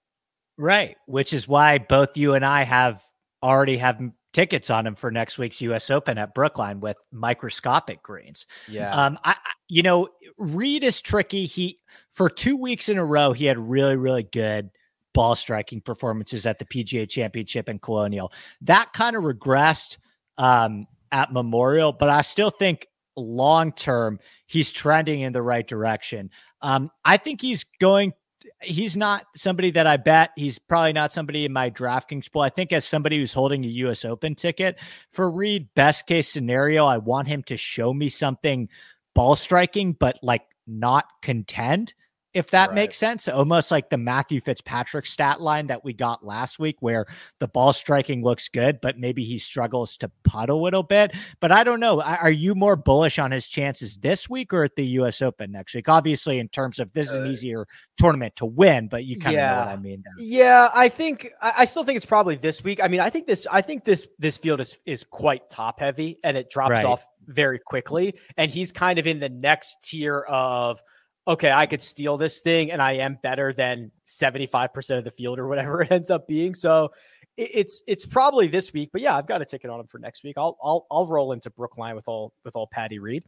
Right. 0.59 0.97
Which 1.07 1.33
is 1.33 1.49
why 1.49 1.79
both 1.79 2.17
you 2.17 2.35
and 2.35 2.45
I 2.45 2.63
have 2.65 3.03
already 3.43 3.79
have 3.79 3.99
tickets 4.35 4.69
on 4.69 4.87
him 4.87 4.97
for 4.97 5.11
next 5.11 5.39
week's 5.39 5.63
US 5.63 5.91
Open 5.91 6.19
at 6.19 6.35
Brookline 6.35 6.81
with 6.81 6.99
microscopic 7.11 8.03
greens. 8.03 8.45
Yeah. 8.69 8.95
Um 8.95 9.19
I 9.25 9.37
you 9.69 9.83
know, 9.83 10.09
Reed 10.37 10.85
is 10.85 11.01
tricky. 11.01 11.47
He 11.47 11.81
for 12.11 12.29
2 12.29 12.55
weeks 12.55 12.91
in 12.91 12.99
a 12.99 13.05
row 13.05 13.33
he 13.33 13.47
had 13.47 13.57
really 13.57 13.97
really 13.97 14.25
good 14.25 14.69
ball 15.17 15.35
striking 15.35 15.81
performances 15.81 16.45
at 16.45 16.59
the 16.59 16.67
PGA 16.67 17.09
Championship 17.09 17.69
and 17.69 17.81
Colonial. 17.81 18.31
That 18.61 18.93
kind 18.93 19.17
of 19.17 19.23
regressed 19.23 19.97
um, 20.37 20.87
at 21.11 21.33
Memorial, 21.33 21.91
but 21.91 22.11
I 22.11 22.21
still 22.21 22.51
think 22.51 22.87
long 23.17 23.73
term 23.73 24.21
he's 24.45 24.71
trending 24.73 25.23
in 25.23 25.33
the 25.33 25.41
right 25.41 25.67
direction. 25.67 26.31
Um, 26.61 26.91
I 27.03 27.17
think 27.17 27.41
he's 27.41 27.65
going. 27.81 28.13
He's 28.61 28.95
not 28.95 29.25
somebody 29.35 29.71
that 29.71 29.87
I 29.87 29.97
bet. 29.97 30.33
He's 30.37 30.59
probably 30.59 30.93
not 30.93 31.13
somebody 31.13 31.47
in 31.47 31.53
my 31.53 31.71
DraftKings 31.71 32.31
pool. 32.31 32.43
I 32.43 32.51
think 32.51 32.71
as 32.75 32.85
somebody 32.85 33.17
who's 33.17 33.33
holding 33.33 33.65
a 33.65 33.69
U.S. 33.69 34.05
Open 34.05 34.35
ticket 34.35 34.77
for 35.11 35.31
Reed, 35.31 35.69
best 35.75 36.07
case 36.07 36.29
scenario, 36.29 36.85
I 36.85 36.99
want 36.99 37.27
him 37.27 37.43
to 37.45 37.57
show 37.57 37.95
me 37.95 38.11
something 38.11 38.69
ball 39.15 39.35
striking, 39.35 39.95
but 39.95 40.19
like 40.23 40.43
not 40.67 41.07
contend 41.23 41.95
if 42.37 42.51
that 42.51 42.69
right. 42.69 42.75
makes 42.75 42.99
sense. 42.99 43.29
Almost 43.29 43.71
like 43.71 43.89
the 43.89 43.97
Matthew 43.97 44.43
Fitzpatrick 44.43 45.07
stat 45.07 45.41
line 45.41 45.69
that 45.69 45.83
we 45.83 45.95
got 45.95 46.23
last 46.23 46.59
week, 46.59 46.77
where 46.81 47.07
the 47.41 47.49
ball 47.49 47.73
striking 47.73 48.23
looks 48.23 48.51
good, 48.51 48.79
but 48.83 48.99
maybe 48.99 49.25
he 49.25 49.39
struggles 49.39 49.97
to 49.97 50.11
putt 50.23 50.51
a 50.51 50.55
little 50.55 50.83
bit. 50.83 51.13
But 51.41 51.51
I 51.51 51.65
don't 51.65 51.81
know. 51.81 52.03
Are 52.03 52.31
you 52.31 52.55
more 52.55 52.77
bullish 52.77 53.19
on 53.19 53.31
his 53.31 53.49
chances 53.49 53.97
this 53.97 54.29
week 54.29 54.53
or 54.53 54.65
at 54.65 54.77
the 54.77 54.87
U.S. 54.87 55.23
Open 55.23 55.51
next 55.51 55.75
week? 55.75 55.89
Obviously, 55.89 56.39
in 56.39 56.49
terms 56.49 56.79
of 56.79 56.93
this 56.93 57.09
is 57.09 57.15
an 57.15 57.25
uh, 57.25 57.31
easier 57.31 57.67
tournament 57.97 58.37
to 58.37 58.45
win, 58.45 58.89
but 58.89 59.07
you 59.07 59.19
kind 59.19 59.35
of 59.35 59.41
yeah. 59.41 59.51
know 59.53 59.61
what 59.61 59.69
I 59.69 59.77
mean. 59.77 60.05
Yeah, 60.19 60.69
I 60.75 60.91
think 60.91 61.33
I 61.41 61.65
still 61.65 61.85
think 61.85 61.97
it's 61.97 62.05
probably 62.05 62.37
this 62.37 62.63
week. 62.63 62.83
I 62.83 62.89
mean, 62.89 63.01
I 63.01 63.09
think 63.09 63.27
this 63.27 63.47
I 63.51 63.63
think 63.63 63.87
this 63.87 64.07
this 64.19 64.37
field 64.37 64.61
is 64.61 64.77
is 64.85 65.05
quite 65.05 65.49
top 65.49 65.81
heavy 65.81 66.19
and 66.23 66.37
it 66.37 66.51
drops 66.51 66.73
right. 66.73 66.85
off 66.85 67.07
very 67.27 67.59
quickly. 67.59 68.15
And 68.37 68.51
he's 68.51 68.73
kind 68.73 68.99
of 68.99 69.07
in 69.07 69.21
the 69.21 69.29
next 69.29 69.83
tier 69.83 70.21
of 70.21 70.83
okay, 71.29 71.51
I 71.51 71.67
could 71.67 71.83
steal 71.83 72.17
this 72.17 72.41
thing 72.41 72.71
and 72.71 72.81
I 72.81 72.93
am 72.95 73.19
better 73.23 73.53
than 73.53 73.91
75% 74.07 74.99
of 74.99 75.05
the 75.05 75.11
field 75.11 75.39
or 75.39 75.49
whatever 75.49 75.83
it 75.83 75.91
ends 75.91 76.11
up 76.11 76.29
being. 76.29 76.55
So 76.55 76.93
it's 77.37 77.83
it's 77.87 78.07
probably 78.07 78.49
this 78.49 78.73
week, 78.73 78.91
but 78.93 79.03
yeah, 79.03 79.15
I've 79.15 79.27
got 79.27 79.43
a 79.43 79.45
ticket 79.45 79.69
on 79.69 79.81
him 79.81 79.87
for 79.89 79.99
next 79.99 80.25
week. 80.25 80.37
I'll 80.39 80.57
I'll 80.63 80.87
I'll 80.91 81.07
roll 81.07 81.33
into 81.33 81.51
Brookline 81.51 81.95
with 81.95 82.09
all 82.09 82.33
with 82.45 82.57
all 82.57 82.67
Patty 82.67 82.99
Reed. 82.99 83.25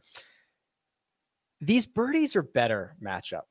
These 1.61 1.85
birdies 1.85 2.35
are 2.35 2.41
better 2.41 2.95
matchup 3.03 3.43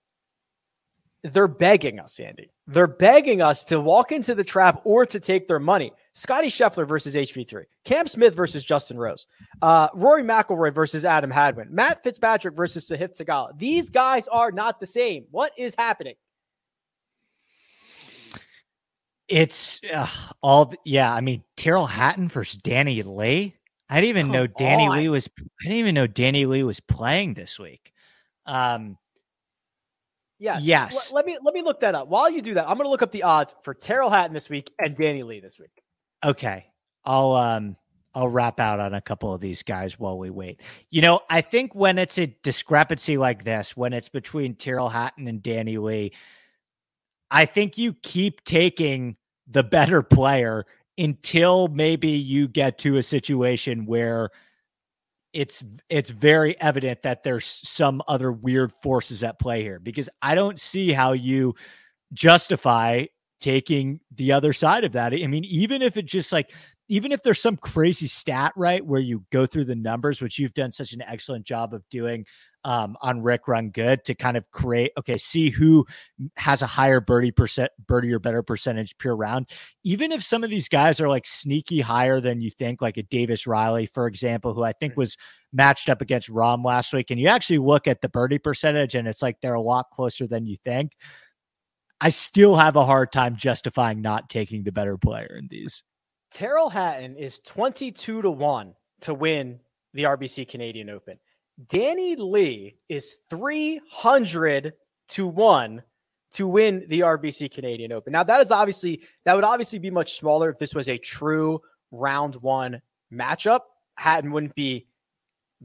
they're 1.25 1.49
begging 1.49 1.99
us, 1.99 2.21
Andy. 2.21 2.51
They're 2.67 2.87
begging 2.87 3.43
us 3.43 3.65
to 3.67 3.81
walk 3.81 4.13
into 4.13 4.35
the 4.35 4.45
trap 4.45 4.81
or 4.85 5.05
to 5.07 5.19
take 5.19 5.49
their 5.49 5.59
money. 5.59 5.93
Scotty 6.15 6.49
Scheffler 6.49 6.87
versus 6.87 7.15
HV3, 7.15 7.65
Cam 7.85 8.09
Smith 8.09 8.35
versus 8.35 8.65
Justin 8.65 8.99
Rose, 8.99 9.27
uh, 9.63 9.89
Rory 9.95 10.23
McIlroy 10.23 10.75
versus 10.75 11.05
Adam 11.05 11.31
Hadwin, 11.31 11.69
Matt 11.71 12.03
Fitzpatrick 12.03 12.57
versus 12.57 12.89
Sahith 12.89 13.17
Theegala. 13.17 13.57
These 13.57 13.91
guys 13.91 14.27
are 14.29 14.51
not 14.51 14.81
the 14.81 14.87
same. 14.87 15.27
What 15.31 15.53
is 15.57 15.75
happening? 15.77 16.15
It's 19.29 19.81
uh, 19.93 20.09
all 20.43 20.73
yeah. 20.85 21.13
I 21.13 21.21
mean, 21.21 21.45
Tyrrell 21.57 21.87
Hatton 21.87 22.29
versus 22.29 22.57
Danny 22.59 23.03
Lee. 23.03 23.55
I 23.91 24.01
didn't 24.01 24.09
even 24.09 24.27
Come 24.27 24.33
know 24.33 24.47
Danny 24.47 24.89
on. 24.89 24.97
Lee 24.97 25.09
was. 25.09 25.29
I 25.39 25.65
didn't 25.65 25.79
even 25.79 25.95
know 25.95 26.07
Danny 26.07 26.47
Lee 26.47 26.63
was 26.63 26.81
playing 26.81 27.35
this 27.35 27.59
week. 27.59 27.93
Um, 28.47 28.97
Yes. 30.39 30.65
Yes. 30.65 31.11
L- 31.11 31.17
let 31.17 31.27
me 31.27 31.37
let 31.43 31.55
me 31.55 31.63
look 31.63 31.81
that 31.81 31.95
up. 31.95 32.09
While 32.09 32.31
you 32.31 32.41
do 32.41 32.55
that, 32.55 32.69
I'm 32.69 32.77
going 32.77 32.87
to 32.87 32.91
look 32.91 33.03
up 33.03 33.13
the 33.13 33.25
odds 33.25 33.55
for 33.63 33.75
Tyrrell 33.75 34.11
Hatton 34.11 34.35
this 34.35 34.49
week 34.49 34.71
and 34.79 34.97
Danny 34.97 35.23
Lee 35.23 35.41
this 35.41 35.59
week. 35.59 35.83
Okay. 36.25 36.67
I'll 37.05 37.33
um 37.33 37.77
I'll 38.15 38.29
wrap 38.29 38.59
out 38.59 38.81
on 38.81 38.95
a 38.95 39.01
couple 39.01 39.33
of 39.33 39.41
these 39.41 39.63
guys 39.63 39.99
while 39.99 40.19
we 40.19 40.31
wait. 40.31 40.61
You 40.91 41.03
know, 41.03 41.21
I 41.29 41.41
think 41.41 41.75
when 41.75 41.99
it's 41.99 42.19
a 42.19 42.27
discrepancy 42.27 43.17
like 43.17 43.45
this, 43.45 43.77
when 43.77 43.93
it's 43.93 44.09
between 44.09 44.55
Tyrrell 44.55 44.89
Hatton 44.89 45.29
and 45.29 45.43
Danny 45.43 45.79
Lee, 45.79 46.13
I 47.31 47.45
think 47.45 47.79
you 47.79 47.93
keep 47.93 48.45
taking 48.45 49.17
the 49.47 49.63
better 49.63 50.03
player 50.03 50.65
until 50.97 51.69
maybe 51.69 52.11
you 52.11 52.49
get 52.49 52.79
to 52.79 52.97
a 52.97 53.03
situation 53.03 53.87
where 53.87 54.31
it's 55.33 55.65
it's 55.89 56.11
very 56.11 56.59
evident 56.61 57.03
that 57.03 57.23
there's 57.23 57.45
some 57.45 58.03
other 58.09 58.33
weird 58.33 58.73
forces 58.73 59.23
at 59.23 59.39
play 59.39 59.63
here 59.63 59.79
because 59.79 60.09
I 60.23 60.35
don't 60.35 60.59
see 60.59 60.93
how 60.93 61.13
you 61.13 61.55
justify 62.13 63.07
taking 63.41 64.01
the 64.15 64.33
other 64.33 64.53
side 64.53 64.85
of 64.85 64.93
that. 64.93 65.13
I 65.13 65.27
mean, 65.27 65.45
even 65.45 65.83
if 65.83 65.97
it 65.97 66.07
just 66.07 66.33
like 66.33 66.53
even 66.89 67.13
if 67.13 67.23
there's 67.23 67.41
some 67.41 67.57
crazy 67.57 68.07
stat 68.07 68.53
right 68.57 68.85
where 68.85 69.01
you 69.01 69.25
go 69.31 69.47
through 69.47 69.67
the 69.67 69.75
numbers, 69.75 70.23
which 70.23 70.39
you've 70.39 70.55
done 70.55 70.73
such 70.73 70.93
an 70.93 71.03
excellent 71.03 71.45
job 71.45 71.75
of 71.75 71.87
doing 71.91 72.25
um, 72.65 72.97
on 73.03 73.23
Rick 73.23 73.47
Run 73.47 73.71
Good 73.71 74.05
to 74.05 74.15
kind 74.15 74.37
of 74.37 74.51
create, 74.51 74.93
okay, 74.99 75.19
see 75.19 75.51
who 75.51 75.87
has 76.37 76.63
a 76.63 76.67
higher 76.67 77.01
birdie 77.01 77.31
percent, 77.31 77.71
birdie 77.87 78.13
or 78.13 78.19
better 78.19 78.43
percentage 78.43 78.97
per 78.99 79.15
round. 79.15 79.49
Even 79.85 80.13
if 80.13 80.25
some 80.25 80.43
of 80.43 80.51
these 80.51 80.69
guys 80.69 81.01
are 81.01 81.09
like 81.09 81.27
sneaky 81.27 81.81
higher 81.81 82.21
than 82.21 82.41
you 82.41 82.51
think, 82.51 82.81
like 82.81 82.97
a 82.97 83.03
Davis 83.03 83.47
Riley, 83.47 83.87
for 83.87 84.07
example, 84.07 84.55
who 84.55 84.65
I 84.65 84.73
think 84.73 84.97
was 84.97 85.17
matched 85.53 85.89
up 85.89 86.01
against 86.01 86.31
Rahm 86.31 86.65
last 86.65 86.93
week, 86.93 87.11
and 87.11 87.21
you 87.21 87.29
actually 87.29 87.59
look 87.59 87.87
at 87.87 88.01
the 88.01 88.09
birdie 88.09 88.39
percentage 88.39 88.95
and 88.95 89.07
it's 89.07 89.23
like 89.23 89.41
they're 89.41 89.55
a 89.55 89.61
lot 89.61 89.91
closer 89.93 90.27
than 90.27 90.47
you 90.47 90.57
think. 90.57 90.93
I 92.01 92.11
still 92.11 92.57
have 92.57 92.77
a 92.77 92.85
hard 92.85 93.13
time 93.13 93.37
justifying 93.37 94.01
not 94.01 94.31
taking 94.31 94.63
the 94.63 94.73
better 94.73 94.97
player 94.97 95.37
in 95.39 95.49
these. 95.49 95.83
Tyrrell 96.31 96.69
Hatton 96.69 97.17
is 97.17 97.41
22 97.41 98.23
to 98.23 98.31
1 98.31 98.75
to 99.03 99.15
win 99.15 99.61
the 99.95 100.05
RBC 100.05 100.49
Canadian 100.49 100.91
Open. 100.91 101.19
Danny 101.69 102.15
Lee 102.17 102.77
is 102.89 103.17
300 103.31 104.75
to 105.09 105.27
1 105.27 105.83
to 106.33 106.47
win 106.47 106.85
the 106.89 107.01
RBC 107.01 107.51
Canadian 107.51 107.93
Open. 107.93 108.13
Now 108.13 108.23
that 108.23 108.41
is 108.41 108.51
obviously 108.51 109.03
that 109.25 109.35
would 109.35 109.45
obviously 109.45 109.79
be 109.79 109.91
much 109.91 110.19
smaller 110.19 110.51
if 110.51 110.59
this 110.59 110.75
was 110.75 110.89
a 110.89 110.99
true 110.99 111.61
round 111.91 112.37
1 112.37 112.81
matchup. 113.13 113.61
Hatton 113.97 114.31
wouldn't 114.31 114.55
be 114.55 114.87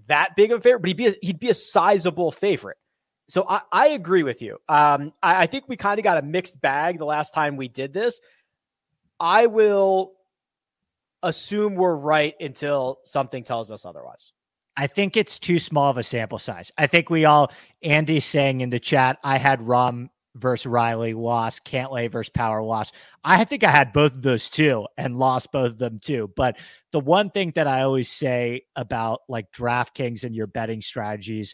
that 0.08 0.36
big 0.36 0.52
of 0.52 0.60
a 0.60 0.62
favorite, 0.62 0.80
but 0.80 0.88
he'd 0.88 0.98
be 0.98 1.08
a, 1.08 1.14
he'd 1.22 1.40
be 1.40 1.50
a 1.50 1.54
sizable 1.54 2.32
favorite. 2.32 2.78
So 3.28 3.46
I, 3.48 3.62
I 3.72 3.88
agree 3.90 4.24
with 4.24 4.42
you. 4.42 4.58
Um, 4.68 5.14
I, 5.22 5.44
I 5.44 5.46
think 5.46 5.66
we 5.68 5.78
kind 5.78 6.00
of 6.00 6.04
got 6.04 6.18
a 6.18 6.22
mixed 6.22 6.60
bag 6.62 6.98
the 6.98 7.06
last 7.06 7.34
time 7.34 7.58
we 7.58 7.68
did 7.68 7.94
this. 7.94 8.20
I 9.20 9.46
will 9.46 10.14
assume 11.24 11.76
we're 11.76 11.96
right 11.96 12.36
until 12.40 13.00
something 13.06 13.44
tells 13.44 13.72
us 13.72 13.86
otherwise. 13.86 14.32
I 14.76 14.88
think 14.88 15.18
it's 15.18 15.40
too 15.40 15.60
small 15.60 15.90
of 15.90 15.98
a 15.98 16.04
sample 16.04 16.40
size. 16.40 16.72
I 16.78 16.88
think 16.88 17.10
we 17.10 17.26
all, 17.26 17.52
Andy's 17.82 18.26
saying 18.26 18.62
in 18.62 18.70
the 18.70 18.80
chat, 18.80 19.20
I 19.24 19.38
had 19.38 19.60
Rahm 19.60 20.10
versus 20.36 20.66
Riley 20.66 21.14
lost, 21.14 21.64
Cantlay 21.64 22.12
versus 22.12 22.32
Power 22.32 22.64
lost. 22.64 22.94
I 23.24 23.44
think 23.44 23.64
I 23.64 23.70
had 23.70 23.94
both 23.94 24.14
of 24.14 24.22
those 24.24 24.50
too 24.50 24.88
and 24.98 25.16
lost 25.16 25.52
both 25.52 25.74
of 25.74 25.78
them 25.78 26.00
too. 26.00 26.32
But 26.36 26.58
the 26.92 27.00
one 27.00 27.30
thing 27.30 27.52
that 27.56 27.68
I 27.68 27.84
always 27.84 28.10
say 28.10 28.64
about 28.76 29.22
like 29.30 29.52
DraftKings 29.52 30.24
and 30.24 30.36
your 30.36 30.48
betting 30.48 30.82
strategies, 30.82 31.54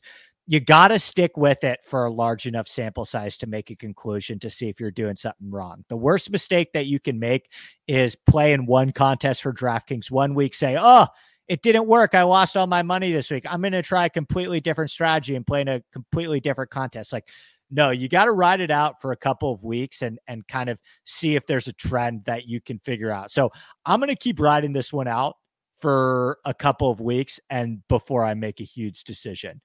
you 0.49 0.59
got 0.59 0.87
to 0.87 0.99
stick 0.99 1.37
with 1.37 1.63
it 1.63 1.79
for 1.83 2.05
a 2.05 2.11
large 2.11 2.47
enough 2.47 2.67
sample 2.67 3.05
size 3.05 3.37
to 3.37 3.45
make 3.45 3.69
a 3.69 3.75
conclusion 3.75 4.39
to 4.39 4.49
see 4.49 4.67
if 4.67 4.79
you're 4.79 4.89
doing 4.89 5.15
something 5.15 5.51
wrong. 5.51 5.85
The 5.89 5.95
worst 5.95 6.31
mistake 6.31 6.73
that 6.73 6.87
you 6.87 6.99
can 6.99 7.19
make 7.19 7.51
is 7.87 8.15
play 8.15 8.53
in 8.53 8.65
one 8.65 8.91
contest 8.91 9.43
for 9.43 9.53
DraftKings 9.53 10.09
one 10.09 10.33
week, 10.33 10.55
say, 10.55 10.75
oh, 10.79 11.05
it 11.47 11.61
didn't 11.61 11.85
work. 11.85 12.15
I 12.15 12.23
lost 12.23 12.57
all 12.57 12.65
my 12.65 12.81
money 12.81 13.11
this 13.11 13.29
week. 13.29 13.45
I'm 13.47 13.61
going 13.61 13.73
to 13.73 13.83
try 13.83 14.05
a 14.05 14.09
completely 14.09 14.59
different 14.59 14.89
strategy 14.89 15.35
and 15.35 15.45
play 15.45 15.61
in 15.61 15.67
a 15.67 15.83
completely 15.93 16.39
different 16.39 16.71
contest. 16.71 17.13
Like, 17.13 17.29
no, 17.69 17.91
you 17.91 18.09
got 18.09 18.25
to 18.25 18.31
ride 18.31 18.59
it 18.59 18.71
out 18.71 18.99
for 18.99 19.11
a 19.11 19.17
couple 19.17 19.53
of 19.53 19.63
weeks 19.63 20.01
and 20.01 20.17
and 20.27 20.47
kind 20.47 20.69
of 20.69 20.79
see 21.05 21.35
if 21.35 21.45
there's 21.45 21.67
a 21.67 21.73
trend 21.73 22.23
that 22.25 22.47
you 22.47 22.59
can 22.59 22.79
figure 22.79 23.11
out. 23.11 23.31
So 23.31 23.51
I'm 23.85 23.99
going 23.99 24.09
to 24.09 24.15
keep 24.15 24.39
riding 24.39 24.73
this 24.73 24.91
one 24.91 25.07
out 25.07 25.35
for 25.77 26.39
a 26.43 26.55
couple 26.55 26.89
of 26.89 26.99
weeks 26.99 27.39
and 27.51 27.87
before 27.87 28.25
I 28.25 28.33
make 28.33 28.59
a 28.59 28.63
huge 28.63 29.03
decision. 29.03 29.61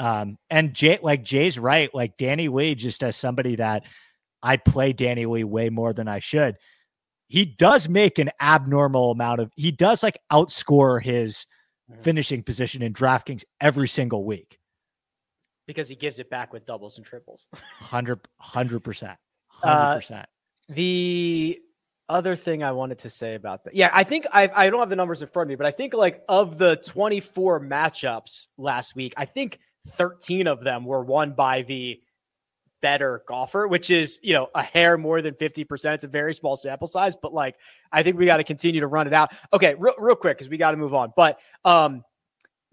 Um, 0.00 0.38
and 0.48 0.74
Jay, 0.74 0.98
like 1.02 1.22
Jay's 1.22 1.58
right, 1.58 1.94
like 1.94 2.16
Danny 2.16 2.48
Lee, 2.48 2.74
just 2.74 3.02
as 3.02 3.16
somebody 3.16 3.56
that 3.56 3.84
I 4.42 4.56
play 4.56 4.92
Danny 4.92 5.26
Lee 5.26 5.44
way 5.44 5.68
more 5.68 5.92
than 5.92 6.08
I 6.08 6.18
should 6.18 6.56
he 7.30 7.44
does 7.44 7.88
make 7.88 8.18
an 8.18 8.28
abnormal 8.40 9.12
amount 9.12 9.40
of 9.40 9.52
he 9.54 9.70
does 9.70 10.02
like 10.02 10.18
outscore 10.32 11.00
his 11.00 11.46
finishing 12.02 12.42
position 12.42 12.82
in 12.82 12.92
DraftKings 12.92 13.44
every 13.60 13.86
single 13.86 14.24
week 14.24 14.58
because 15.66 15.88
he 15.88 15.94
gives 15.94 16.18
it 16.18 16.28
back 16.28 16.52
with 16.52 16.66
doubles 16.66 16.96
and 16.96 17.06
triples. 17.06 17.46
100 17.52 18.16
percent, 18.16 18.28
hundred 18.36 18.80
percent. 18.80 19.16
Uh, 19.62 20.00
the 20.74 21.60
other 22.08 22.34
thing 22.34 22.62
I 22.62 22.72
wanted 22.72 23.00
to 23.00 23.10
say 23.10 23.34
about 23.34 23.64
that, 23.64 23.74
yeah, 23.74 23.90
I 23.92 24.04
think 24.04 24.26
I 24.32 24.50
I 24.54 24.70
don't 24.70 24.80
have 24.80 24.88
the 24.88 24.96
numbers 24.96 25.20
in 25.20 25.28
front 25.28 25.46
of 25.46 25.50
me, 25.50 25.56
but 25.56 25.66
I 25.66 25.70
think 25.70 25.94
like 25.94 26.22
of 26.28 26.58
the 26.58 26.76
twenty 26.76 27.20
four 27.20 27.60
matchups 27.60 28.46
last 28.56 28.96
week, 28.96 29.12
I 29.16 29.26
think 29.26 29.58
thirteen 29.88 30.46
of 30.46 30.62
them 30.62 30.84
were 30.84 31.04
won 31.04 31.32
by 31.32 31.62
the 31.62 32.00
better 32.80 33.22
golfer, 33.26 33.68
which 33.68 33.90
is, 33.90 34.18
you 34.22 34.32
know, 34.32 34.48
a 34.54 34.62
hair 34.62 34.98
more 34.98 35.22
than 35.22 35.34
50%. 35.34 35.94
It's 35.94 36.04
a 36.04 36.08
very 36.08 36.34
small 36.34 36.56
sample 36.56 36.86
size, 36.86 37.16
but 37.16 37.32
like, 37.32 37.56
I 37.92 38.02
think 38.02 38.18
we 38.18 38.26
got 38.26 38.38
to 38.38 38.44
continue 38.44 38.80
to 38.80 38.86
run 38.86 39.06
it 39.06 39.12
out. 39.12 39.32
Okay, 39.52 39.74
real, 39.78 39.94
real 39.98 40.16
quick, 40.16 40.38
because 40.38 40.48
we 40.48 40.56
got 40.56 40.72
to 40.72 40.76
move 40.76 40.94
on. 40.94 41.12
But 41.16 41.38
um, 41.64 42.04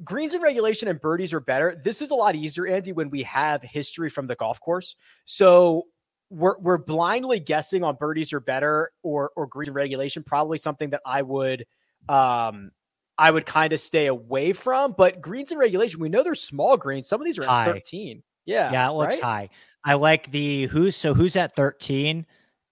greens 0.04 0.34
and 0.34 0.44
regulation 0.44 0.88
and 0.88 1.00
birdies 1.00 1.34
are 1.34 1.40
better. 1.40 1.80
This 1.84 2.02
is 2.02 2.12
a 2.12 2.16
lot 2.16 2.36
easier, 2.36 2.68
Andy, 2.68 2.94
when 2.94 3.10
we 3.10 3.24
have 3.24 3.62
history 3.62 4.10
from 4.10 4.28
the 4.28 4.36
golf 4.36 4.60
course. 4.60 4.96
So 5.26 5.88
we're, 6.30 6.58
we're 6.60 6.78
blindly 6.78 7.40
guessing 7.40 7.84
on 7.84 7.96
birdies 7.96 8.34
are 8.34 8.40
better 8.40 8.92
or, 9.04 9.32
or 9.36 9.48
greens 9.48 9.70
regulation, 9.70 10.24
probably 10.24 10.58
something 10.58 10.90
that 10.92 11.02
I 11.06 11.22
would, 11.22 11.66
um, 12.10 12.72
I 13.18 13.32
would 13.32 13.46
kind 13.46 13.74
of 13.74 13.80
stay 13.80 14.08
away 14.08 14.54
from, 14.54 14.94
but 14.98 15.22
greens 15.22 15.52
and 15.52 15.60
regulation, 15.60 16.00
we 16.00 16.10
know 16.10 16.24
they're 16.24 16.36
small 16.36 16.78
greens. 16.78 17.08
Some 17.08 17.20
of 17.20 17.26
these 17.26 17.40
are 17.40 17.44
at 17.44 17.66
13. 17.66 18.22
Yeah. 18.46 18.72
Yeah, 18.72 18.90
it 18.90 18.94
looks 18.94 19.16
right? 19.16 19.24
high. 19.24 19.50
I 19.84 19.94
like 19.94 20.32
the 20.32 20.66
who's 20.68 20.96
so 20.96 21.14
who's 21.14 21.36
at 21.36 21.56
13? 21.56 22.26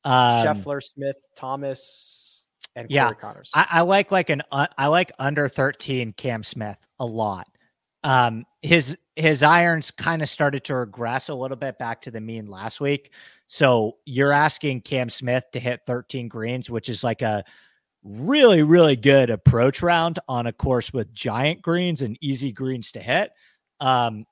Um, 0.04 0.14
Scheffler, 0.14 0.84
Smith, 0.84 1.18
Thomas, 1.36 2.46
and 2.76 2.88
yeah, 2.89 3.06
Corey 3.06 3.16
Conners. 3.16 3.52
I, 3.54 3.68
I, 3.72 3.82
like 3.82 4.12
like 4.12 4.30
an 4.30 4.43
uh, 4.52 4.68
I 4.78 4.88
like 4.88 5.12
under 5.18 5.48
13 5.48 6.14
Cam 6.14 6.43
Smith 6.43 6.78
a 7.00 7.06
lot. 7.06 7.48
Um, 8.04 8.46
his 8.62 8.98
his 9.16 9.43
irons 9.43 9.91
kind 9.91 10.22
of 10.22 10.30
started 10.30 10.64
to 10.66 10.76
regress 10.76 11.30
a 11.30 11.34
little 11.34 11.58
bit 11.58 11.80
back 11.80 12.02
to 12.04 12.12
the 12.12 12.22
mean 12.22 12.48
last 12.48 12.82
week. 12.82 13.12
So 13.48 13.98
you're 14.06 14.32
asking 14.32 14.82
Cam 14.82 15.10
Smith 15.10 15.46
to 15.54 15.60
hit 15.60 15.82
13 15.88 16.28
greens, 16.28 16.70
which 16.70 16.89
is 16.89 17.04
like 17.04 17.22
a 17.22 17.43
really, 18.06 18.62
really 18.62 18.95
good 18.95 19.32
approach 19.32 19.82
round 19.82 20.20
on 20.30 20.45
a 20.45 20.53
course 20.53 20.93
with 20.93 21.12
giant 21.14 21.62
greens 21.62 22.03
and 22.03 22.18
easy 22.22 22.51
greens 22.51 22.91
to 22.91 22.99
hit. 22.99 23.32
Um, 23.80 24.26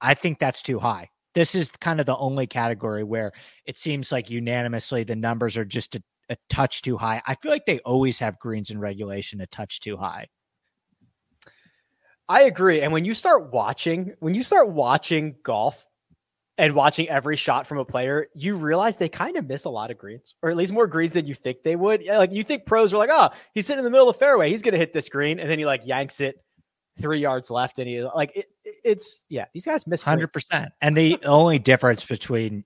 I 0.00 0.14
think 0.14 0.38
that's 0.38 0.62
too 0.62 0.78
high. 0.78 1.08
This 1.34 1.54
is 1.54 1.70
kind 1.80 1.98
of 1.98 2.06
the 2.06 2.16
only 2.16 2.46
category 2.46 3.02
where 3.02 3.32
it 3.64 3.78
seems 3.78 4.12
like 4.12 4.30
unanimously 4.30 5.02
the 5.02 5.16
numbers 5.16 5.56
are 5.56 5.64
just 5.64 5.96
a, 5.96 6.02
a 6.28 6.36
touch 6.50 6.82
too 6.82 6.98
high. 6.98 7.22
I 7.26 7.34
feel 7.34 7.50
like 7.50 7.66
they 7.66 7.78
always 7.80 8.18
have 8.18 8.38
greens 8.38 8.70
in 8.70 8.78
regulation 8.78 9.40
a 9.40 9.46
touch 9.46 9.80
too 9.80 9.96
high. 9.96 10.28
I 12.28 12.42
agree. 12.42 12.82
And 12.82 12.92
when 12.92 13.04
you 13.04 13.14
start 13.14 13.52
watching, 13.52 14.14
when 14.18 14.34
you 14.34 14.42
start 14.42 14.68
watching 14.68 15.36
golf 15.42 15.86
and 16.58 16.74
watching 16.74 17.08
every 17.08 17.36
shot 17.36 17.66
from 17.66 17.78
a 17.78 17.84
player, 17.84 18.28
you 18.34 18.56
realize 18.56 18.96
they 18.96 19.08
kind 19.08 19.36
of 19.36 19.46
miss 19.46 19.64
a 19.64 19.70
lot 19.70 19.90
of 19.90 19.98
greens, 19.98 20.34
or 20.42 20.50
at 20.50 20.56
least 20.56 20.72
more 20.72 20.86
greens 20.86 21.12
than 21.12 21.26
you 21.26 21.34
think 21.34 21.62
they 21.62 21.76
would. 21.76 22.04
Like 22.04 22.32
you 22.32 22.42
think 22.42 22.66
pros 22.66 22.94
are 22.94 22.98
like, 22.98 23.10
oh, 23.12 23.30
he's 23.52 23.66
sitting 23.66 23.80
in 23.80 23.84
the 23.84 23.90
middle 23.90 24.08
of 24.08 24.14
the 24.14 24.18
fairway, 24.18 24.50
he's 24.50 24.62
going 24.62 24.72
to 24.72 24.78
hit 24.78 24.92
this 24.92 25.08
green, 25.08 25.38
and 25.38 25.50
then 25.50 25.58
he 25.58 25.66
like 25.66 25.86
yanks 25.86 26.20
it 26.20 26.42
three 27.00 27.18
yards 27.18 27.50
left, 27.50 27.78
and 27.78 27.88
he 27.88 28.02
like 28.02 28.36
it, 28.36 28.46
it's 28.84 29.24
yeah, 29.28 29.46
these 29.52 29.64
guys 29.64 29.86
miss 29.86 30.02
hundred 30.02 30.32
percent. 30.32 30.72
And 30.80 30.96
the 30.96 31.18
only 31.24 31.58
difference 31.58 32.04
between 32.04 32.64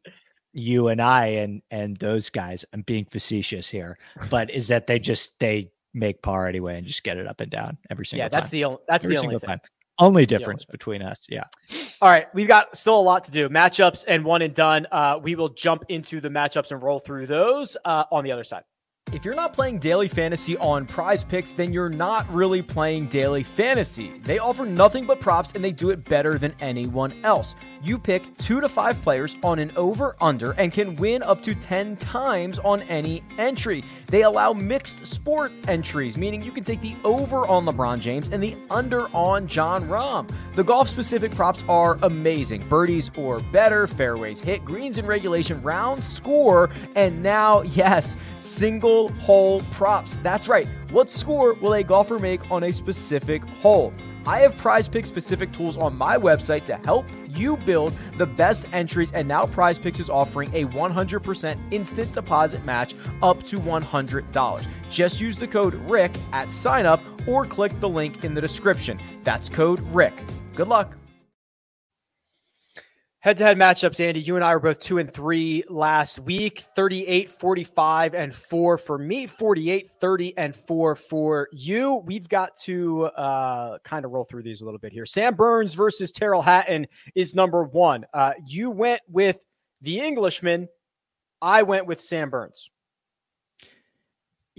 you 0.53 0.89
and 0.89 1.01
I 1.01 1.27
and 1.27 1.63
and 1.71 1.97
those 1.97 2.31
guys, 2.31 2.65
I'm 2.73 2.83
being 2.83 3.07
facetious 3.07 3.69
here, 3.69 3.99
but 4.31 4.51
is 4.51 4.69
that 4.69 4.87
they 4.87 4.99
just 4.99 5.39
they 5.41 5.71
make 5.93 6.23
par 6.23 6.47
anyway 6.47 6.79
and 6.79 6.87
just 6.87 7.03
get 7.03 7.17
it 7.17 7.27
up 7.27 7.41
and 7.41 7.51
down 7.51 7.79
every 7.91 8.07
single. 8.07 8.23
Time. 8.23 8.27
Yeah, 8.27 8.39
that's 8.39 8.49
time. 8.49 8.53
the 8.53 8.65
only 8.65 8.79
that's 8.89 9.05
every 9.05 9.17
the 9.17 9.23
only 9.23 9.39
thing. 9.39 9.49
Time. 9.49 9.61
Only 10.01 10.27
difference 10.27 10.65
between 10.65 11.03
us. 11.03 11.27
Yeah. 11.29 11.45
All 12.01 12.11
right. 12.11 12.27
We've 12.35 12.49
got 12.49 12.77
still 12.77 12.99
a 12.99 13.03
lot 13.03 13.25
to 13.25 13.31
do. 13.31 13.49
Matchups 13.49 14.05
and 14.09 14.25
one 14.25 14.43
and 14.43 14.55
done. 14.55 14.87
Uh, 14.91 15.21
we 15.23 15.35
will 15.35 15.51
jump 15.51 15.85
into 15.89 16.21
the 16.21 16.31
matchups 16.31 16.71
and 16.73 16.83
roll 16.83 16.99
through 16.99 17.27
those 17.27 17.77
uh, 17.85 18.05
on 18.11 18.25
the 18.25 18.33
other 18.33 18.45
side. 18.45 18.63
If 19.13 19.25
you're 19.25 19.35
not 19.35 19.53
playing 19.53 19.81
daily 19.81 20.07
fantasy 20.07 20.57
on 20.59 20.87
prize 20.87 21.25
picks, 21.25 21.51
then 21.51 21.73
you're 21.73 21.89
not 21.89 22.33
really 22.33 22.63
playing 22.63 23.09
daily 23.09 23.43
fantasy. 23.43 24.21
They 24.23 24.39
offer 24.39 24.65
nothing 24.65 25.05
but 25.05 25.19
props 25.19 25.53
and 25.53 25.65
they 25.65 25.73
do 25.73 25.91
it 25.91 26.05
better 26.05 26.39
than 26.39 26.55
anyone 26.61 27.13
else. 27.25 27.57
You 27.83 27.99
pick 27.99 28.37
two 28.37 28.61
to 28.61 28.69
five 28.69 29.03
players 29.03 29.35
on 29.43 29.59
an 29.59 29.73
over 29.75 30.15
under 30.21 30.53
and 30.53 30.73
can 30.73 30.95
win 30.95 31.25
up 31.25 31.43
to 31.43 31.57
10 31.57 31.97
times 31.97 32.61
on 32.61 32.83
any 32.83 33.25
entry. 33.37 33.83
They 34.07 34.23
allow 34.23 34.53
mixed 34.53 35.05
sport 35.05 35.51
entries, 35.67 36.17
meaning 36.17 36.41
you 36.41 36.53
can 36.53 36.63
take 36.63 36.81
the 36.81 36.95
over 37.03 37.49
on 37.49 37.67
LeBron 37.67 37.99
James 37.99 38.29
and 38.29 38.41
the 38.41 38.57
under 38.71 39.09
on 39.09 39.49
Jon 39.49 39.89
Rahm. 39.89 40.33
The 40.55 40.63
golf 40.63 40.89
specific 40.89 41.33
props 41.33 41.65
are 41.69 41.99
amazing 42.03 42.69
birdies 42.69 43.11
or 43.17 43.41
better, 43.41 43.89
fairways 43.89 44.41
hit, 44.41 44.65
greens 44.65 44.99
in 44.99 45.07
regulation, 45.07 45.61
round 45.63 46.05
score, 46.05 46.71
and 46.95 47.23
now, 47.25 47.63
yes, 47.63 48.17
single 48.41 49.00
hole 49.09 49.61
props. 49.73 50.17
That's 50.23 50.49
right. 50.49 50.67
What 50.91 51.11
score 51.11 51.55
will 51.55 51.75
a 51.75 51.83
golfer 51.85 52.19
make 52.19 52.51
on 52.51 52.65
a 52.65 52.73
specific 52.73 53.43
hole? 53.45 53.93
I 54.27 54.41
have 54.41 54.57
prize 54.57 54.89
pick 54.89 55.07
specific 55.07 55.53
tools 55.53 55.77
on 55.77 55.97
my 55.97 56.17
website 56.17 56.65
to 56.67 56.77
help 56.77 57.07
you 57.29 57.57
build 57.59 57.97
the 58.19 58.27
best 58.27 58.67
entries, 58.73 59.13
and 59.13 59.27
now 59.27 59.47
Prize 59.47 59.79
Picks 59.79 60.01
is 60.01 60.11
offering 60.11 60.53
a 60.55 60.65
100% 60.67 61.59
instant 61.71 62.13
deposit 62.13 62.65
match 62.65 62.95
up 63.23 63.43
to 63.45 63.59
$100. 63.61 64.67
Just 64.91 65.21
use 65.21 65.37
the 65.37 65.49
code 65.49 65.75
RICK 65.89 66.13
at 66.33 66.51
sign 66.53 66.87
up 66.87 67.01
or 67.27 67.45
click 67.45 67.79
the 67.81 67.89
link 67.89 68.25
in 68.25 68.35
the 68.35 68.41
description. 68.41 68.99
That's 69.23 69.49
code 69.49 69.81
RICK. 69.95 70.15
Good 70.55 70.69
luck. 70.69 71.00
Head 73.23 73.37
to 73.37 73.45
head 73.45 73.59
matchups, 73.59 74.01
Andy. 74.01 74.19
You 74.19 74.37
and 74.37 74.45
I 74.45 74.55
were 74.55 74.61
both 74.61 74.79
two 74.79 74.97
and 74.97 75.13
three 75.13 75.63
last 75.69 76.21
week 76.21 76.61
38, 76.75 77.31
45, 77.31 78.15
and 78.15 78.35
four 78.35 78.79
for 78.79 78.97
me, 78.97 79.27
48, 79.27 79.91
30, 80.01 80.39
and 80.39 80.57
four 80.57 80.95
for 80.95 81.47
you. 81.53 81.97
We've 82.07 82.27
got 82.31 82.57
to 82.63 83.05
uh, 83.05 83.77
kind 83.85 84.07
of 84.07 84.13
roll 84.13 84.25
through 84.25 84.45
these 84.45 84.63
a 84.63 84.65
little 84.65 84.81
bit 84.81 84.95
here. 84.95 85.05
Sam 85.05 85.35
Burns 85.35 85.75
versus 85.75 86.13
Tyrrell 86.13 86.41
Hatton 86.41 86.87
is 87.15 87.35
number 87.35 87.63
one. 87.63 88.07
Uh, 88.15 88.33
you 88.47 88.71
went 88.71 89.03
with 89.07 89.37
the 89.83 90.01
Englishman. 90.01 90.69
I 91.43 91.65
went 91.65 91.85
with 91.85 92.01
Sam 92.01 92.31
Burns. 92.31 92.71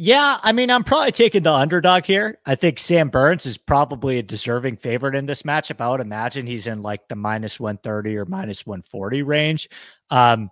Yeah, 0.04 0.40
I 0.42 0.52
mean, 0.52 0.72
I'm 0.72 0.84
probably 0.84 1.12
taking 1.12 1.44
the 1.44 1.54
underdog 1.54 2.06
here. 2.06 2.40
I 2.44 2.56
think 2.56 2.80
Sam 2.80 3.10
Burns 3.10 3.46
is 3.46 3.60
probably 3.60 4.18
a 4.18 4.24
deserving 4.24 4.78
favorite 4.78 5.14
in 5.14 5.28
this 5.28 5.44
matchup. 5.44 5.80
I 5.80 5.92
would 5.92 6.02
imagine 6.02 6.48
he's 6.48 6.66
in 6.66 6.82
like 6.82 7.08
the 7.08 7.14
minus 7.14 7.60
130 7.60 8.18
or 8.18 8.26
minus 8.26 8.66
140 8.66 9.22
range. 9.22 9.70
Um, 10.10 10.50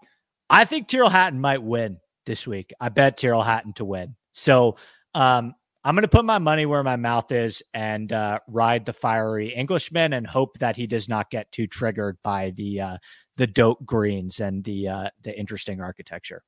I 0.52 0.66
think 0.66 0.88
Tyrrell 0.88 1.10
Hatton 1.10 1.42
might 1.42 1.64
win 1.64 1.98
this 2.28 2.46
week. 2.46 2.74
I 2.80 2.90
bet 2.90 3.18
Tyrrell 3.18 3.42
Hatton 3.42 3.74
to 3.74 3.86
win. 3.86 4.16
So 4.34 4.78
um, 5.16 5.56
I'm 5.84 5.96
going 5.96 6.04
to 6.04 6.10
put 6.10 6.26
my 6.26 6.38
money 6.38 6.68
where 6.68 6.84
my 6.84 6.98
mouth 6.98 7.32
is 7.32 7.64
and 7.74 8.14
uh, 8.14 8.38
ride 8.48 8.86
the 8.86 8.94
fiery 8.94 9.52
Englishman 9.56 10.14
and 10.14 10.28
hope 10.28 10.60
that 10.60 10.76
he 10.76 10.86
does 10.86 11.10
not 11.10 11.32
get 11.32 11.52
too 11.52 11.66
triggered 11.66 12.20
by 12.24 12.52
the 12.52 12.82
uh, 12.82 12.98
the 13.38 13.48
dope 13.48 13.84
greens 13.84 14.42
and 14.42 14.64
the 14.64 14.90
uh, 14.90 15.10
the 15.24 15.36
interesting 15.36 15.82
architecture 15.82 16.44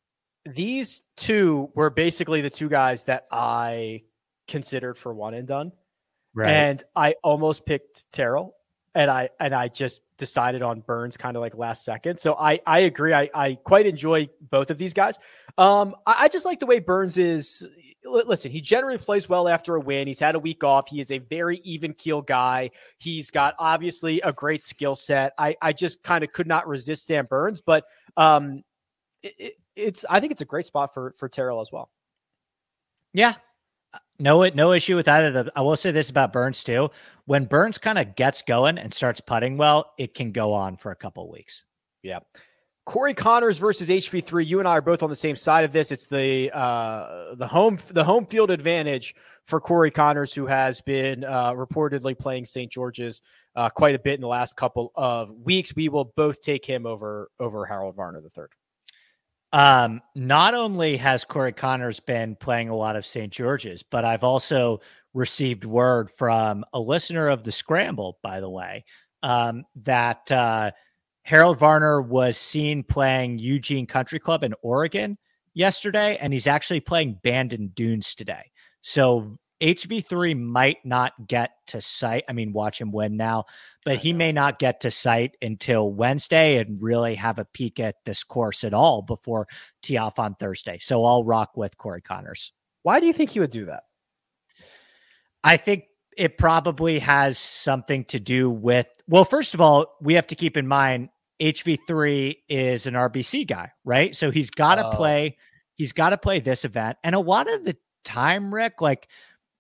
these 0.46 1.04
two 1.18 1.70
were 1.76 1.90
basically 1.90 2.42
the 2.42 2.50
two 2.50 2.70
guys 2.70 3.04
that 3.06 3.26
I 3.32 4.04
considered 4.48 4.98
for 4.98 5.14
one 5.14 5.34
and 5.34 5.48
done. 5.48 5.72
Right. 6.34 6.50
And 6.50 6.84
I 6.96 7.16
almost 7.24 7.66
picked 7.66 8.12
Tyrrell 8.12 8.56
and 8.94 9.10
I 9.10 9.30
and 9.40 9.54
I 9.54 9.68
just 9.68 10.02
decided 10.18 10.62
on 10.62 10.82
Burns 10.82 11.18
kind 11.18 11.36
of 11.36 11.42
like 11.42 11.56
last 11.56 11.86
second. 11.86 12.20
So 12.20 12.36
I 12.36 12.60
I 12.66 12.80
agree. 12.80 13.14
I 13.14 13.30
I 13.34 13.56
quite 13.56 13.86
enjoy 13.86 14.30
both 14.50 14.70
of 14.70 14.78
these 14.78 14.94
guys. 14.94 15.18
Um 15.58 15.96
I, 16.06 16.16
I 16.22 16.28
just 16.28 16.46
like 16.46 16.60
the 16.60 16.66
way 16.66 16.80
Burns 16.80 17.18
is 17.18 17.66
listen, 18.04 18.52
he 18.52 18.62
generally 18.62 18.98
plays 18.98 19.30
well 19.30 19.48
after 19.48 19.76
a 19.76 19.80
win. 19.80 20.08
He's 20.08 20.20
had 20.20 20.36
a 20.36 20.40
week 20.40 20.64
off. 20.64 20.90
He 20.90 21.00
is 21.00 21.12
a 21.12 21.20
very 21.20 21.58
even 21.64 21.94
keel 21.94 22.22
guy. 22.22 22.72
He's 22.98 23.32
got 23.32 23.56
obviously 23.60 24.22
a 24.22 24.34
great 24.34 24.64
skill 24.64 24.96
set. 24.96 25.34
I 25.38 25.56
I 25.62 25.74
just 25.74 26.04
kind 26.04 26.24
of 26.24 26.32
could 26.32 26.48
not 26.48 26.68
resist 26.68 27.08
Sam 27.08 27.26
Burns, 27.26 27.62
but 27.62 27.86
um 28.18 28.64
it, 29.24 29.54
it's 29.76 30.06
I 30.10 30.20
think 30.20 30.32
it's 30.32 30.42
a 30.42 30.46
great 30.46 30.66
spot 30.66 30.94
for 30.94 31.14
for 31.18 31.30
Tyrrell 31.30 31.62
as 31.62 31.72
well. 31.72 31.90
Yeah. 33.14 33.36
No, 34.20 34.44
it 34.44 34.56
no 34.56 34.72
issue 34.72 34.96
with 34.96 35.08
either. 35.08 35.32
The, 35.32 35.52
I 35.56 35.62
will 35.62 35.76
say 35.76 35.92
this 35.92 36.10
about 36.10 36.32
Burns 36.32 36.64
too. 36.64 36.90
When 37.26 37.46
Burns 37.46 37.78
kind 37.78 37.98
of 37.98 38.16
gets 38.16 38.42
going 38.42 38.78
and 38.78 38.94
starts 38.94 39.20
putting 39.20 39.58
well, 39.58 39.94
it 39.98 40.14
can 40.14 40.32
go 40.32 40.54
on 40.54 40.78
for 40.78 40.92
a 40.92 40.96
couple 40.96 41.30
weeks. 41.30 41.64
Yeah. 42.04 42.20
Corey 42.86 43.14
Conners 43.14 43.60
versus 43.60 43.90
HV3. 43.90 44.46
You 44.46 44.60
and 44.60 44.68
I 44.68 44.74
are 44.74 44.82
both 44.82 45.04
on 45.04 45.10
the 45.10 45.16
same 45.16 45.36
side 45.36 45.66
of 45.66 45.72
this. 45.72 45.92
It's 45.92 46.08
the 46.08 46.52
uh, 46.54 47.36
the 47.36 47.48
home 47.48 47.78
the 47.90 48.04
home 48.04 48.26
field 48.26 48.50
advantage 48.50 49.16
for 49.44 49.60
Corey 49.60 49.92
Conners, 49.92 50.34
who 50.34 50.46
has 50.46 50.82
been 50.82 51.24
uh, 51.24 51.54
reportedly 51.54 52.18
playing 52.18 52.46
St. 52.46 52.72
George's 52.72 53.22
uh, 53.56 53.70
quite 53.70 53.96
a 53.96 54.00
bit 54.00 54.16
in 54.16 54.22
the 54.22 54.28
last 54.28 54.56
couple 54.56 54.92
of 54.96 55.32
weeks. 55.32 55.76
We 55.76 55.90
will 55.90 56.12
both 56.16 56.42
take 56.42 56.66
him 56.66 56.86
over 56.86 57.30
over 57.40 57.66
Harold 57.66 57.96
Varner 57.96 58.22
the 58.22 58.30
third. 58.30 58.52
Um, 59.54 60.02
not 60.16 60.54
only 60.54 60.96
has 60.98 61.26
Corey 61.26 61.52
Conners 61.52 62.00
been 62.00 62.36
playing 62.38 62.70
a 62.70 62.76
lot 62.76 62.96
of 62.96 63.06
St. 63.06 63.32
George's, 63.32 63.84
but 63.84 64.06
I've 64.06 64.24
also 64.24 64.80
received 65.14 65.66
word 65.66 66.10
from 66.10 66.64
a 66.74 66.80
listener 66.80 67.28
of 67.28 67.44
the 67.44 67.52
Scramble, 67.52 68.18
by 68.24 68.40
the 68.40 68.50
way, 68.50 68.86
um, 69.24 69.66
that 69.84 70.32
uh, 70.32 70.72
Harold 71.24 71.60
Varner 71.60 72.02
was 72.02 72.38
seen 72.38 72.84
playing 72.84 73.40
Eugene 73.40 73.86
Country 73.86 74.20
Club 74.20 74.44
in 74.44 74.54
Oregon 74.62 75.18
yesterday, 75.54 76.18
and 76.22 76.32
he's 76.32 76.48
actually 76.48 76.80
playing 76.80 77.20
Bandon 77.22 77.72
Dunes 77.76 78.16
today. 78.16 78.52
So 78.82 79.36
HV3 79.62 80.40
might 80.40 80.78
not 80.84 81.14
get 81.28 81.52
to 81.68 81.82
site. 81.82 82.24
I 82.28 82.34
mean, 82.34 82.52
watch 82.52 82.82
him 82.82 82.92
win 82.92 83.16
now, 83.16 83.46
but 83.86 83.98
he 83.98 84.12
may 84.12 84.32
not 84.32 84.60
get 84.60 84.82
to 84.82 84.92
site 84.92 85.38
until 85.42 85.92
Wednesday 85.92 86.58
and 86.58 86.82
really 86.82 87.16
have 87.16 87.38
a 87.38 87.46
peek 87.46 87.80
at 87.80 87.96
this 88.06 88.24
course 88.24 88.64
at 88.64 88.74
all 88.74 89.02
before 89.02 89.48
tee 89.84 89.98
off 89.98 90.20
on 90.20 90.36
Thursday. 90.36 90.80
So 90.80 91.06
I'll 91.06 91.24
rock 91.24 91.56
with 91.56 91.78
Corey 91.78 92.02
Conners. 92.02 92.52
Why 92.84 93.00
do 93.00 93.06
you 93.06 93.14
think 93.14 93.30
he 93.30 93.40
would 93.40 93.52
do 93.52 93.66
that? 93.66 93.84
I 95.44 95.58
think 95.58 95.84
it 96.18 96.38
probably 96.38 97.00
has 97.00 97.38
something 97.38 98.06
to 98.06 98.20
do 98.20 98.50
with, 98.50 98.88
well, 99.08 99.26
first 99.26 99.54
of 99.54 99.62
all, 99.62 99.96
we 100.02 100.16
have 100.16 100.28
to 100.28 100.36
keep 100.36 100.58
in 100.58 100.68
mind 100.68 101.10
HV3 101.40 102.38
is 102.50 102.86
an 102.86 102.94
RBC 102.94 103.48
guy, 103.48 103.72
right? 103.84 104.16
So 104.16 104.32
he's 104.32 104.52
got 104.52 104.76
to 104.76 104.88
oh. 104.88 104.92
play, 104.92 105.38
he's 105.76 105.92
got 105.92 106.10
to 106.10 106.18
play 106.18 106.40
this 106.40 106.66
event. 106.66 106.98
And 107.04 107.16
a 107.16 107.20
lot 107.20 107.52
of 107.52 107.64
the 107.64 107.76
time, 108.04 108.54
Rick, 108.54 108.82
like 108.82 109.08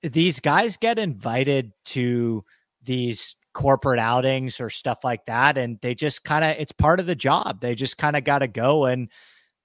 these 0.03 0.39
guys 0.39 0.77
get 0.77 0.99
invited 0.99 1.71
to 1.85 2.43
these 2.83 3.35
corporate 3.53 3.99
outings 3.99 4.59
or 4.59 4.69
stuff 4.69 4.99
like 5.03 5.25
that. 5.25 5.57
And 5.57 5.77
they 5.81 5.93
just 5.95 6.23
kind 6.23 6.43
of, 6.43 6.55
it's 6.57 6.71
part 6.71 6.99
of 6.99 7.05
the 7.05 7.15
job. 7.15 7.61
They 7.61 7.75
just 7.75 7.97
kind 7.97 8.15
of 8.15 8.23
got 8.23 8.39
to 8.39 8.47
go 8.47 8.85
and, 8.85 9.09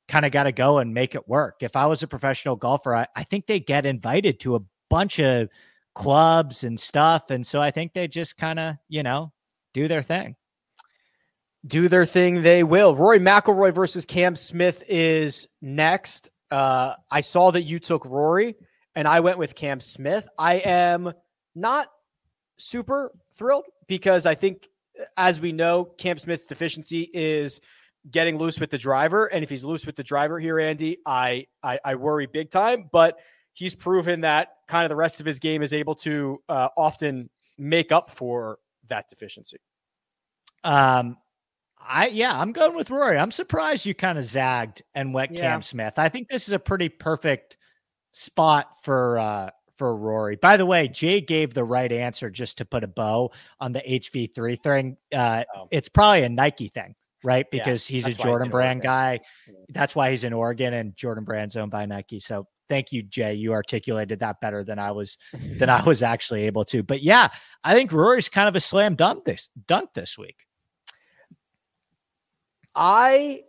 kind 0.08 0.24
of 0.24 0.32
got 0.32 0.44
to 0.44 0.52
go 0.52 0.78
and 0.78 0.94
make 0.94 1.14
it 1.14 1.28
work. 1.28 1.56
If 1.60 1.74
I 1.74 1.86
was 1.86 2.02
a 2.02 2.08
professional 2.08 2.56
golfer, 2.56 2.94
I, 2.94 3.06
I 3.16 3.24
think 3.24 3.46
they 3.46 3.60
get 3.60 3.86
invited 3.86 4.38
to 4.40 4.54
a 4.56 4.60
bunch 4.88 5.18
of 5.18 5.48
clubs 5.94 6.62
and 6.62 6.78
stuff. 6.78 7.30
And 7.30 7.44
so 7.44 7.60
I 7.60 7.70
think 7.70 7.92
they 7.92 8.06
just 8.06 8.36
kind 8.36 8.58
of, 8.58 8.76
you 8.88 9.02
know, 9.02 9.32
do 9.74 9.88
their 9.88 10.02
thing. 10.02 10.36
Do 11.66 11.88
their 11.88 12.06
thing, 12.06 12.42
they 12.42 12.62
will. 12.62 12.94
Rory 12.94 13.18
McIlroy 13.18 13.74
versus 13.74 14.04
Cam 14.04 14.36
Smith 14.36 14.84
is 14.88 15.48
next. 15.60 16.30
Uh, 16.52 16.94
I 17.10 17.22
saw 17.22 17.50
that 17.50 17.62
you 17.62 17.80
took 17.80 18.04
Rory 18.04 18.54
and 18.96 19.06
I 19.06 19.20
went 19.20 19.38
with 19.38 19.54
Cam 19.54 19.78
Smith. 19.78 20.26
I 20.38 20.54
am 20.54 21.12
not 21.54 21.88
super 22.56 23.12
thrilled 23.36 23.66
because 23.86 24.24
I 24.24 24.34
think, 24.34 24.68
as 25.16 25.38
we 25.38 25.52
know, 25.52 25.84
Cam 25.84 26.18
Smith's 26.18 26.46
deficiency 26.46 27.08
is 27.12 27.60
getting 28.10 28.38
loose 28.38 28.58
with 28.58 28.70
the 28.70 28.78
driver. 28.78 29.26
And 29.26 29.44
if 29.44 29.50
he's 29.50 29.64
loose 29.64 29.84
with 29.84 29.96
the 29.96 30.02
driver 30.02 30.40
here, 30.40 30.58
Andy, 30.58 30.98
I, 31.04 31.46
I, 31.62 31.78
I 31.84 31.94
worry 31.96 32.26
big 32.26 32.50
time. 32.50 32.88
But 32.90 33.18
he's 33.52 33.74
proven 33.74 34.22
that 34.22 34.48
kind 34.66 34.84
of 34.84 34.88
the 34.88 34.96
rest 34.96 35.20
of 35.20 35.26
his 35.26 35.38
game 35.38 35.62
is 35.62 35.74
able 35.74 35.94
to 35.96 36.42
uh, 36.48 36.68
often 36.76 37.28
make 37.58 37.92
up 37.92 38.08
for 38.08 38.58
that 38.88 39.10
deficiency. 39.10 39.58
Um, 40.64 41.18
I 41.78 42.08
yeah, 42.08 42.38
I'm 42.38 42.52
going 42.52 42.74
with 42.74 42.90
Rory. 42.90 43.18
I'm 43.18 43.30
surprised 43.30 43.86
you 43.86 43.94
kind 43.94 44.18
of 44.18 44.24
zagged 44.24 44.82
and 44.94 45.12
went 45.12 45.32
yeah. 45.32 45.42
Cam 45.42 45.62
Smith. 45.62 45.98
I 45.98 46.08
think 46.08 46.28
this 46.28 46.48
is 46.48 46.52
a 46.52 46.58
pretty 46.58 46.88
perfect 46.88 47.55
spot 48.16 48.82
for 48.82 49.18
uh 49.18 49.50
for 49.74 49.94
Rory. 49.94 50.36
By 50.36 50.56
the 50.56 50.64
way, 50.64 50.88
Jay 50.88 51.20
gave 51.20 51.52
the 51.52 51.64
right 51.64 51.92
answer 51.92 52.30
just 52.30 52.56
to 52.58 52.64
put 52.64 52.82
a 52.82 52.86
bow 52.86 53.30
on 53.60 53.72
the 53.72 53.80
HV3 53.80 54.58
thing. 54.62 54.96
Uh, 55.14 55.44
oh. 55.54 55.68
It's 55.70 55.90
probably 55.90 56.22
a 56.22 56.30
Nike 56.30 56.68
thing, 56.68 56.94
right? 57.22 57.44
Because 57.50 57.88
yeah, 57.90 57.94
he's 57.96 58.06
a 58.06 58.14
Jordan 58.14 58.46
he's 58.46 58.52
Brand 58.52 58.80
guy. 58.80 59.20
That's 59.68 59.94
why 59.94 60.10
he's 60.10 60.24
in 60.24 60.32
Oregon 60.32 60.72
and 60.72 60.96
Jordan 60.96 61.24
Brand's 61.24 61.56
owned 61.56 61.70
by 61.70 61.84
Nike. 61.84 62.20
So 62.20 62.46
thank 62.70 62.90
you, 62.90 63.02
Jay. 63.02 63.34
You 63.34 63.52
articulated 63.52 64.20
that 64.20 64.40
better 64.40 64.64
than 64.64 64.78
I 64.78 64.92
was 64.92 65.18
than 65.58 65.68
I 65.68 65.82
was 65.86 66.02
actually 66.02 66.44
able 66.44 66.64
to. 66.66 66.82
But 66.82 67.02
yeah, 67.02 67.28
I 67.62 67.74
think 67.74 67.92
Rory's 67.92 68.30
kind 68.30 68.48
of 68.48 68.56
a 68.56 68.60
slam 68.60 68.94
dunk 68.94 69.26
this 69.26 69.50
dunk 69.66 69.90
this 69.92 70.16
week. 70.16 70.46
I 72.74 73.42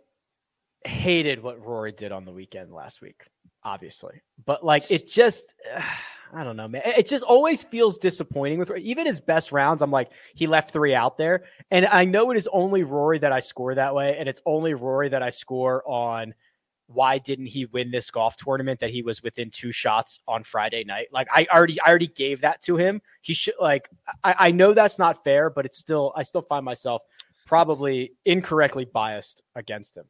hated 0.84 1.42
what 1.42 1.64
Rory 1.64 1.92
did 1.92 2.12
on 2.12 2.24
the 2.24 2.32
weekend 2.32 2.72
last 2.72 3.00
week, 3.00 3.22
obviously. 3.68 4.20
But 4.44 4.64
like 4.64 4.90
it 4.90 5.06
just 5.06 5.54
I 6.34 6.44
don't 6.44 6.56
know, 6.56 6.68
man. 6.68 6.82
It 6.84 7.06
just 7.06 7.24
always 7.24 7.64
feels 7.64 7.96
disappointing 7.96 8.58
with 8.58 8.70
even 8.76 9.06
his 9.06 9.18
best 9.18 9.50
rounds. 9.50 9.80
I'm 9.80 9.90
like, 9.90 10.10
he 10.34 10.46
left 10.46 10.72
three 10.72 10.94
out 10.94 11.16
there. 11.16 11.44
And 11.70 11.86
I 11.86 12.04
know 12.04 12.30
it 12.30 12.36
is 12.36 12.46
only 12.52 12.82
Rory 12.82 13.18
that 13.20 13.32
I 13.32 13.40
score 13.40 13.74
that 13.74 13.94
way. 13.94 14.14
And 14.18 14.28
it's 14.28 14.42
only 14.44 14.74
Rory 14.74 15.08
that 15.08 15.22
I 15.22 15.30
score 15.30 15.82
on 15.86 16.34
why 16.86 17.16
didn't 17.16 17.46
he 17.46 17.64
win 17.66 17.90
this 17.90 18.10
golf 18.10 18.36
tournament 18.36 18.80
that 18.80 18.90
he 18.90 19.02
was 19.02 19.22
within 19.22 19.50
two 19.50 19.72
shots 19.72 20.20
on 20.28 20.42
Friday 20.42 20.84
night? 20.84 21.08
Like 21.12 21.28
I 21.34 21.46
already 21.50 21.80
I 21.80 21.88
already 21.88 22.08
gave 22.08 22.42
that 22.42 22.60
to 22.62 22.76
him. 22.76 23.00
He 23.22 23.32
should 23.32 23.54
like 23.58 23.88
I, 24.22 24.34
I 24.38 24.50
know 24.50 24.74
that's 24.74 24.98
not 24.98 25.24
fair, 25.24 25.48
but 25.48 25.64
it's 25.64 25.78
still 25.78 26.12
I 26.14 26.22
still 26.24 26.42
find 26.42 26.64
myself 26.64 27.02
probably 27.46 28.12
incorrectly 28.26 28.84
biased 28.84 29.42
against 29.54 29.96
him. 29.96 30.04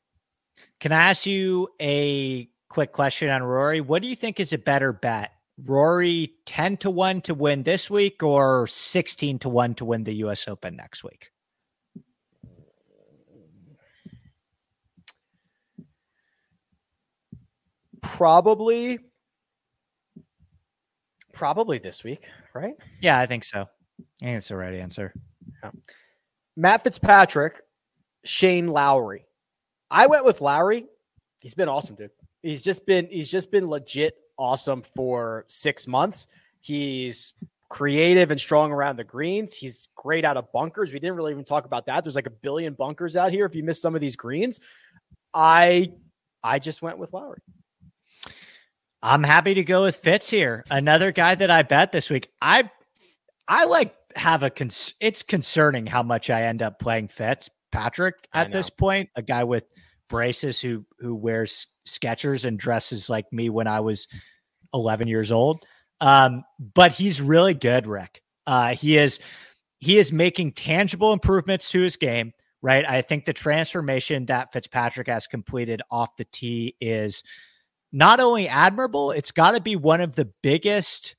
Can 0.81 0.91
I 0.91 1.11
ask 1.11 1.27
you 1.27 1.69
a 1.81 2.49
quick 2.69 2.93
question 2.93 3.31
on 3.31 3.43
Rory? 3.43 3.81
What 3.81 4.03
do 4.03 4.09
you 4.09 4.17
think 4.17 4.41
is 4.41 4.53
a 4.53 4.59
better 4.59 4.93
bet? 4.93 5.33
Rory 5.65 6.35
10 6.47 6.77
to 6.79 6.91
1 6.91 7.23
to 7.23 7.35
win 7.35 7.63
this 7.65 7.91
week 7.91 8.23
or 8.23 8.67
16 8.67 9.41
to 9.41 9.49
1 9.49 9.75
to 9.77 9.85
win 9.85 10.05
the 10.05 10.15
US 10.17 10.47
Open 10.47 10.77
next 10.77 11.03
week? 11.03 11.31
Probably, 18.01 19.01
probably 21.33 21.79
this 21.79 22.05
week, 22.05 22.25
right? 22.55 22.75
Yeah, 23.01 23.19
I 23.19 23.27
think 23.27 23.45
so. 23.45 23.63
I 24.23 24.25
think 24.25 24.37
it's 24.37 24.49
the 24.49 24.57
right 24.57 24.75
answer. 24.75 25.13
Yeah. 25.63 25.71
Matt 26.57 26.85
Fitzpatrick, 26.85 27.61
Shane 28.25 28.69
Lowry. 28.69 29.27
I 29.91 30.07
went 30.07 30.25
with 30.25 30.41
Lowry. 30.41 30.87
He's 31.41 31.55
been 31.55 31.69
awesome, 31.69 31.97
dude. 31.97 32.11
He's 32.43 32.63
just 32.63 32.87
been 32.87 33.09
he's 33.11 33.31
just 33.31 33.51
been 33.51 33.69
legit 33.69 34.15
awesome 34.39 34.83
for 34.83 35.45
six 35.49 35.87
months. 35.87 36.27
He's 36.61 37.33
creative 37.69 38.31
and 38.31 38.41
strong 38.41 38.73
around 38.73 38.97
the 38.97 39.05
greens. 39.05 39.55
He's 39.55 39.89
great 39.95 40.25
out 40.25 40.37
of 40.37 40.51
bunkers. 40.53 40.93
We 40.93 40.99
didn't 40.99 41.17
really 41.17 41.33
even 41.33 41.45
talk 41.45 41.65
about 41.65 41.87
that. 41.87 42.05
There's 42.05 42.15
like 42.17 42.27
a 42.27 42.31
billion 42.31 42.75
bunkers 42.75 43.17
out 43.17 43.33
here. 43.33 43.45
If 43.45 43.55
you 43.55 43.63
miss 43.63 43.81
some 43.81 43.95
of 43.95 44.01
these 44.01 44.17
greens, 44.17 44.61
I 45.35 45.93
I 46.43 46.59
just 46.59 46.83
went 46.83 46.99
with 46.99 47.13
Lowry. 47.13 47.41
I'm 49.03 49.23
happy 49.23 49.55
to 49.55 49.65
go 49.65 49.83
with 49.83 49.97
Fitz 49.97 50.31
here. 50.31 50.65
Another 50.71 51.13
guy 51.13 51.35
that 51.35 51.51
I 51.51 51.63
bet 51.63 51.93
this 51.93 52.11
week. 52.11 52.31
I 52.41 52.71
I 53.47 53.65
like 53.65 53.95
have 54.17 54.43
a 54.43 54.51
cons- 54.51 54.95
it's 55.01 55.23
concerning 55.23 55.87
how 55.87 56.03
much 56.03 56.31
I 56.31 56.45
end 56.45 56.63
up 56.63 56.79
playing 56.79 57.09
Fitz 57.09 57.51
Patrick 57.71 58.17
at 58.33 58.51
this 58.51 58.71
point, 58.71 59.11
a 59.15 59.23
guy 59.23 59.45
with 59.45 59.65
braces 60.09 60.61
who 60.61 60.85
who 60.99 61.15
wears 61.15 61.67
Skechers 61.89 62.45
and 62.45 62.59
dresses 62.59 63.11
like 63.11 63.33
me 63.33 63.51
when 63.51 63.67
I 63.67 63.81
was 63.81 64.09
11 64.75 65.09
years 65.09 65.33
old. 65.33 65.65
Um, 66.01 66.45
but 66.75 66.93
he's 66.93 67.21
really 67.21 67.55
good, 67.55 67.87
Rick. 67.87 68.23
Uh, 68.47 68.75
he 68.75 68.97
is 68.97 69.21
he 69.79 69.99
is 69.99 70.13
making 70.13 70.53
tangible 70.53 71.13
improvements 71.13 71.71
to 71.71 71.81
his 71.81 71.97
game. 71.97 72.33
Right, 72.61 72.85
I 72.85 73.03
think 73.03 73.25
the 73.25 73.33
transformation 73.33 74.27
that 74.27 74.53
Fitzpatrick 74.53 75.07
has 75.07 75.29
completed 75.29 75.81
off 75.93 76.17
the 76.17 76.25
tee 76.25 76.75
is 76.81 77.23
not 77.93 78.19
only 78.19 78.49
admirable, 78.49 79.13
it's 79.13 79.31
got 79.31 79.53
to 79.53 79.61
be 79.61 79.77
one 79.77 80.01
of 80.01 80.17
the 80.17 80.29
biggest 80.43 81.15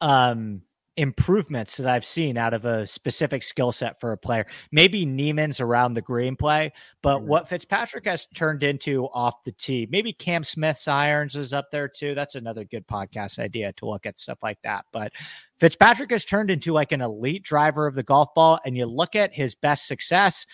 um, 0.00 0.62
improvements 0.96 1.76
that 1.78 1.86
I've 1.86 2.04
seen 2.04 2.36
out 2.36 2.52
of 2.52 2.64
a 2.64 2.86
specific 2.86 3.42
skill 3.42 3.72
set 3.72 3.98
for 3.98 4.12
a 4.12 4.18
player. 4.18 4.46
Maybe 4.70 5.06
Niemann's 5.06 5.60
around 5.60 5.94
the 5.94 6.02
green 6.02 6.36
play, 6.36 6.72
but 7.02 7.18
mm-hmm. 7.18 7.28
what 7.28 7.48
Fitzpatrick 7.48 8.06
has 8.06 8.26
turned 8.34 8.62
into 8.62 9.06
off 9.06 9.42
the 9.44 9.52
tee, 9.52 9.88
maybe 9.90 10.12
Cam 10.12 10.44
Smith's 10.44 10.86
irons 10.88 11.34
is 11.34 11.52
up 11.52 11.70
there 11.70 11.88
too. 11.88 12.14
That's 12.14 12.34
another 12.34 12.64
good 12.64 12.86
podcast 12.86 13.38
idea 13.38 13.72
to 13.74 13.86
look 13.86 14.04
at 14.04 14.18
stuff 14.18 14.38
like 14.42 14.58
that. 14.64 14.84
But 14.92 15.12
Fitzpatrick 15.60 16.10
has 16.10 16.24
turned 16.24 16.50
into 16.50 16.72
like 16.72 16.92
an 16.92 17.00
elite 17.00 17.42
driver 17.42 17.86
of 17.86 17.94
the 17.94 18.02
golf 18.02 18.28
ball, 18.34 18.60
and 18.64 18.76
you 18.76 18.86
look 18.86 19.16
at 19.16 19.34
his 19.34 19.54
best 19.54 19.86
success 19.86 20.46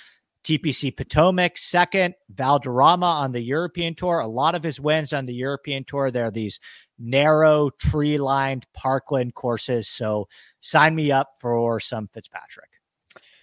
TPC 0.45 0.97
Potomac 0.97 1.59
second, 1.59 2.14
Valderrama 2.30 3.05
on 3.05 3.32
the 3.32 3.41
European 3.41 3.95
Tour. 3.95 4.20
A 4.20 4.26
lot 4.26 4.55
of 4.55 4.62
his 4.62 4.80
wins 4.80 5.12
on 5.12 5.24
the 5.24 5.34
European 5.34 5.84
Tour, 5.84 6.11
there 6.11 6.26
are 6.26 6.30
these 6.30 6.61
narrow, 6.99 7.70
tree 7.70 8.18
lined 8.18 8.66
parkland 8.72 9.34
courses. 9.34 9.88
So 9.88 10.28
sign 10.61 10.94
me 10.94 11.11
up 11.12 11.34
for 11.38 11.80
some 11.80 12.09
Fitzpatrick. 12.09 12.70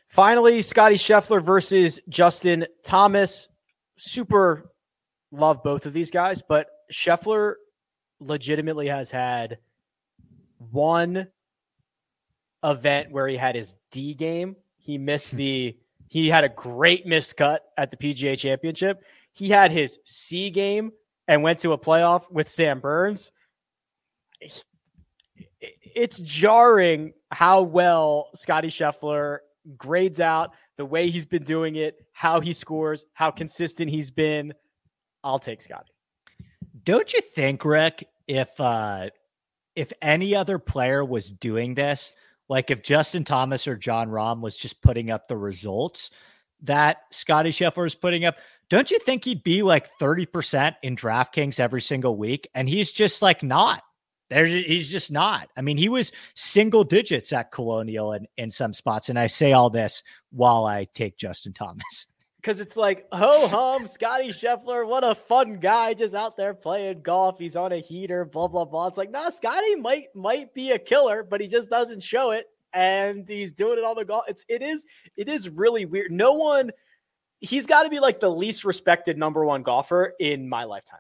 Finally, 0.07 0.61
Scotty 0.61 0.95
Scheffler 0.95 1.43
versus 1.43 1.99
Justin 2.07 2.65
Thomas. 2.83 3.47
Super 3.97 4.71
love 5.31 5.63
both 5.63 5.85
of 5.85 5.93
these 5.93 6.11
guys, 6.11 6.41
but 6.47 6.67
Scheffler 6.91 7.55
legitimately 8.19 8.87
has 8.87 9.11
had 9.11 9.57
one 10.71 11.27
event 12.63 13.11
where 13.11 13.27
he 13.27 13.35
had 13.35 13.55
his 13.55 13.75
D 13.91 14.13
game. 14.13 14.55
He 14.77 14.97
missed 14.97 15.31
hmm. 15.31 15.37
the 15.37 15.77
he 16.07 16.29
had 16.29 16.43
a 16.43 16.49
great 16.49 17.05
missed 17.05 17.35
cut 17.35 17.63
at 17.77 17.91
the 17.91 17.97
PGA 17.97 18.37
Championship. 18.37 19.03
He 19.33 19.49
had 19.49 19.71
his 19.71 19.99
C 20.05 20.49
game 20.49 20.91
and 21.27 21.43
went 21.43 21.59
to 21.59 21.73
a 21.73 21.77
playoff 21.77 22.31
with 22.31 22.47
Sam 22.47 22.79
Burns. 22.79 23.31
It's 25.61 26.19
jarring 26.19 27.13
how 27.31 27.61
well 27.61 28.29
Scotty 28.35 28.69
Scheffler 28.69 29.39
grades 29.77 30.19
out 30.19 30.51
the 30.77 30.85
way 30.85 31.09
he's 31.09 31.25
been 31.25 31.43
doing 31.43 31.75
it, 31.75 32.05
how 32.11 32.39
he 32.39 32.53
scores, 32.53 33.05
how 33.13 33.31
consistent 33.31 33.89
he's 33.89 34.11
been. 34.11 34.53
I'll 35.23 35.39
take 35.39 35.61
Scotty. 35.61 35.91
Don't 36.83 37.11
you 37.13 37.21
think, 37.21 37.65
Rick, 37.65 38.07
if 38.27 38.59
uh 38.59 39.09
if 39.75 39.91
any 40.01 40.35
other 40.35 40.57
player 40.57 41.03
was 41.03 41.31
doing 41.31 41.75
this, 41.75 42.13
like 42.47 42.71
if 42.71 42.83
Justin 42.83 43.23
Thomas 43.23 43.67
or 43.67 43.75
Jon 43.75 44.09
Rahm 44.09 44.41
was 44.41 44.55
just 44.55 44.81
putting 44.81 45.09
up 45.09 45.27
the 45.27 45.37
results 45.37 46.11
that 46.61 46.97
Scotty 47.11 47.49
Scheffler 47.49 47.85
is 47.85 47.95
putting 47.95 48.25
up, 48.25 48.37
don't 48.69 48.89
you 48.89 48.99
think 48.99 49.25
he'd 49.25 49.43
be 49.43 49.61
like 49.61 49.89
30% 49.99 50.75
in 50.81 50.95
DraftKings 50.95 51.59
every 51.59 51.81
single 51.81 52.15
week? 52.15 52.49
And 52.55 52.69
he's 52.69 52.91
just 52.91 53.21
like 53.21 53.43
not. 53.43 53.83
There's 54.29 54.51
he's 54.51 54.91
just 54.91 55.11
not. 55.11 55.49
I 55.55 55.61
mean, 55.61 55.77
he 55.77 55.89
was 55.89 56.11
single 56.33 56.83
digits 56.83 57.31
at 57.31 57.51
Colonial 57.51 58.13
in, 58.13 58.27
in 58.37 58.49
some 58.49 58.73
spots. 58.73 59.09
And 59.09 59.19
I 59.19 59.27
say 59.27 59.53
all 59.53 59.69
this 59.69 60.03
while 60.31 60.65
I 60.65 60.87
take 60.93 61.17
Justin 61.17 61.53
Thomas. 61.53 62.07
Because 62.41 62.59
it's 62.59 62.77
like, 62.77 63.07
ho 63.11 63.47
hum, 63.47 63.87
Scotty 63.87 64.29
Scheffler, 64.29 64.87
what 64.87 65.03
a 65.03 65.15
fun 65.15 65.59
guy 65.59 65.95
just 65.95 66.13
out 66.13 66.37
there 66.37 66.53
playing 66.53 67.01
golf. 67.01 67.39
He's 67.39 67.55
on 67.55 67.71
a 67.71 67.81
heater, 67.81 68.23
blah, 68.23 68.47
blah, 68.47 68.65
blah. 68.65 68.85
It's 68.85 68.99
like, 68.99 69.09
nah, 69.09 69.31
Scotty 69.31 69.75
might 69.77 70.09
might 70.13 70.53
be 70.53 70.69
a 70.69 70.77
killer, 70.77 71.23
but 71.23 71.41
he 71.41 71.47
just 71.47 71.71
doesn't 71.71 72.03
show 72.03 72.29
it. 72.29 72.45
And 72.71 73.27
he's 73.27 73.51
doing 73.51 73.79
it 73.79 73.83
on 73.83 73.95
the 73.95 74.05
golf. 74.05 74.25
It's 74.27 74.45
it 74.47 74.61
is 74.61 74.85
it 75.17 75.27
is 75.27 75.49
really 75.49 75.85
weird. 75.85 76.11
No 76.11 76.33
one 76.33 76.69
he's 77.39 77.65
got 77.65 77.81
to 77.81 77.89
be 77.89 77.99
like 77.99 78.19
the 78.19 78.29
least 78.29 78.63
respected 78.63 79.17
number 79.17 79.43
one 79.43 79.63
golfer 79.63 80.13
in 80.19 80.47
my 80.47 80.65
lifetime. 80.65 80.99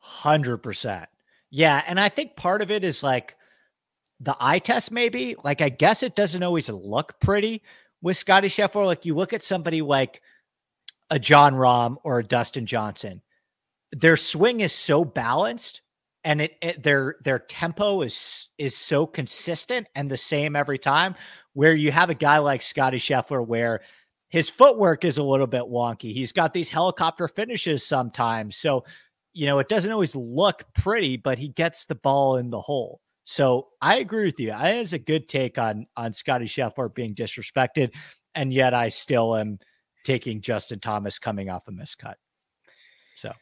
Hundred 0.00 0.58
percent. 0.58 1.10
Yeah, 1.50 1.82
and 1.86 1.98
I 1.98 2.08
think 2.08 2.36
part 2.36 2.62
of 2.62 2.70
it 2.70 2.84
is 2.84 3.02
like 3.02 3.36
the 4.20 4.36
eye 4.38 4.58
test, 4.58 4.90
maybe. 4.90 5.36
Like, 5.42 5.60
I 5.60 5.68
guess 5.68 6.02
it 6.02 6.16
doesn't 6.16 6.42
always 6.42 6.68
look 6.68 7.20
pretty 7.20 7.62
with 8.02 8.16
Scotty 8.16 8.48
Scheffler. 8.48 8.84
Like, 8.84 9.06
you 9.06 9.14
look 9.14 9.32
at 9.32 9.42
somebody 9.42 9.80
like 9.82 10.20
a 11.10 11.18
Jon 11.18 11.54
Rahm 11.54 11.96
or 12.04 12.18
a 12.18 12.24
Dustin 12.24 12.66
Johnson, 12.66 13.22
their 13.92 14.16
swing 14.16 14.60
is 14.60 14.72
so 14.72 15.04
balanced 15.04 15.82
and 16.24 16.42
it, 16.42 16.56
it, 16.60 16.82
their 16.82 17.16
their 17.22 17.38
tempo 17.38 18.02
is 18.02 18.48
is 18.58 18.76
so 18.76 19.06
consistent 19.06 19.86
and 19.94 20.10
the 20.10 20.16
same 20.16 20.56
every 20.56 20.78
time 20.78 21.14
where 21.54 21.72
you 21.72 21.90
have 21.90 22.10
a 22.10 22.14
guy 22.14 22.38
like 22.38 22.60
Scotty 22.60 22.98
Scheffler 22.98 23.44
where 23.46 23.80
his 24.28 24.48
footwork 24.48 25.04
is 25.04 25.16
a 25.16 25.22
little 25.22 25.46
bit 25.46 25.62
wonky. 25.62 26.12
He's 26.12 26.32
got 26.32 26.52
these 26.52 26.68
helicopter 26.68 27.28
finishes 27.28 27.82
sometimes. 27.82 28.56
So, 28.56 28.84
you 29.38 29.46
know, 29.46 29.60
it 29.60 29.68
doesn't 29.68 29.92
always 29.92 30.16
look 30.16 30.64
pretty, 30.74 31.16
but 31.16 31.38
he 31.38 31.46
gets 31.46 31.86
the 31.86 31.94
ball 31.94 32.38
in 32.38 32.50
the 32.50 32.60
hole. 32.60 33.00
So 33.22 33.68
I 33.80 33.98
agree 33.98 34.24
with 34.24 34.40
you. 34.40 34.52
I 34.52 34.70
has 34.70 34.94
a 34.94 34.98
good 34.98 35.28
take 35.28 35.58
on 35.58 35.86
on 35.96 36.12
Scotty 36.12 36.46
Scheffler 36.46 36.92
being 36.92 37.14
disrespected, 37.14 37.94
and 38.34 38.52
yet 38.52 38.74
I 38.74 38.88
still 38.88 39.36
am 39.36 39.60
taking 40.02 40.40
Justin 40.40 40.80
Thomas 40.80 41.20
coming 41.20 41.50
off 41.50 41.68
a 41.68 41.70
miscut. 41.70 42.14
So, 43.14 43.32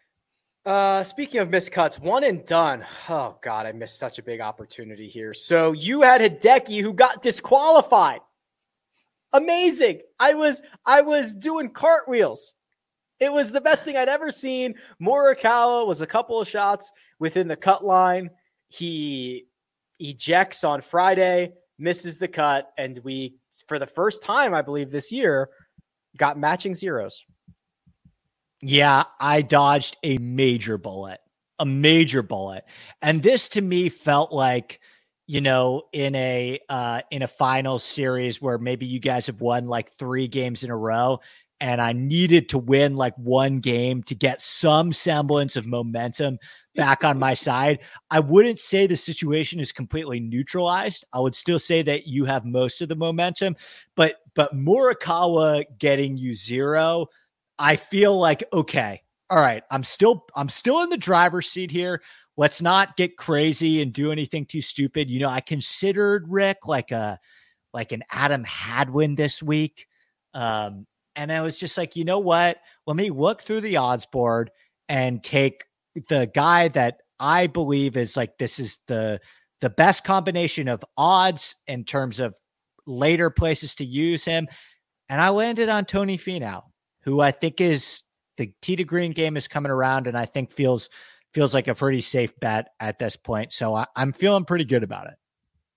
uh, 0.67 1.03
speaking 1.03 1.41
of 1.41 1.49
miscuts, 1.49 1.99
one 1.99 2.25
and 2.25 2.45
done. 2.45 2.85
Oh 3.09 3.39
God, 3.43 3.65
I 3.65 3.73
missed 3.73 3.99
such 3.99 4.19
a 4.19 4.23
big 4.23 4.43
opportunity 4.43 5.09
here. 5.09 5.33
So 5.33 5.73
you 5.73 6.03
had 6.03 6.21
Hideki 6.21 6.83
who 6.83 6.93
got 6.93 7.23
disqualified 7.23 8.21
amazing. 9.37 10.01
I 10.19 10.35
was 10.35 10.63
I 10.85 11.03
was 11.03 11.35
doing 11.35 11.71
cartwheels. 11.71 12.55
It 13.19 13.33
was 13.33 13.51
the 13.51 13.61
best 13.61 13.85
thing 13.85 13.97
I'd 13.97 14.09
ever 14.09 14.31
seen. 14.31 14.75
Morikawa 15.01 15.87
was 15.87 16.01
a 16.01 16.07
couple 16.07 16.41
of 16.41 16.49
shots 16.49 16.93
within 17.19 17.49
the 17.49 17.57
cut 17.57 17.85
line. 17.85 18.31
He 18.69 19.47
ejects 19.99 20.65
on 20.65 20.81
Friday, 20.81 21.53
misses 21.79 22.19
the 22.19 22.29
cut, 22.29 22.71
and 22.77 22.99
we, 23.03 23.37
for 23.69 23.79
the 23.79 23.87
first 23.87 24.23
time, 24.23 24.53
I 24.53 24.63
believe 24.63 24.91
this 24.91 25.11
year, 25.13 25.49
got 26.17 26.39
matching 26.39 26.75
zeros. 26.75 27.25
Yeah, 28.63 29.05
I 29.21 29.43
dodged 29.43 29.97
a 30.03 30.19
major 30.19 30.79
bullet, 30.79 31.21
a 31.59 31.67
major 31.67 32.23
bullet. 32.23 32.65
And 33.01 33.23
this 33.23 33.49
to 33.51 33.61
me 33.61 33.89
felt 33.89 34.33
like– 34.33 34.81
you 35.27 35.41
know, 35.41 35.83
in 35.93 36.15
a 36.15 36.61
uh, 36.69 37.01
in 37.11 37.23
a 37.23 37.29
final 37.29 37.79
series 37.79 38.41
where 38.41 38.59
maybe 38.59 38.87
you 38.87 39.01
guys 39.01 39.27
have 39.27 39.41
won 39.41 39.67
like 39.67 39.91
three 39.93 40.29
games 40.29 40.63
in 40.63 40.71
a 40.71 40.77
row, 40.77 41.19
and 41.61 41.81
I 41.81 41.93
needed 41.93 42.49
to 42.51 42.59
win 42.59 42.97
like 42.97 43.17
one 43.17 43.61
game 43.61 44.03
to 44.05 44.15
get 44.15 44.41
some 44.41 44.93
semblance 44.93 45.57
of 45.57 45.67
momentum 45.67 46.39
back 46.75 47.05
on 47.05 47.19
my 47.19 47.35
side. 47.35 47.79
I 48.11 48.21
wouldn't 48.21 48.59
say 48.59 48.87
the 48.87 48.97
situation 48.97 49.61
is 49.61 49.73
completely 49.73 50.21
neutralized. 50.21 51.05
I 51.13 51.21
would 51.21 51.35
still 51.35 51.59
say 51.59 51.83
that 51.83 52.07
you 52.07 52.27
have 52.27 52.45
most 52.45 52.83
of 52.83 52.89
the 52.89 52.97
momentum, 52.97 53.57
but 53.95 54.17
but 54.35 54.55
Morikawa 54.55 55.65
getting 55.79 56.17
you 56.17 56.35
zero, 56.35 57.07
I 57.59 57.77
feel 57.77 58.19
like 58.19 58.45
okay, 58.53 59.03
all 59.31 59.41
right, 59.41 59.63
I'm 59.71 59.83
still 59.83 60.27
I'm 60.35 60.49
still 60.49 60.83
in 60.83 60.91
the 60.91 60.97
driver's 60.97 61.49
seat 61.49 61.71
here 61.71 62.03
let's 62.37 62.61
not 62.61 62.97
get 62.97 63.17
crazy 63.17 63.83
and 63.83 63.93
do 63.93 64.13
anything 64.13 64.45
too 64.47 64.61
stupid. 64.61 65.11
You 65.11 65.21
know, 65.21 65.29
I 65.29 65.41
considered 65.41 66.27
Rick 66.29 66.67
like 66.67 66.91
a 66.91 67.19
like 67.73 67.93
an 67.93 68.03
Adam 68.11 68.45
Hadwin 68.45 69.15
this 69.15 69.43
week. 69.43 69.87
Um, 70.35 70.87
and 71.17 71.33
I 71.33 71.41
was 71.41 71.59
just 71.59 71.77
like, 71.79 71.97
you 71.97 72.05
know 72.05 72.19
what? 72.19 72.59
Let 72.87 72.97
me 72.97 73.11
look 73.11 73.43
through 73.43 73.63
the 73.63 73.79
odds 73.79 74.07
board 74.07 74.51
and 74.89 75.25
take 75.25 75.65
the 76.09 76.31
guy 76.33 76.69
that 76.69 76.99
I 77.19 77.47
believe 77.47 77.97
is 77.97 78.17
like 78.17 78.39
this 78.39 78.59
is 78.59 78.79
the 78.87 79.21
the 79.63 79.71
best 79.71 80.05
combination 80.05 80.69
of 80.69 80.85
odds 80.99 81.57
in 81.67 81.85
terms 81.85 82.21
of 82.21 82.37
later 82.87 83.31
places 83.31 83.75
to 83.77 83.85
use 83.85 84.25
him. 84.25 84.47
And 85.09 85.21
I 85.21 85.31
landed 85.31 85.71
on 85.71 85.87
Tony 85.87 86.19
Finau, 86.19 86.63
who 87.03 87.21
I 87.21 87.31
think 87.31 87.61
is 87.61 88.03
the 88.37 88.53
tee 88.61 88.77
to 88.77 88.85
green 88.85 89.13
game 89.13 89.37
is 89.37 89.49
coming 89.49 89.73
around 89.73 90.07
and 90.07 90.17
I 90.17 90.27
think 90.27 90.53
feels 90.53 90.91
feels 91.33 91.55
like 91.55 91.69
a 91.69 91.75
pretty 91.75 92.03
safe 92.03 92.39
bet 92.41 92.69
at 92.81 92.99
this 92.99 93.17
point. 93.17 93.53
So 93.53 93.75
I, 93.75 93.87
am 93.97 94.13
feeling 94.13 94.45
pretty 94.45 94.65
good 94.65 94.83
about 94.83 95.07
it. 95.07 95.15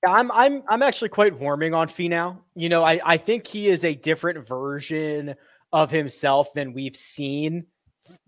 I'm 0.08 0.32
I'm 0.32 0.64
I'm 0.68 0.82
actually 0.82 1.10
quite 1.10 1.38
warming 1.38 1.74
on 1.74 1.88
Finau. 1.88 2.38
You 2.56 2.70
know, 2.70 2.84
I, 2.84 3.02
I 3.04 3.18
think 3.18 3.48
he 3.48 3.68
is 3.68 3.84
a 3.84 3.94
different 3.94 4.48
version 4.48 5.36
of 5.72 5.92
himself 5.92 6.54
than 6.54 6.74
we've 6.74 6.96
seen 6.96 7.66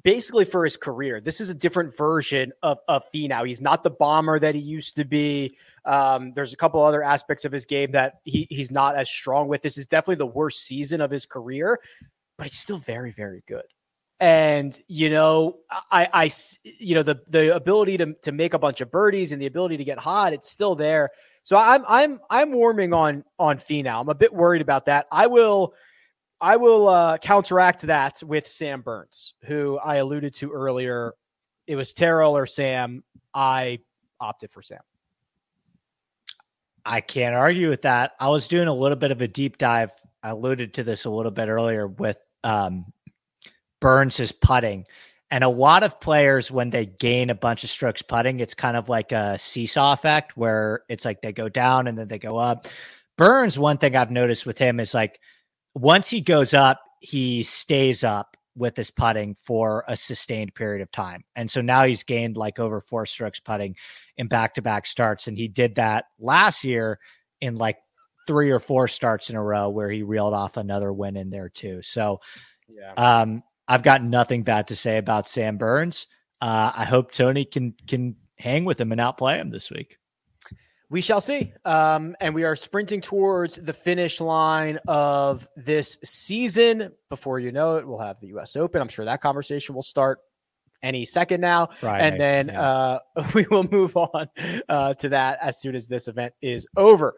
basically 0.03 0.45
for 0.45 0.63
his 0.63 0.77
career. 0.77 1.19
This 1.21 1.41
is 1.41 1.49
a 1.49 1.53
different 1.53 1.95
version 1.97 2.51
of, 2.61 2.79
of 2.87 3.03
now. 3.13 3.43
He's 3.43 3.61
not 3.61 3.83
the 3.83 3.89
bomber 3.89 4.37
that 4.39 4.53
he 4.53 4.61
used 4.61 4.95
to 4.97 5.05
be. 5.05 5.57
Um, 5.85 6.33
there's 6.33 6.53
a 6.53 6.57
couple 6.57 6.83
other 6.83 7.01
aspects 7.01 7.45
of 7.45 7.51
his 7.51 7.65
game 7.65 7.91
that 7.91 8.19
he, 8.23 8.47
he's 8.49 8.69
not 8.69 8.95
as 8.95 9.09
strong 9.09 9.47
with. 9.47 9.61
This 9.63 9.77
is 9.77 9.87
definitely 9.87 10.15
the 10.15 10.27
worst 10.27 10.65
season 10.65 11.01
of 11.01 11.09
his 11.09 11.25
career, 11.25 11.79
but 12.37 12.45
he's 12.45 12.59
still 12.59 12.77
very, 12.77 13.11
very 13.11 13.43
good 13.47 13.63
and 14.19 14.79
you 14.87 15.09
know 15.09 15.57
I, 15.89 16.07
I 16.13 16.31
you 16.63 16.93
know 16.93 17.01
the 17.01 17.21
the 17.27 17.55
ability 17.55 17.97
to 17.97 18.13
to 18.21 18.31
make 18.31 18.53
a 18.53 18.59
bunch 18.59 18.79
of 18.79 18.91
birdies 18.91 19.31
and 19.31 19.41
the 19.41 19.47
ability 19.47 19.77
to 19.77 19.83
get 19.83 19.97
hot 19.97 20.31
it's 20.31 20.47
still 20.47 20.75
there 20.75 21.09
so 21.43 21.57
i'm 21.57 21.83
i'm 21.87 22.19
i'm 22.29 22.51
warming 22.51 22.93
on 22.93 23.23
on 23.39 23.57
Finau 23.57 24.01
i'm 24.01 24.09
a 24.09 24.15
bit 24.15 24.33
worried 24.33 24.61
about 24.61 24.85
that. 24.85 25.07
I 25.11 25.27
will 25.27 25.73
i 26.39 26.57
will 26.57 26.89
uh 26.89 27.17
counteract 27.17 27.81
that 27.83 28.21
with 28.23 28.47
sam 28.47 28.81
burns 28.81 29.33
who 29.45 29.77
i 29.83 29.97
alluded 29.97 30.33
to 30.35 30.51
earlier. 30.51 31.13
It 31.67 31.75
was 31.75 31.93
tyrrell 31.93 32.35
or 32.35 32.45
sam. 32.45 33.03
I 33.33 33.79
opted 34.19 34.51
for 34.51 34.61
sam. 34.61 34.79
I 36.85 36.99
can't 37.01 37.35
argue 37.35 37.69
with 37.69 37.83
that. 37.83 38.13
I 38.19 38.29
was 38.29 38.47
doing 38.47 38.67
a 38.67 38.73
little 38.73 38.97
bit 38.97 39.11
of 39.11 39.21
a 39.21 39.27
deep 39.27 39.57
dive. 39.57 39.91
I 40.23 40.29
alluded 40.29 40.73
to 40.75 40.83
this 40.83 41.05
a 41.05 41.09
little 41.09 41.31
bit 41.31 41.47
earlier 41.47 41.87
with 41.87 42.19
um 42.43 42.91
Burns 43.79 44.31
putting. 44.31 44.85
And 45.31 45.45
a 45.45 45.49
lot 45.49 45.83
of 45.83 45.99
players, 46.01 46.51
when 46.51 46.69
they 46.69 46.85
gain 46.85 47.29
a 47.29 47.35
bunch 47.35 47.63
of 47.63 47.69
strokes 47.69 48.01
putting, 48.01 48.41
it's 48.41 48.53
kind 48.53 48.75
of 48.75 48.89
like 48.89 49.13
a 49.13 49.39
seesaw 49.39 49.93
effect 49.93 50.35
where 50.35 50.83
it's 50.89 51.05
like 51.05 51.21
they 51.21 51.31
go 51.31 51.47
down 51.47 51.87
and 51.87 51.97
then 51.97 52.09
they 52.09 52.19
go 52.19 52.37
up. 52.37 52.67
Burns, 53.17 53.57
one 53.57 53.77
thing 53.77 53.95
I've 53.95 54.11
noticed 54.11 54.45
with 54.45 54.57
him 54.57 54.79
is 54.79 54.93
like 54.93 55.21
once 55.73 56.09
he 56.09 56.19
goes 56.19 56.53
up, 56.53 56.81
he 56.99 57.43
stays 57.43 58.03
up 58.03 58.35
with 58.55 58.75
his 58.75 58.91
putting 58.91 59.33
for 59.35 59.85
a 59.87 59.95
sustained 59.95 60.53
period 60.53 60.81
of 60.81 60.91
time. 60.91 61.23
And 61.35 61.49
so 61.49 61.61
now 61.61 61.85
he's 61.85 62.03
gained 62.03 62.35
like 62.35 62.59
over 62.59 62.81
four 62.81 63.05
strokes 63.05 63.39
putting 63.39 63.75
in 64.17 64.27
back 64.27 64.55
to 64.55 64.61
back 64.61 64.85
starts. 64.85 65.27
And 65.27 65.37
he 65.37 65.47
did 65.47 65.75
that 65.75 66.05
last 66.19 66.65
year 66.65 66.99
in 67.39 67.55
like 67.55 67.77
three 68.27 68.51
or 68.51 68.59
four 68.59 68.87
starts 68.87 69.29
in 69.29 69.35
a 69.35 69.41
row 69.41 69.69
where 69.69 69.89
he 69.89 70.03
reeled 70.03 70.33
off 70.33 70.57
another 70.57 70.91
win 70.91 71.15
in 71.15 71.29
there 71.29 71.49
too. 71.49 71.81
So, 71.81 72.19
yeah. 72.67 72.93
um, 72.93 73.43
I've 73.71 73.83
got 73.83 74.03
nothing 74.03 74.43
bad 74.43 74.67
to 74.67 74.75
say 74.75 74.97
about 74.97 75.29
Sam 75.29 75.55
Burns. 75.55 76.07
Uh, 76.41 76.73
I 76.75 76.83
hope 76.83 77.11
Tony 77.11 77.45
can 77.45 77.73
can 77.87 78.17
hang 78.35 78.65
with 78.65 78.81
him 78.81 78.91
and 78.91 78.99
outplay 78.99 79.39
him 79.39 79.49
this 79.49 79.71
week. 79.71 79.97
We 80.89 80.99
shall 80.99 81.21
see. 81.21 81.53
Um, 81.63 82.17
and 82.19 82.35
we 82.35 82.43
are 82.43 82.57
sprinting 82.57 82.99
towards 82.99 83.55
the 83.55 83.71
finish 83.71 84.19
line 84.19 84.77
of 84.89 85.47
this 85.55 85.97
season. 86.03 86.91
Before 87.09 87.39
you 87.39 87.53
know 87.53 87.77
it, 87.77 87.87
we'll 87.87 87.99
have 87.99 88.19
the 88.19 88.27
U.S. 88.27 88.57
Open. 88.57 88.81
I'm 88.81 88.89
sure 88.89 89.05
that 89.05 89.21
conversation 89.21 89.73
will 89.73 89.83
start 89.83 90.19
any 90.83 91.05
second 91.05 91.39
now. 91.39 91.69
Right. 91.81 92.01
and 92.01 92.19
then 92.19 92.49
uh, 92.49 92.99
we 93.33 93.45
will 93.49 93.69
move 93.71 93.95
on 93.95 94.27
uh, 94.67 94.95
to 94.95 95.07
that 95.07 95.39
as 95.41 95.61
soon 95.61 95.75
as 95.75 95.87
this 95.87 96.09
event 96.09 96.33
is 96.41 96.67
over. 96.75 97.15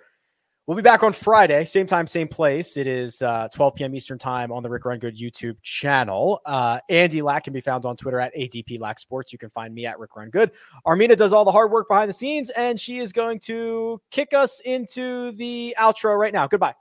We'll 0.66 0.78
be 0.78 0.82
back 0.82 1.04
on 1.04 1.12
Friday, 1.12 1.66
same 1.66 1.88
time, 1.88 2.08
same 2.08 2.30
place. 2.30 2.78
It 2.78 2.88
is 2.88 3.22
uh, 3.22 3.50
12 3.54 3.76
p.m. 3.76 3.94
Eastern 3.96 4.18
time 4.18 4.50
on 4.50 4.64
the 4.64 4.70
Rick 4.70 4.86
Run 4.86 4.98
Good 4.98 5.18
YouTube 5.18 5.58
channel. 5.62 6.40
Uh, 6.46 6.80
Andy 6.88 7.22
Lack 7.22 7.44
can 7.44 7.52
be 7.52 7.60
found 7.60 7.84
on 7.84 7.98
Twitter 7.98 8.18
at 8.18 8.34
ADP 8.34 8.80
Lack 8.80 8.98
Sports. 8.98 9.34
You 9.34 9.40
can 9.40 9.50
find 9.50 9.76
me 9.76 9.86
at 9.86 10.00
Rick 10.00 10.16
Run 10.16 10.30
Good. 10.30 10.52
Armina 10.88 11.18
does 11.18 11.34
all 11.34 11.44
the 11.44 11.52
hard 11.52 11.70
work 11.70 11.90
behind 11.90 12.08
the 12.08 12.14
scenes, 12.14 12.50
and 12.52 12.80
she 12.80 13.00
is 13.00 13.12
going 13.12 13.40
to 13.42 14.02
kick 14.10 14.34
us 14.34 14.62
into 14.62 15.34
the 15.34 15.76
outro 15.78 16.18
right 16.18 16.32
now. 16.32 16.48
Goodbye. 16.48 16.76